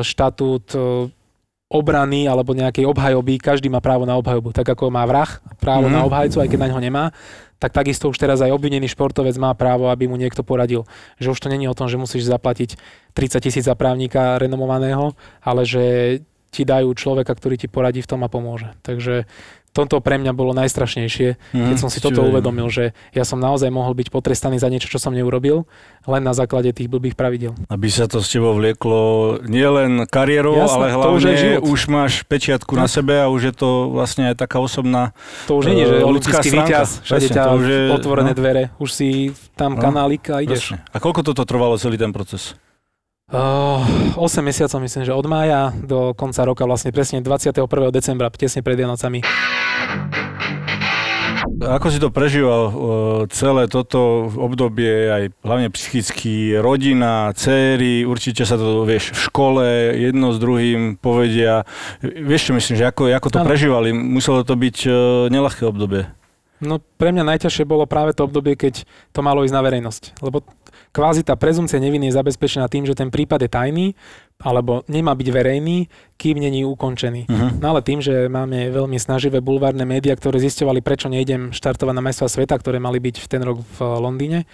[0.00, 1.12] štatút uh,
[1.66, 4.54] obrany alebo nejakej obhajoby, každý má právo na obhajobu.
[4.54, 5.28] Tak ako má vrah
[5.58, 5.94] právo Mhm.
[5.94, 7.04] na obhajcu, aj keď na ňo nemá,
[7.58, 10.86] tak takisto už teraz aj obvinený športovec má právo, aby mu niekto poradil.
[11.18, 12.78] Že už to není o tom, že musíš zaplatiť
[13.12, 15.84] 30 tisíc za právnika renomovaného, ale že
[16.54, 18.70] ti dajú človeka, ktorý ti poradí v tom a pomôže.
[18.80, 19.26] Takže
[19.76, 23.68] toto pre mňa bolo najstrašnejšie, keď Mhm, som si toto uvedomil, že ja som naozaj
[23.68, 25.68] mohol byť potrestaný za niečo, čo som neurobil,
[26.04, 27.52] len na základe tých blbých pravidel.
[27.66, 28.96] Aby sa to s tebou vlieklo
[29.42, 31.18] nielen kariérou, ale hlavne
[31.60, 32.96] už už máš pečiatku na Tak.
[32.96, 35.10] sebe a už je to vlastne aj taká osobná...
[35.44, 38.38] To už nie je, že Eh, ľudská olimpijský víťaz, všade ťa je- otvorené no.
[38.38, 39.08] dvere, už si
[39.52, 40.72] tam No, kanálik a ideš.
[40.72, 40.86] Presne.
[40.86, 42.54] A koľko toto trvalo celý ten proces?
[43.26, 43.82] Uh,
[44.14, 47.66] 8 mesiacov myslím, že od mája do konca roka, vlastne presne 21.
[47.90, 49.18] decembra, tesne pred Vianocami.
[51.56, 52.72] Ako si to prežíval uh,
[53.32, 59.64] celé toto obdobie, aj hlavne psychicky, rodina, céry, určite sa to, vieš, v škole
[59.96, 61.64] jedno s druhým povedia.
[62.04, 63.48] Vieš čo myslím, že ako, ako to Áno.
[63.48, 63.88] prežívali?
[63.96, 64.94] Muselo to byť uh,
[65.32, 66.12] nelahké obdobie.
[66.60, 70.24] No pre mňa najťažšie bolo práve to obdobie, keď to malo ísť na verejnosť.
[70.24, 70.40] Lebo
[70.96, 73.86] kvázi tá prezumcia neviny je zabezpečená tým, že ten prípad je tajný,
[74.40, 77.28] alebo nemá byť verejný, kým není ukončený.
[77.28, 77.50] Uh-huh.
[77.60, 82.00] No ale tým, že máme veľmi snaživé bulvárne médiá, ktoré zisťovali, prečo nejdem štartovať na
[82.00, 84.48] majstva sveta, ktoré mali byť v ten rok v Londýne,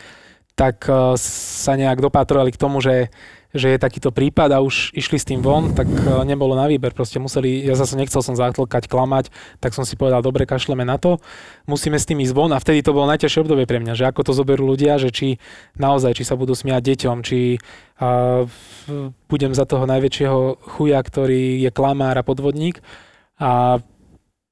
[0.59, 3.14] tak eh, sa nejak dopátrovali k tomu, že
[3.53, 6.96] že je takýto prípad a už išli s tým von, tak eh, nebolo na výber.
[6.96, 9.28] Proste museli, ja zase nechcel som zatlkať, klamať,
[9.61, 11.20] tak som si povedal, dobre, kašleme na to,
[11.68, 14.20] musíme s tým ísť von a vtedy to bolo najťažšie obdobie pre mňa, že ako
[14.24, 15.36] to zoberú ľudia, že či
[15.76, 17.61] naozaj, či sa budú smiať deťom, či
[18.00, 18.48] a,
[19.28, 22.80] budem za toho najväčšieho chuja, ktorý je klamár a podvodník.
[23.42, 23.82] A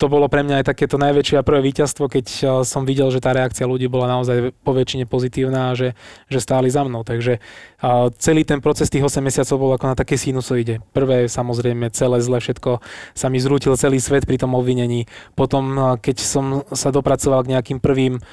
[0.01, 3.21] to bolo pre mňa aj takéto najväčšie a prvé víťazstvo, keď a, som videl, že
[3.21, 5.93] tá reakcia ľudí bola naozaj po väčšine pozitívna a že,
[6.33, 7.05] že stáli za mnou.
[7.05, 7.37] Takže
[7.85, 10.81] a, celý ten proces tých 8 mesiacov bol ako na také sinusoide.
[10.97, 12.81] Prvé samozrejme celé zle všetko
[13.13, 15.05] sa mi zrútil celý svet pri tom obvinení.
[15.37, 18.25] Potom a, keď som sa dopracoval k nejakým prvým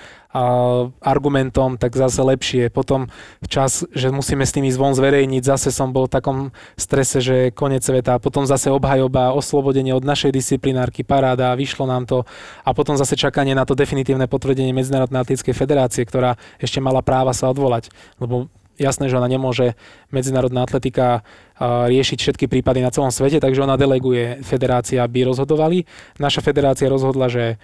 [1.02, 2.70] argumentom, tak zase lepšie.
[2.70, 3.10] Potom
[3.48, 6.38] čas, že musíme s tým ísť von zverejniť, zase som bol v takom
[6.78, 8.20] strese, že koniec sveta.
[8.22, 12.28] Potom zase obhajoba, oslobodenie od našej disciplinárky, paráda, vyšlo nám to.
[12.68, 17.34] A potom zase čakanie na to definitívne potvrdenie Medzinárodnej atletickej federácie, ktorá ešte mala práva
[17.34, 17.90] sa odvolať.
[18.22, 19.74] Lebo jasné, že ona nemôže
[20.14, 21.26] medzinárodná atletika
[21.62, 25.90] riešiť všetky prípady na celom svete, takže ona deleguje federácia, aby rozhodovali.
[26.22, 27.58] Naša federácia rozhodla, že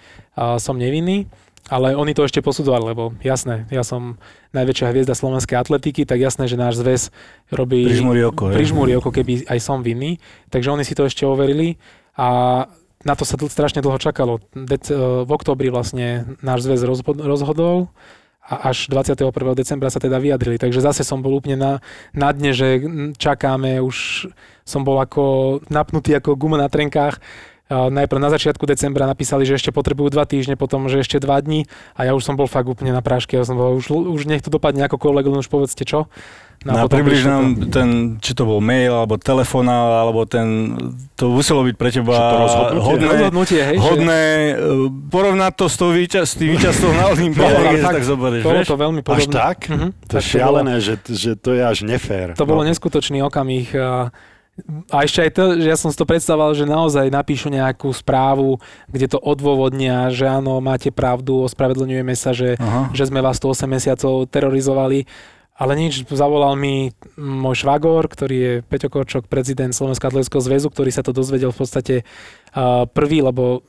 [0.58, 1.30] som nevinný,
[1.72, 4.20] ale oni to ešte posudzovali, lebo jasné, ja som
[4.52, 7.08] najväčšia hviezda slovenskej atletiky, tak jasné, že náš zväz
[7.48, 7.88] robí...
[7.88, 8.52] Prižmúri oko.
[8.52, 10.20] Prižmúri oko, keby aj som vinný.
[10.52, 11.80] Takže oni si to ešte overili
[12.20, 12.64] a
[13.04, 14.44] na to sa dl- strašne dlho čakalo.
[14.52, 14.92] Dec-
[15.24, 17.88] v oktobri vlastne náš zväz rozhod- rozhodol
[18.44, 19.32] a až 21.
[19.56, 20.60] decembra sa teda vyjadrili.
[20.60, 21.72] Takže zase som bol úplne na,
[22.12, 22.80] na dne, že
[23.16, 24.28] čakáme, už
[24.68, 27.20] som bol ako napnutý ako guma na trenkách.
[27.74, 31.36] A najprv na začiatku decembra napísali, že ešte potrebujú dva týždne, potom, že ešte dva
[31.36, 33.34] dní a ja už som bol fakt úplne na práške.
[33.34, 36.06] Ja som bol, už, už nech to dopadne akokoľvek, len už povedzte čo.
[36.62, 37.66] No a potom približ prišlo nám to.
[37.68, 40.46] ten, či to bol mail, alebo telefonál, alebo ten,
[41.12, 42.84] to muselo byť pre teba Že to rozhodnutie?
[42.86, 44.52] hodné, Rozhodnutie, hej, že- hodné e,
[45.10, 48.56] porovnať to s, tou víťaz, s tým víťazstvom na Bolo, keď fakt, tak zoberieš, Bolo
[48.56, 48.68] vieš?
[48.70, 49.34] to veľmi Až podobné.
[49.34, 49.58] tak?
[49.66, 50.30] Mhm, To je tak bolo.
[50.30, 52.26] šialené, že, že to je až nefér.
[52.32, 52.68] To bolo No.
[52.70, 53.68] neskutočný okamih.
[53.74, 54.08] A,
[54.86, 58.62] a ešte aj to, že ja som si to predstavoval, že naozaj napíšu nejakú správu,
[58.86, 62.94] kde to odôvodnia, že áno, máte pravdu, ospravedlňujeme sa, že, Aha.
[62.94, 65.10] že sme vás tu 8 mesiacov terorizovali.
[65.54, 70.90] Ale nič, zavolal mi môj švagor, ktorý je Peťo Korčok, prezident Slovenského atletického zväzu, ktorý
[70.90, 71.96] sa to dozvedel v podstate
[72.90, 73.62] prvý, lebo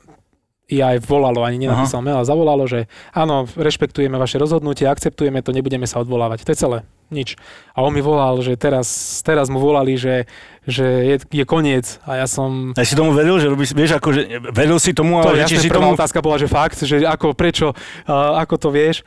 [0.66, 5.54] ja aj volalo, ani nenapísal mail, ale zavolalo, že áno, rešpektujeme vaše rozhodnutie, akceptujeme to,
[5.54, 6.42] nebudeme sa odvolávať.
[6.42, 6.78] To je celé.
[7.06, 7.38] Nič.
[7.70, 10.26] A on mi volal, že teraz, teraz mu volali, že,
[10.66, 12.02] že je, je koniec.
[12.02, 12.74] A ja som...
[12.74, 15.54] A si tomu veril, že robíš, vieš, ako, že veril si tomu, To ale či
[15.54, 15.94] jasné, si prvá tomu...
[15.94, 19.06] otázka bola, že fakt, že ako, prečo, uh, ako to vieš.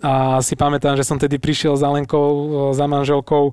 [0.00, 3.52] A si pamätám, že som tedy prišiel za Lenkou, uh, za manželkou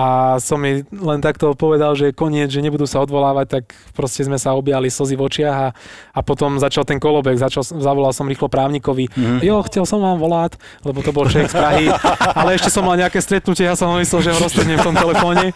[0.00, 0.04] a
[0.38, 4.54] som mi len takto povedal, že koniec, že nebudú sa odvolávať, tak proste sme sa
[4.54, 5.68] objali slzy v očiach a,
[6.10, 9.42] a potom začal ten kolobek, začal, zavolal som rýchlo právnikovi, Mhm.
[9.42, 11.86] jo, chcel som vám volať, lebo to bol Čech z Prahy,
[12.38, 15.52] ale ešte som mal nejaké stretnutie, ja som myslel, že ho roztrhnem v tom telefóne.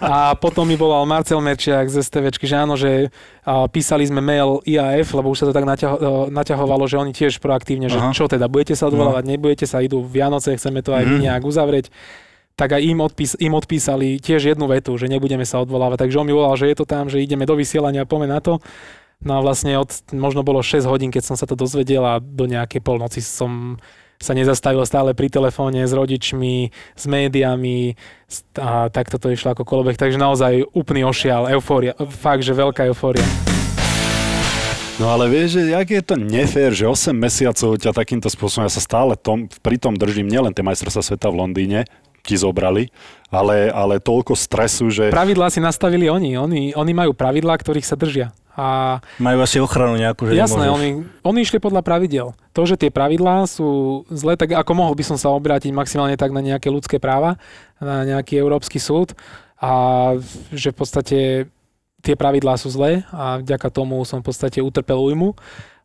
[0.00, 3.12] A potom mi volal Marcel Merčiak z STVčky, že áno, že
[3.42, 7.12] a, písali sme mail IAF, lebo už sa to tak naťaho, e, naťahovalo, že oni
[7.12, 8.10] tiež proaktívne, že Aha.
[8.10, 11.18] čo teda, budete sa odvolávať, nebudete sa, idú Vianoce, chceme to aj Mhm.
[11.20, 11.86] nejak uzavrieť
[12.58, 16.10] tak aj im, odpís, im odpísali tiež jednu vetu, že nebudeme sa odvolávať.
[16.10, 18.58] Takže on mi volal, že je to tam, že ideme do vysielania, poďme na to.
[19.22, 22.50] No a vlastne od, možno bolo 6 hodín, keď som sa to dozvedel a do
[22.50, 23.78] nejakej polnoci som
[24.18, 27.94] sa nezastavil stále pri telefóne s rodičmi, s médiami
[28.58, 29.94] a takto to išlo ako kolobek.
[29.94, 33.22] Takže naozaj úplný ošial, eufória, fakt, že veľká eufória.
[34.98, 38.72] No ale vieš, že jak je to nefér, že 8 mesiacov ťa takýmto spôsobom, ja
[38.74, 41.86] sa stále tom, pri tom držím, nielen tie majstrovstvá sveta v Londýne,
[42.28, 42.92] ti zobrali,
[43.32, 45.08] ale, ale toľko stresu, že...
[45.08, 46.36] Pravidlá si nastavili oni.
[46.36, 48.36] Oni, oni majú pravidlá, ktorých sa držia.
[48.58, 50.74] A Majú asi ochranu nejakú, že Jasné, nemôžeš.
[50.74, 50.88] oni,
[51.22, 52.34] oni išli podľa pravidel.
[52.52, 56.34] To, že tie pravidlá sú zlé, tak ako mohol by som sa obrátiť maximálne tak
[56.34, 57.38] na nejaké ľudské práva,
[57.78, 59.14] na nejaký Európsky súd
[59.62, 59.70] a
[60.50, 61.18] že v podstate
[62.02, 65.38] tie pravidlá sú zlé a vďaka tomu som v podstate utrpel újmu.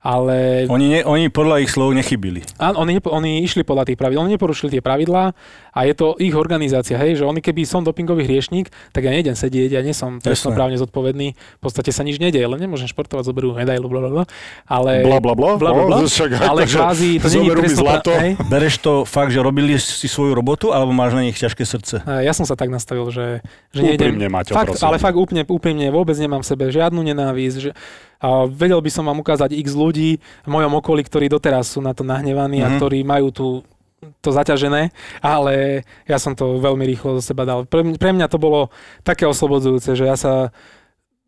[0.04, 2.43] Ale Oni, ne, oni podľa ich slov nechybili.
[2.60, 5.32] Áno, oni, nepo- oni išli podľa tých pravidel, oni neporušili tie pravidlá
[5.72, 9.32] a je to ich organizácia, hej, že oni keby som dopingový hriešník, tak ja nejdem
[9.34, 13.55] sedieť, ja nie som trestnoprávne zodpovedný, v podstate sa nič nedeje, len nemôžem športovať, zoberú
[13.55, 14.24] medailu, bla, bla, bla,
[14.67, 15.08] ale...
[15.08, 15.55] Bla, bla, bla.
[15.55, 15.97] bla, bla, bla.
[16.04, 18.12] Aj ale kvázi to nie je zlato.
[18.12, 22.04] hej, Bereš to fakt, že robili si svoju robotu, alebo máš na nich ťažké srdce?
[22.04, 23.39] Ja som sa tak nastavil, že,
[23.71, 24.20] že nejdem...
[24.20, 24.86] Úprimne, Maťo, fakt, prosím.
[24.92, 27.58] ale fakt úprimne, úprimne, vôbec nemám v sebe žiadnu nenávisť.
[27.63, 27.71] Že,
[28.24, 31.91] a vedel by som vám ukázať x ľudí v mojom okolí, ktorí doteraz sú na
[31.91, 32.75] to nahnevaní a Mhm.
[32.79, 33.45] ktorí majú tu
[34.20, 37.63] to zaťažené, ale ja som to veľmi rýchlo zo seba dal.
[37.63, 38.67] Pre, pre mňa to bolo
[39.00, 40.51] také oslobodzujúce, že ja sa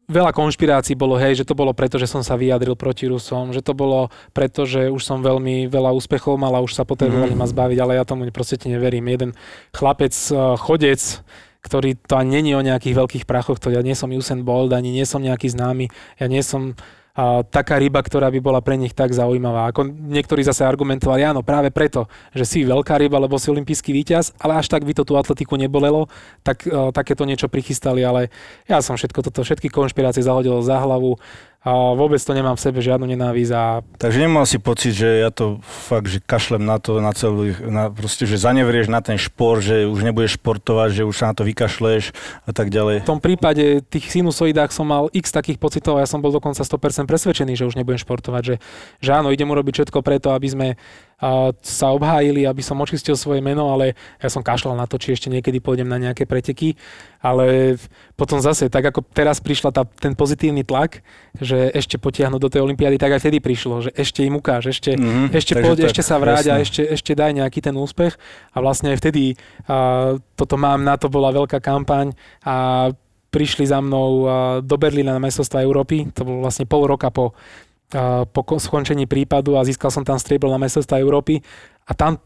[0.06, 3.66] veľa konšpirácií bolo, hej, že to bolo preto, že som sa vyjadril proti Rusom, že
[3.66, 7.40] to bolo preto, že už som veľmi veľa úspechov mal a už sa potrebovali Mhm.
[7.40, 9.08] ma zbaviť, ale ja tomu proste neverím.
[9.08, 9.32] Jeden
[9.72, 11.02] chlapec, eh, chodec,
[11.66, 14.94] ktorý to ani není o nejakých veľkých prachoch, to ja nie som Usain Bolt, ani
[14.94, 15.90] nie som nejaký známy,
[16.22, 16.78] ja nie som
[17.16, 19.72] a taká ryba, ktorá by bola pre nich tak zaujímavá.
[19.72, 24.36] Ako niektorí zase argumentovali, áno, práve preto, že si veľká ryba, lebo si olimpijský víťaz,
[24.36, 26.12] ale až tak by to tú atletiku nebolelo,
[26.44, 28.28] tak uh, takéto niečo prichystali, ale
[28.68, 31.16] ja som všetko toto, všetky konšpirácie zahodil za hlavu
[31.66, 35.34] a vôbec to nemám v sebe žiadnu nenávisť a Takže nemal si pocit, že ja
[35.34, 39.66] to fakt, že kašlem na to, na celú, na, proste, že zanevrieš na ten šport,
[39.66, 42.14] že už nebudeš športovať, že už sa na to vykašleš
[42.46, 43.02] a tak ďalej.
[43.02, 46.62] v tom prípade tých sinusoidách som mal x takých pocitov a ja som bol dokonca
[46.62, 48.56] 100% presvedčený, že už nebudem športovať, že,
[49.02, 50.68] že áno, idem urobiť všetko preto, aby sme
[51.64, 55.32] sa obhájili, aby som očistil svoje meno, ale ja som kašľal na to, či ešte
[55.32, 56.76] niekedy pôjdem na nejaké preteky,
[57.24, 57.80] ale
[58.20, 61.00] potom zase, tak ako teraz prišla tá, ten pozitívny tlak,
[61.40, 64.94] že ešte potiahnuť do tej olympiády, tak aj vtedy prišlo, že ešte im ukáž, ešte,
[65.00, 66.64] Mhm, ešte poď, tak, ešte sa vráť a jasné.
[66.68, 68.14] ešte, ešte daj nejaký ten úspech.
[68.52, 72.12] A vlastne aj vtedy a, toto mám, na to bola veľká kampaň
[72.44, 72.88] a
[73.32, 77.32] prišli za mnou a, do Berlína na majstrovstvá Európy, to bolo vlastne pol roka po,
[77.32, 77.36] a,
[78.34, 81.42] po ko- skončení prípadu a získal som tam striebro na majstrovstvá Európy
[81.86, 82.18] a tam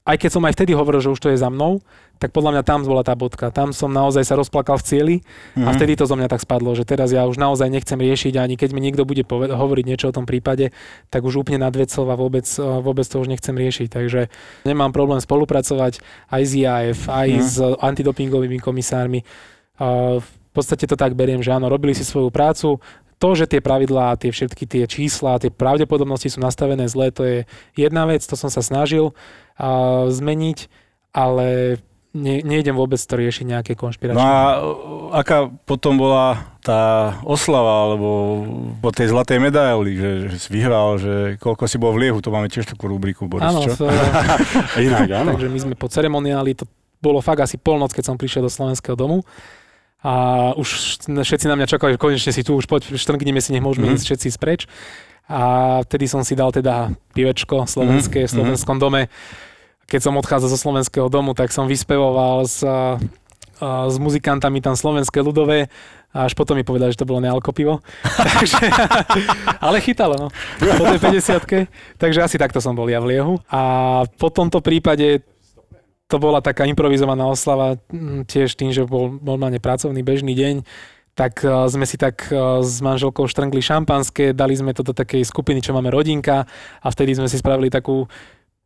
[0.00, 1.84] aj keď som aj vtedy hovoril, že už to je za mnou,
[2.18, 3.52] tak podľa mňa tam bola tá bodka.
[3.52, 5.16] Tam som naozaj sa rozplakal v cieli
[5.54, 5.74] a Mhm.
[5.76, 8.70] vtedy to zo mňa tak spadlo, že teraz ja už naozaj nechcem riešiť, ani keď
[8.74, 10.72] mi niekto bude poved- hovoriť niečo o tom prípade,
[11.12, 13.88] tak už úplne nad vecou a vôbec, eh, vôbec to už nechcem riešiť.
[13.92, 14.32] Takže
[14.64, 16.00] nemám problém spolupracovať
[16.32, 17.42] aj s IAF, aj Mhm.
[17.44, 19.22] s antidopingovými komisármi.
[19.78, 20.18] A
[20.50, 22.82] v podstate to tak beriem, že áno, robili si svoju prácu,
[23.20, 27.38] to, že tie pravidlá, tie všetky tie čísla, tie pravdepodobnosti sú nastavené zle, to je
[27.76, 29.12] jedna vec, to som sa snažil
[29.60, 30.72] a, zmeniť,
[31.12, 31.78] ale
[32.16, 34.16] ne, nejdem vôbec to riešiť nejaké konšpiračné.
[34.16, 38.08] No a uh, aká potom bola tá oslava, alebo
[38.80, 42.32] po tej zlatej medaili, že, že si vyhral, že koľko si bol v liehu, to
[42.32, 43.76] máme tiež takú rubriku, Boris, Áno, čo?
[43.76, 43.84] to,
[44.88, 45.36] Inak, áno.
[45.36, 46.64] takže my sme po ceremoniáli, to
[47.04, 49.20] bolo fakt asi polnoc, keď som prišiel do slovenského domu
[50.00, 50.12] a
[50.54, 50.68] už
[51.04, 53.94] všetci na mňa čakali, že konečne si tu, už poď, štrngnime si, nech môžeme Mhm.
[53.94, 54.60] ísť všetci spreč.
[55.26, 55.40] A
[55.84, 59.06] vtedy som si dal teda pivečko slovenské v Mhm, slovenskom dome.
[59.86, 62.98] Keď som odchádzal zo slovenského domu, tak som vyspevoval s, a,
[63.58, 65.70] a, s muzikantami tam slovenské ľudové
[66.10, 67.78] a až potom mi povedali, že to bolo nealko pivo.
[68.16, 68.58] Takže,
[69.60, 70.28] ale chytalo, no.
[70.58, 73.38] Po tej 50 Takže asi takto som bol ja v liehu.
[73.46, 73.62] A
[74.10, 75.22] po tomto prípade
[76.10, 77.78] to bola taká improvizovaná oslava,
[78.26, 80.66] tiež tým, že bol normálne pracovný bežný deň,
[81.14, 85.22] tak uh, sme si tak uh, s manželkou štrngli šampanské, dali sme to do takej
[85.22, 86.50] skupiny, čo máme rodinka
[86.82, 88.10] a vtedy sme si spravili takú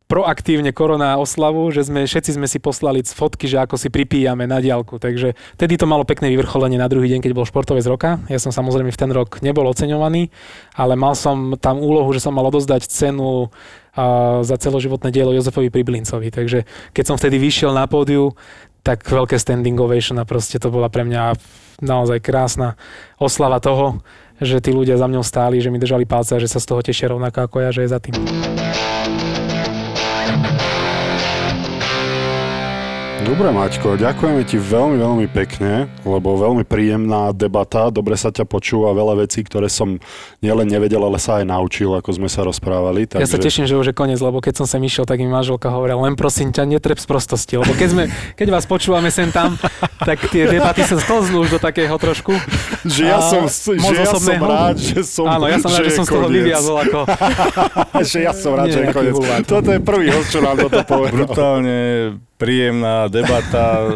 [0.04, 4.60] proaktívne korona oslavu, že sme, všetci sme si poslali fotky, že ako si pripíjame na
[4.60, 5.00] diálku.
[5.00, 8.20] Takže vtedy to malo pekné vyvrcholenie na druhý deň, keď bol športovec roka.
[8.28, 10.28] Ja som samozrejme v ten rok nebol oceňovaný,
[10.76, 13.48] ale mal som tam úlohu, že som mal odozdať cenu
[13.96, 16.28] a, za celoživotné dielo Jozefovi Priblincovi.
[16.28, 18.36] Takže keď som vtedy vyšiel na pódiu,
[18.84, 21.32] tak veľké standing ovation a proste to bola pre mňa
[21.80, 22.76] naozaj krásna
[23.16, 24.04] oslava toho,
[24.36, 26.84] že tí ľudia za mňou stáli, že mi držali palce a že sa z toho
[26.84, 28.14] tešia rovnako ako ja, že je za tým.
[33.24, 38.92] Dobre, Maťko, ďakujeme ti veľmi, veľmi pekne, lebo veľmi príjemná debata, dobre sa ťa počúva,
[38.92, 39.96] veľa vecí, ktoré som
[40.44, 43.08] nielen nevedel, ale sa aj naučil, ako sme sa rozprávali.
[43.16, 45.72] Ja sa teším, že už je koniec, lebo keď som sem išiel, tak mi manželka
[45.72, 48.02] hovorila, len prosím ťa, netreb z prostosti, lebo keď, sme,
[48.36, 49.56] keď vás počúvame sem tam,
[50.04, 52.36] tak tie debaty sa sklznú už do takého trošku.
[52.84, 55.96] že ja som, že ja som rád, že som Áno, ja som rád, že je
[55.96, 56.98] som z toho vyviazol ako...
[58.12, 59.16] že ja som rád, Nie že je koniec.
[59.48, 61.24] Toto je prvý host, čo nám toto povedal.
[61.24, 61.80] Brutálne
[62.34, 63.86] príjemná debata e,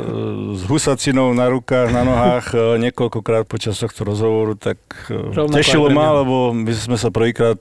[0.54, 2.58] s husacinou na rukách, na nohách e,
[2.88, 4.78] niekoľkokrát počas tohto rozhovoru, tak
[5.10, 7.58] e, Rovnako tešilo ma, lebo my sme sa prvýkrát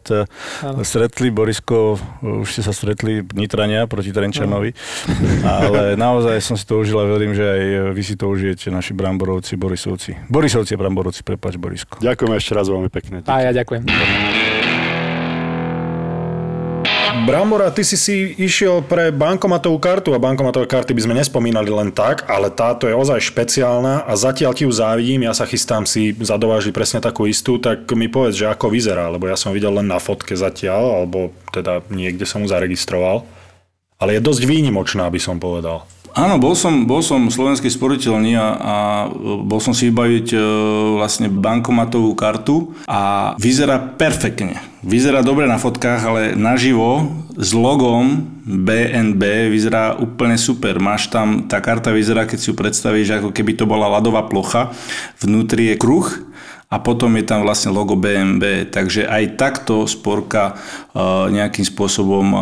[0.86, 4.72] stretli, Borisko, už ste sa stretli Nitrania proti Trenčanovi,
[5.44, 7.62] ale naozaj som si to užil a verím, že aj
[7.98, 10.30] vy si to užijete, naši Bramborovci, Borisovci.
[10.30, 11.98] Borisovci a Bramborovci, prepač Borisko.
[11.99, 13.26] Ďakujem ešte raz veľmi pekne.
[13.26, 14.47] A ja ďakujem.
[17.28, 21.91] Brambora, ty si si išiel pre bankomatovú kartu a bankomatové karty by sme nespomínali len
[21.91, 26.16] tak, ale táto je ozaj špeciálna a zatiaľ ti ju závidím, ja sa chystám si
[26.16, 29.91] zadovážiť presne takú istú, tak mi povedz, že ako vyzerá, lebo ja som videl len
[29.91, 33.28] na fotke zatiaľ, alebo teda niekde som ju zaregistroval.
[33.99, 35.84] Ale je dosť výnimočná, by som povedal.
[36.18, 38.76] Áno, bol som, bol som slovenský sporiteľný a, a
[39.22, 40.38] bol som si vybaviť e,
[40.98, 44.57] vlastne bankomatovú kartu a vyzerá perfektne.
[44.81, 47.06] Vyzerá dobre na fotkách, ale naživo
[47.38, 50.81] s logom BNB vyzerá úplne super.
[50.81, 54.73] Máš tam, tá karta vyzerá, keď si ju predstavíš, ako keby to bola ľadová plocha.
[55.22, 56.27] Vnútri je kruh
[56.68, 58.76] a potom je tam vlastne logo BMB.
[58.76, 60.53] Takže aj takto Sporka e,
[61.31, 62.39] nejakým spôsobom e,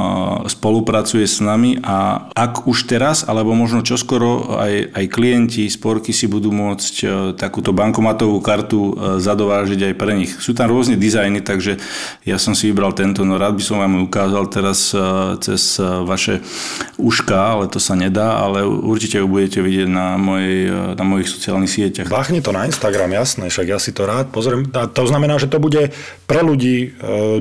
[0.49, 6.25] spolupracuje s nami a ak už teraz, alebo možno čoskoro aj, aj klienti Sporky si
[6.25, 7.07] budú môcť e,
[7.37, 10.33] takúto bankomatovú kartu zadovážiť aj pre nich.
[10.41, 11.77] Sú tam rôzne dizajny, takže
[12.25, 14.89] ja som si vybral tento, no rád by som vám ukázal teraz
[15.41, 16.41] cez vaše
[16.97, 21.69] uška, ale to sa nedá, ale určite ju budete vidieť na, mojej, na mojich sociálnych
[21.69, 22.09] sieťach.
[22.09, 24.63] Bachni to na Instagram, jasné, však ja si to rád rád pozriem.
[24.71, 25.91] A to znamená, že to bude
[26.25, 26.87] pre ľudí e,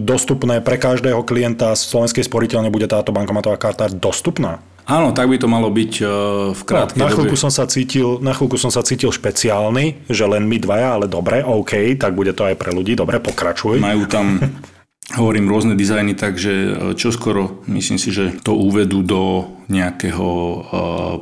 [0.03, 4.59] dostupné, pre každého klienta z Slovenskej sporiteľne bude táto bankomatová karta dostupná?
[4.85, 6.05] Áno, tak by to malo byť e,
[6.53, 7.45] v krátkej no, na chvíľku dobe.
[7.49, 11.41] som sa cítil, na chvíľku som sa cítil špeciálny, že len my dvaja, ale dobre,
[11.41, 13.81] OK, tak bude to aj pre ľudí, dobre, pokračuj.
[13.81, 14.37] Majú tam
[15.13, 20.61] hovorím rôzne dizajny, takže e, čoskoro myslím si, že to uvedú do nejakého uh,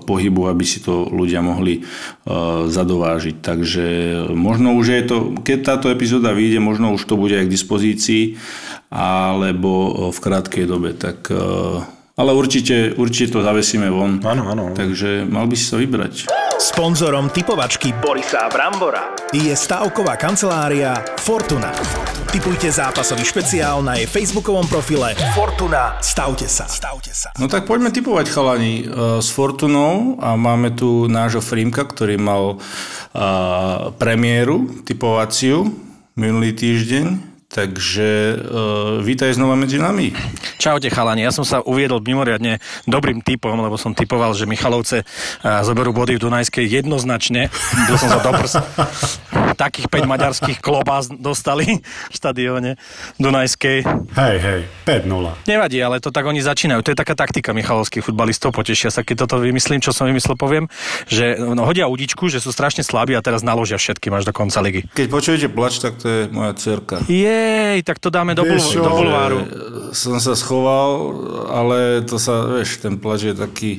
[0.02, 3.38] pohybu, aby si to ľudia mohli uh, zadovážiť.
[3.38, 3.86] Takže
[4.34, 8.22] možno už je to, keď táto epizóda vyjde, možno už to bude aj k dispozícii,
[8.90, 10.90] alebo v krátkej dobe.
[10.98, 11.30] Tak,
[12.18, 14.18] ale určite, určite to zavesíme von.
[14.26, 14.74] Áno, áno.
[14.74, 16.26] Takže mal by si sa vybrať.
[16.60, 21.72] Sponzorom typovačky Borisa Brambora je stavková kancelária Fortuna.
[22.28, 25.96] Typujte zápasový špeciál na jej facebookovom profile Fortuna.
[26.04, 26.68] Stavte sa.
[26.68, 27.32] Stavte sa.
[27.40, 32.60] No tak poďme typovať chalani uh, s Fortunou a máme tu nášho Frimka, ktorý mal
[32.60, 35.72] uh, premiéru typovaciu
[36.20, 37.31] minulý týždeň.
[37.52, 40.08] Takže uh, vítaj znova medzi nami.
[40.56, 45.60] Čaute chalani, ja som sa uviedol mimoriadne dobrým typom, lebo som typoval, že Michalovce uh,
[45.60, 47.52] zoberú body v Dunajskej jednoznačne.
[47.84, 48.56] Byl som sa doprs.
[49.68, 52.80] Takých 5 maďarských klobás dostali v štadióne
[53.20, 53.84] Dunajskej.
[54.16, 55.44] Hej, hej, 5-0.
[55.44, 56.80] Nevadí, ale to tak oni začínajú.
[56.88, 58.56] To je taká taktika michalovských futbalistov.
[58.56, 60.72] Potešia sa, keď toto vymyslím, čo som vymyslel, poviem,
[61.04, 64.64] že no, hodia udičku, že sú strašne slabí a teraz naložia všetky až do konca
[64.64, 64.88] ligy.
[64.96, 67.04] Keď počujete plač, tak to je moja cerka.
[67.42, 69.38] Jej, tak to dáme do, bul- do bulváru.
[69.92, 70.90] Som sa schoval,
[71.50, 73.72] ale to sa, vieš, ten plač je taký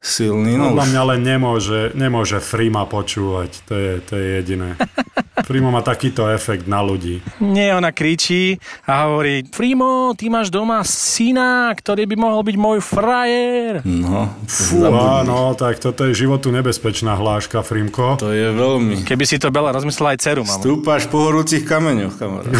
[0.00, 0.54] silný.
[0.54, 0.90] No Podľa už.
[0.92, 4.70] mňa len nemôže, nemôže Frima počúvať, to je, to je jediné.
[5.46, 7.22] Frimo má takýto efekt na ľudí.
[7.38, 12.82] Nie, ona kričí a hovorí Frimo, ty máš doma syna, ktorý by mohol byť môj
[12.82, 13.78] frajer.
[13.86, 18.18] No, Fú, áno, tak toto je životu nebezpečná hláška, Frimko.
[18.18, 19.06] to je veľmi.
[19.06, 20.58] Keby si to Bela rozmyslela aj dceru, mám.
[20.58, 22.50] Stúpaš po horúcich kameňoch, kamarát.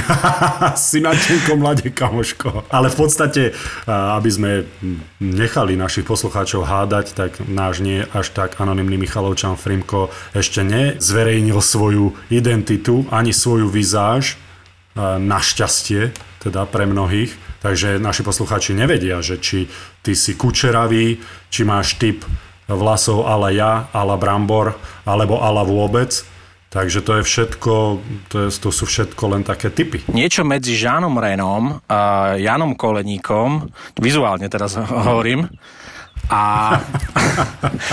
[0.78, 1.02] si
[1.58, 2.70] mladé, kamoško.
[2.70, 3.42] Ale v podstate,
[3.90, 4.50] aby sme
[5.20, 12.12] nechali našich poslucháčov hádať, tak náš nie až tak anonymný Michalovčan Frimko ešte nezverejnil svoju
[12.28, 14.36] identitu, ani svoju vizáž,
[14.92, 16.12] a, našťastie,
[16.44, 17.32] teda pre mnohých.
[17.64, 19.66] Takže naši poslucháči nevedia, že či
[20.04, 21.18] ty si kučeravý,
[21.50, 22.22] či máš typ
[22.68, 24.76] vlasov ala ja, ala Brambor,
[25.08, 26.35] alebo ala vôbec.
[26.66, 27.74] Takže to je všetko,
[28.28, 30.02] to, je, to sú všetko len také typy.
[30.10, 33.70] Niečo medzi Žánom Renom a Janom Koleníkom,
[34.02, 34.74] vizuálne teraz
[35.06, 35.46] hovorím,
[36.26, 36.74] a,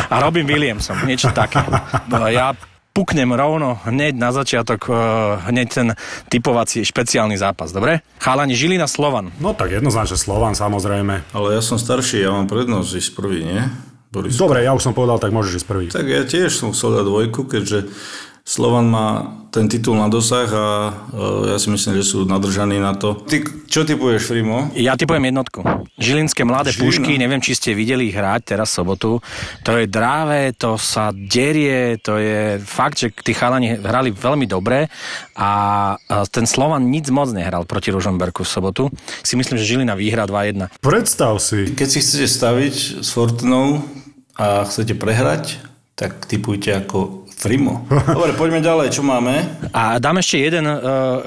[0.10, 1.62] a Robin Williamsom, niečo také.
[2.34, 2.58] Ja
[2.94, 4.96] puknem rovno hneď na začiatok, eh,
[5.50, 5.88] hneď ten
[6.30, 8.06] typovací špeciálny zápas, dobre?
[8.22, 9.34] Chalani Žilina Slovan.
[9.42, 11.26] No tak jednoznačne Slovan samozrejme.
[11.34, 13.62] Ale ja som starší, ja mám prednosť ísť prvý, nie?
[14.14, 14.38] Boris.
[14.38, 15.86] Dobre, ja už som povedal, tak môžeš ísť prvý.
[15.90, 17.90] Tak ja tiež som chcel dať dvojku, keďže
[18.44, 19.08] Slovan má
[19.56, 23.24] ten titul na dosah a e, ja si myslím, že sú nadržaní na to.
[23.24, 23.40] Ty,
[23.72, 24.68] čo typuješ, Frimo?
[24.76, 25.64] Ja typujem jednotku.
[25.96, 26.84] Žilinské mladé Žilina.
[26.84, 29.10] pušky, neviem, či ste videli ich hrať teraz v sobotu.
[29.64, 34.92] To je dráve, to sa derie, to je fakt, že tí chalani hrali veľmi dobre
[35.40, 35.52] a
[36.28, 38.84] ten Slovan nic moc nehral proti Ružomberku v sobotu.
[39.24, 40.68] Si myslím, že Žilina vyhrá 2-1.
[40.84, 42.76] Predstav si, Keď si chcete staviť
[43.06, 43.88] s Fortunou
[44.36, 45.62] a chcete prehrať,
[45.94, 47.84] tak typujte ako Frimo.
[47.90, 49.44] Dobre, poďme ďalej, čo máme?
[49.74, 50.80] A dám ešte jeden uh,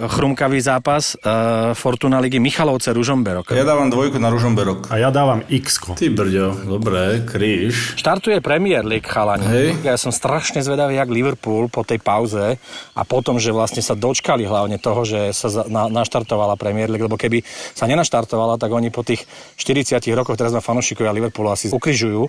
[0.08, 3.50] chrumkavý zápas uh, Fortuna ligy Michalovce Ružomberok.
[3.52, 4.88] Ja dávam dvojku na Ružomberok.
[4.94, 7.98] A ja dávam x Ty brďo, dobre, kríž.
[8.00, 9.44] Štartuje Premier League, chalani.
[9.44, 9.68] Hej.
[9.82, 12.56] Ja som strašne zvedavý, jak Liverpool po tej pauze
[12.94, 17.04] a potom, že vlastne sa dočkali hlavne toho, že sa za, na, naštartovala Premier League,
[17.04, 19.26] lebo keby sa nenaštartovala, tak oni po tých
[19.58, 22.28] 40 rokoch, teraz ma fanúšikovia Liverpoolu asi ukrižujú,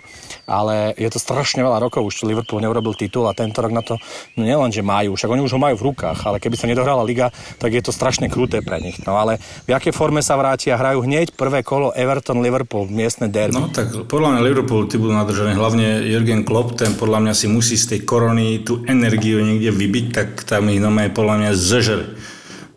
[0.50, 4.00] ale je to strašne veľa rokov, už Liverpool neurobil titul a tento rok na to
[4.40, 7.04] no nielen, že majú, však oni už ho majú v rukách, ale keby sa nedohrala
[7.04, 8.96] liga, tak je to strašne kruté pre nich.
[9.04, 13.60] No ale v akej forme sa vrátia, hrajú hneď prvé kolo Everton Liverpool, miestne derby.
[13.60, 17.52] No tak podľa mňa Liverpool ty budú nadržaní, hlavne Jürgen Klopp, ten podľa mňa si
[17.52, 22.02] musí z tej korony tú energiu niekde vybiť, tak tam ich normálne podľa mňa zežer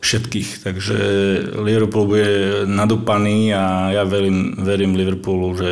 [0.00, 0.64] všetkých.
[0.64, 0.96] Takže
[1.60, 2.28] Liverpool bude
[2.64, 5.70] nadúpaný a ja verím, verím Liverpoolu, že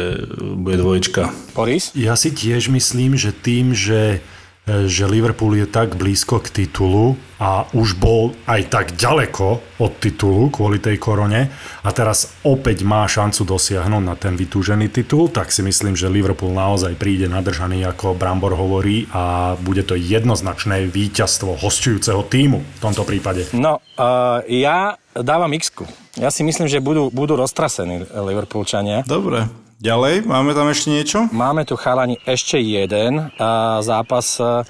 [0.54, 1.32] bude dvoječka.
[1.56, 1.90] Boris?
[1.96, 4.20] Ja si tiež myslím, že tým, že
[4.68, 10.50] že Liverpool je tak blízko k titulu a už bol aj tak ďaleko od titulu
[10.50, 11.48] kvôli tej korone
[11.86, 16.50] a teraz opäť má šancu dosiahnuť na ten vytúžený titul, tak si myslím, že Liverpool
[16.50, 23.06] naozaj príde nadržaný, ako Brambor hovorí a bude to jednoznačné víťazstvo hostujúceho týmu v tomto
[23.06, 23.46] prípade.
[23.54, 25.70] No, uh, ja dávam x
[26.18, 29.06] Ja si myslím, že budú, budú roztrasení Liverpoolčania.
[29.06, 29.67] Dobre.
[29.78, 31.30] Ďalej, máme tam ešte niečo?
[31.30, 34.66] Máme tu chalani ešte jeden uh, zápas uh,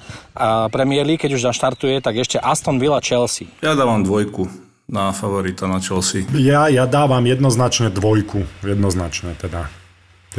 [0.69, 3.49] Premier League, keď už naštartuje, tak ešte Aston Villa Chelsea.
[3.65, 4.45] Ja dávam dvojku
[4.85, 6.29] na favorita na Chelsea.
[6.37, 9.65] Ja, ja dávam jednoznačne dvojku, jednoznačne teda.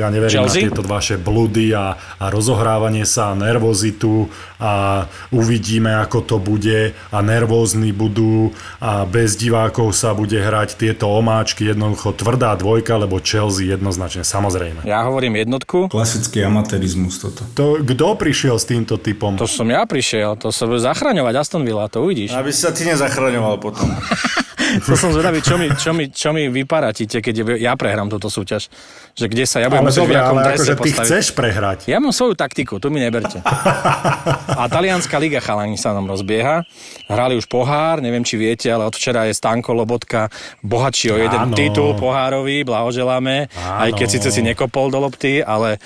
[0.01, 0.65] Ja neverím Chelsea?
[0.65, 6.97] na tieto vaše bludy a, a rozohrávanie sa a nervozitu a uvidíme, ako to bude
[6.97, 13.21] a nervózni budú a bez divákov sa bude hrať tieto omáčky, jednoducho tvrdá dvojka, lebo
[13.21, 14.89] Chelsea jednoznačne, samozrejme.
[14.89, 15.93] Ja hovorím jednotku.
[15.93, 17.45] Klasický amatérizmus toto.
[17.57, 19.37] To, kto prišiel s týmto typom?
[19.37, 22.33] To som ja prišiel, to sa bude zachraňovať Aston Villa, to uvidíš.
[22.33, 23.89] Aby sa ty nezachraňoval potom.
[24.87, 28.71] To som zvedavý, čo mi, čo mi, čo mi vyparatíte, keď ja prehrám túto súťaž.
[29.15, 31.09] Že kde sa ja budem ale musieť v dobre, nejakom ale akože ty postaviť.
[31.11, 31.79] chceš prehrať.
[31.91, 33.43] Ja mám svoju taktiku, tu mi neberte.
[33.43, 36.63] A talianská liga chalani sa nám rozbieha.
[37.11, 40.31] Hrali už pohár, neviem či viete, ale od včera je Stanko Lobotka
[40.63, 41.57] bohatší o jeden Áno.
[41.59, 43.51] titul pohárový, blahoželáme.
[43.57, 44.15] Aj keď Áno.
[44.15, 45.83] síce si nekopol do lopty, ale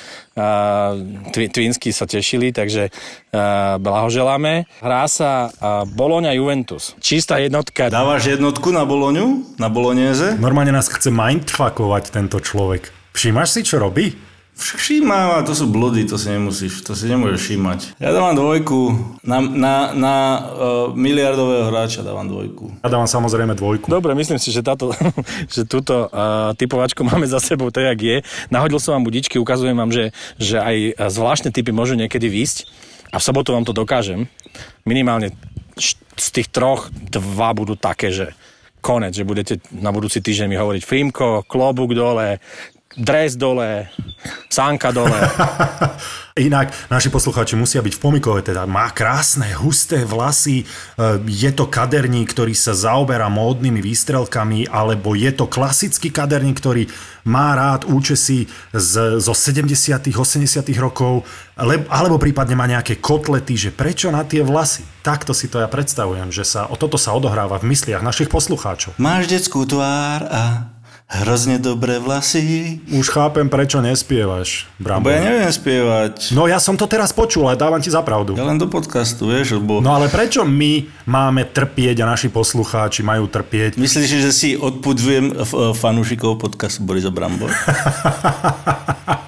[1.31, 2.91] Twinsky sa tešili, takže
[3.79, 4.67] blahoželáme.
[4.83, 5.55] Hrá sa
[5.95, 6.99] Bologna Juventus.
[6.99, 7.87] Čistá jednotka.
[7.87, 9.55] Dávaš jednotku na Boloňu?
[9.63, 10.35] Na Bolonéze?
[10.43, 12.91] Normálne nás chce mindfuckovať tento človek.
[13.15, 14.19] Všímaš si, čo robí?
[14.55, 17.99] Však všímam, to sú blody, to si nemusíš, to si nemôžeš všímať.
[17.99, 18.95] Ja dávam dvojku,
[19.27, 20.43] na, na, na uh,
[20.95, 22.71] miliardového hráča dávam dvojku.
[22.87, 23.91] Ja dávam samozrejme dvojku.
[23.91, 24.95] Dobre, myslím si, že, táto,
[25.55, 28.17] že túto uh, typovačku máme za sebou, to jak je.
[28.47, 32.71] Nahodil som vám budičky, ukazujem vám, že, že aj zvláštne typy môžu niekedy výsť
[33.11, 34.31] a v sobotu vám to dokážem.
[34.87, 35.35] Minimálne
[36.15, 38.39] z tých troch dva budú také, že
[38.85, 42.37] konec, že budete na budúci týždeň mi hovoriť Frímko, klobúk dole,
[42.97, 43.91] dres dole,
[44.49, 45.15] sánka dole.
[46.35, 50.65] Inak naši poslucháči musia byť v pomikove, teda má krásne, husté vlasy, e,
[51.31, 56.91] je to kaderník, ktorý sa zaoberá módnymi výstrelkami, alebo je to klasický kaderník, ktorý
[57.23, 61.23] má rád účesy z, zo 70 80 rokov,
[61.55, 64.83] ale, alebo prípadne má nejaké kotlety, že prečo na tie vlasy?
[65.07, 68.99] Takto si to ja predstavujem, že sa o toto sa odohráva v mysliach našich poslucháčov.
[68.99, 70.43] Máš detskú tvár a
[71.05, 72.81] hrozne dobré vlasy.
[72.91, 75.13] Už chápem, prečo nespievaš, Bo Brambo.
[75.13, 76.33] ja neviem spievať.
[76.33, 78.35] No ja som to teraz počul, ale dávam ti za pravdu.
[78.35, 79.79] Ja len do podcastu, vieš, lebo...
[79.85, 83.77] No ale prečo my máme trpieť a naši poslucháči majú trpieť?
[83.77, 85.45] Myslíš, že si odpudzujem
[85.77, 87.53] fanúšikov podcastu Borisa Brambor?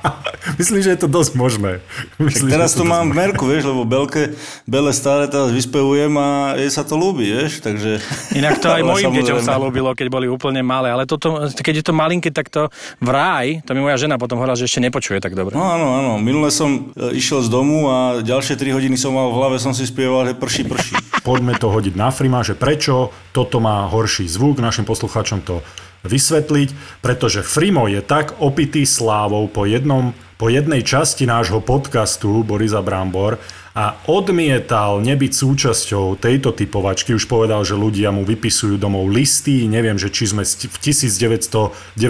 [0.57, 1.85] Myslím, že je to dosť možné.
[2.17, 4.33] Myslím, Teraz to dosť mám v merku, vieš, lebo Belke,
[4.65, 8.01] Bele stále teraz vyspevujem a jej sa to ľúbi, vieš, takže...
[8.33, 11.85] Inak to aj mojim deťom sa ľúbilo, keď boli úplne malé, ale toto, keď je
[11.85, 12.73] to malinké, tak to
[13.05, 15.53] vraj, to mi moja žena potom hovorila, že ešte nepočuje tak dobre.
[15.53, 16.13] No áno, áno.
[16.17, 19.77] Minule som e, išiel z domu a ďalšie 3 hodiny som mal v hlave, som
[19.77, 20.95] si spieval, že prší, prší.
[21.21, 25.61] Poďme to hodiť na Frima, že prečo toto má horší zvuk, našim poslucháčom to
[26.07, 32.81] vysvetliť, pretože Frimo je tak opitý slávou po, jednom, po jednej časti nášho podcastu Borisa
[32.81, 33.39] Brambor
[33.77, 37.13] a odmietal nebyť súčasťou tejto typovačky.
[37.13, 39.69] Už povedal, že ľudia mu vypisujú domov listy.
[39.69, 42.01] Neviem, že či sme v 1997,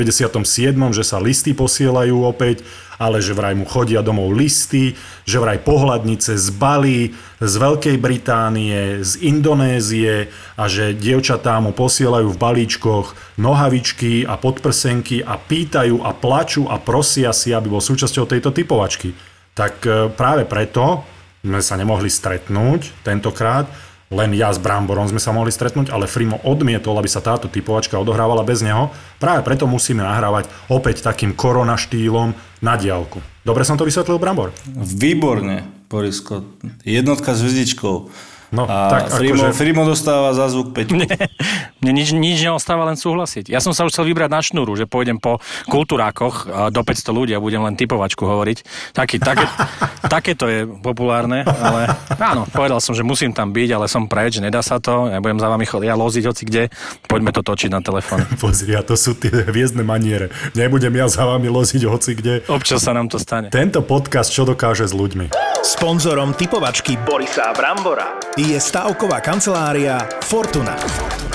[0.95, 2.63] že sa listy posielajú opäť,
[2.97, 4.97] ale že vraj mu chodia domov listy,
[5.29, 12.33] že vraj pohľadnice z Bali, z Veľkej Británie, z Indonézie a že dievčatá mu posielajú
[12.33, 18.25] v balíčkoch nohavičky a podprsenky a pýtajú a plačú a prosia si, aby bol súčasťou
[18.25, 19.13] tejto typovačky.
[19.57, 21.05] Tak e, práve preto
[21.47, 23.71] sme sa nemohli stretnúť tentokrát,
[24.07, 27.99] len ja s Bramborom sme sa mohli stretnúť, ale Frimo odmietol, aby sa táto typovačka
[27.99, 28.95] odohrávala bez neho.
[29.19, 32.31] Práve preto musíme nahrávať opäť takým korona štýlom
[32.63, 33.19] na diálku.
[33.43, 34.55] Dobre som to vysvetlil, Brambor?
[34.79, 36.47] Výborne, Borisko.
[36.87, 38.11] Jednotka s hviezdičkou.
[38.55, 40.95] No, a tak Frimo, akože- Frimo dostáva za zvuk 5.
[41.87, 43.47] Mne nič, nič neostáva, len súhlasiť.
[43.47, 45.39] Ja som sa už chcel vybrať na šnúru, že pôjdem po
[45.71, 48.91] kultúrákoch do 500 ľudí a budem len typovačku hovoriť.
[48.91, 49.47] Taký, také,
[50.19, 54.43] také to je populárne, ale áno, povedal som, že musím tam byť, ale som preč,
[54.43, 56.63] nedá sa to, ja budem za vami chodiť, ja loziť hoci kde,
[57.07, 58.27] poďme to točiť na telefón.
[58.43, 60.35] Pozri, a to sú tie hviezdne maniere.
[60.59, 62.43] Nebudem ja za vami loziť hoci kde.
[62.51, 63.55] Občas sa nám to stane.
[63.55, 65.31] Tento podcast čo dokáže s ľuďmi?
[65.63, 70.75] Sponzorom typovačky Borisa Brambora je stavková kancelária Fortuna.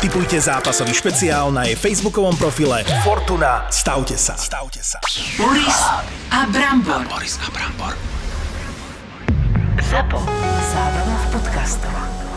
[0.01, 3.69] Typujte zápasový špeciál na jej facebookovom profile Fortuna.
[3.69, 4.33] Stavte sa.
[4.33, 4.97] Stavte sa.
[5.37, 5.77] Boris
[6.33, 7.05] a Brambor.
[7.05, 7.93] Boris a Brambor.
[9.77, 10.19] ZAPO.
[10.73, 12.30] Zábrná v podcastovách.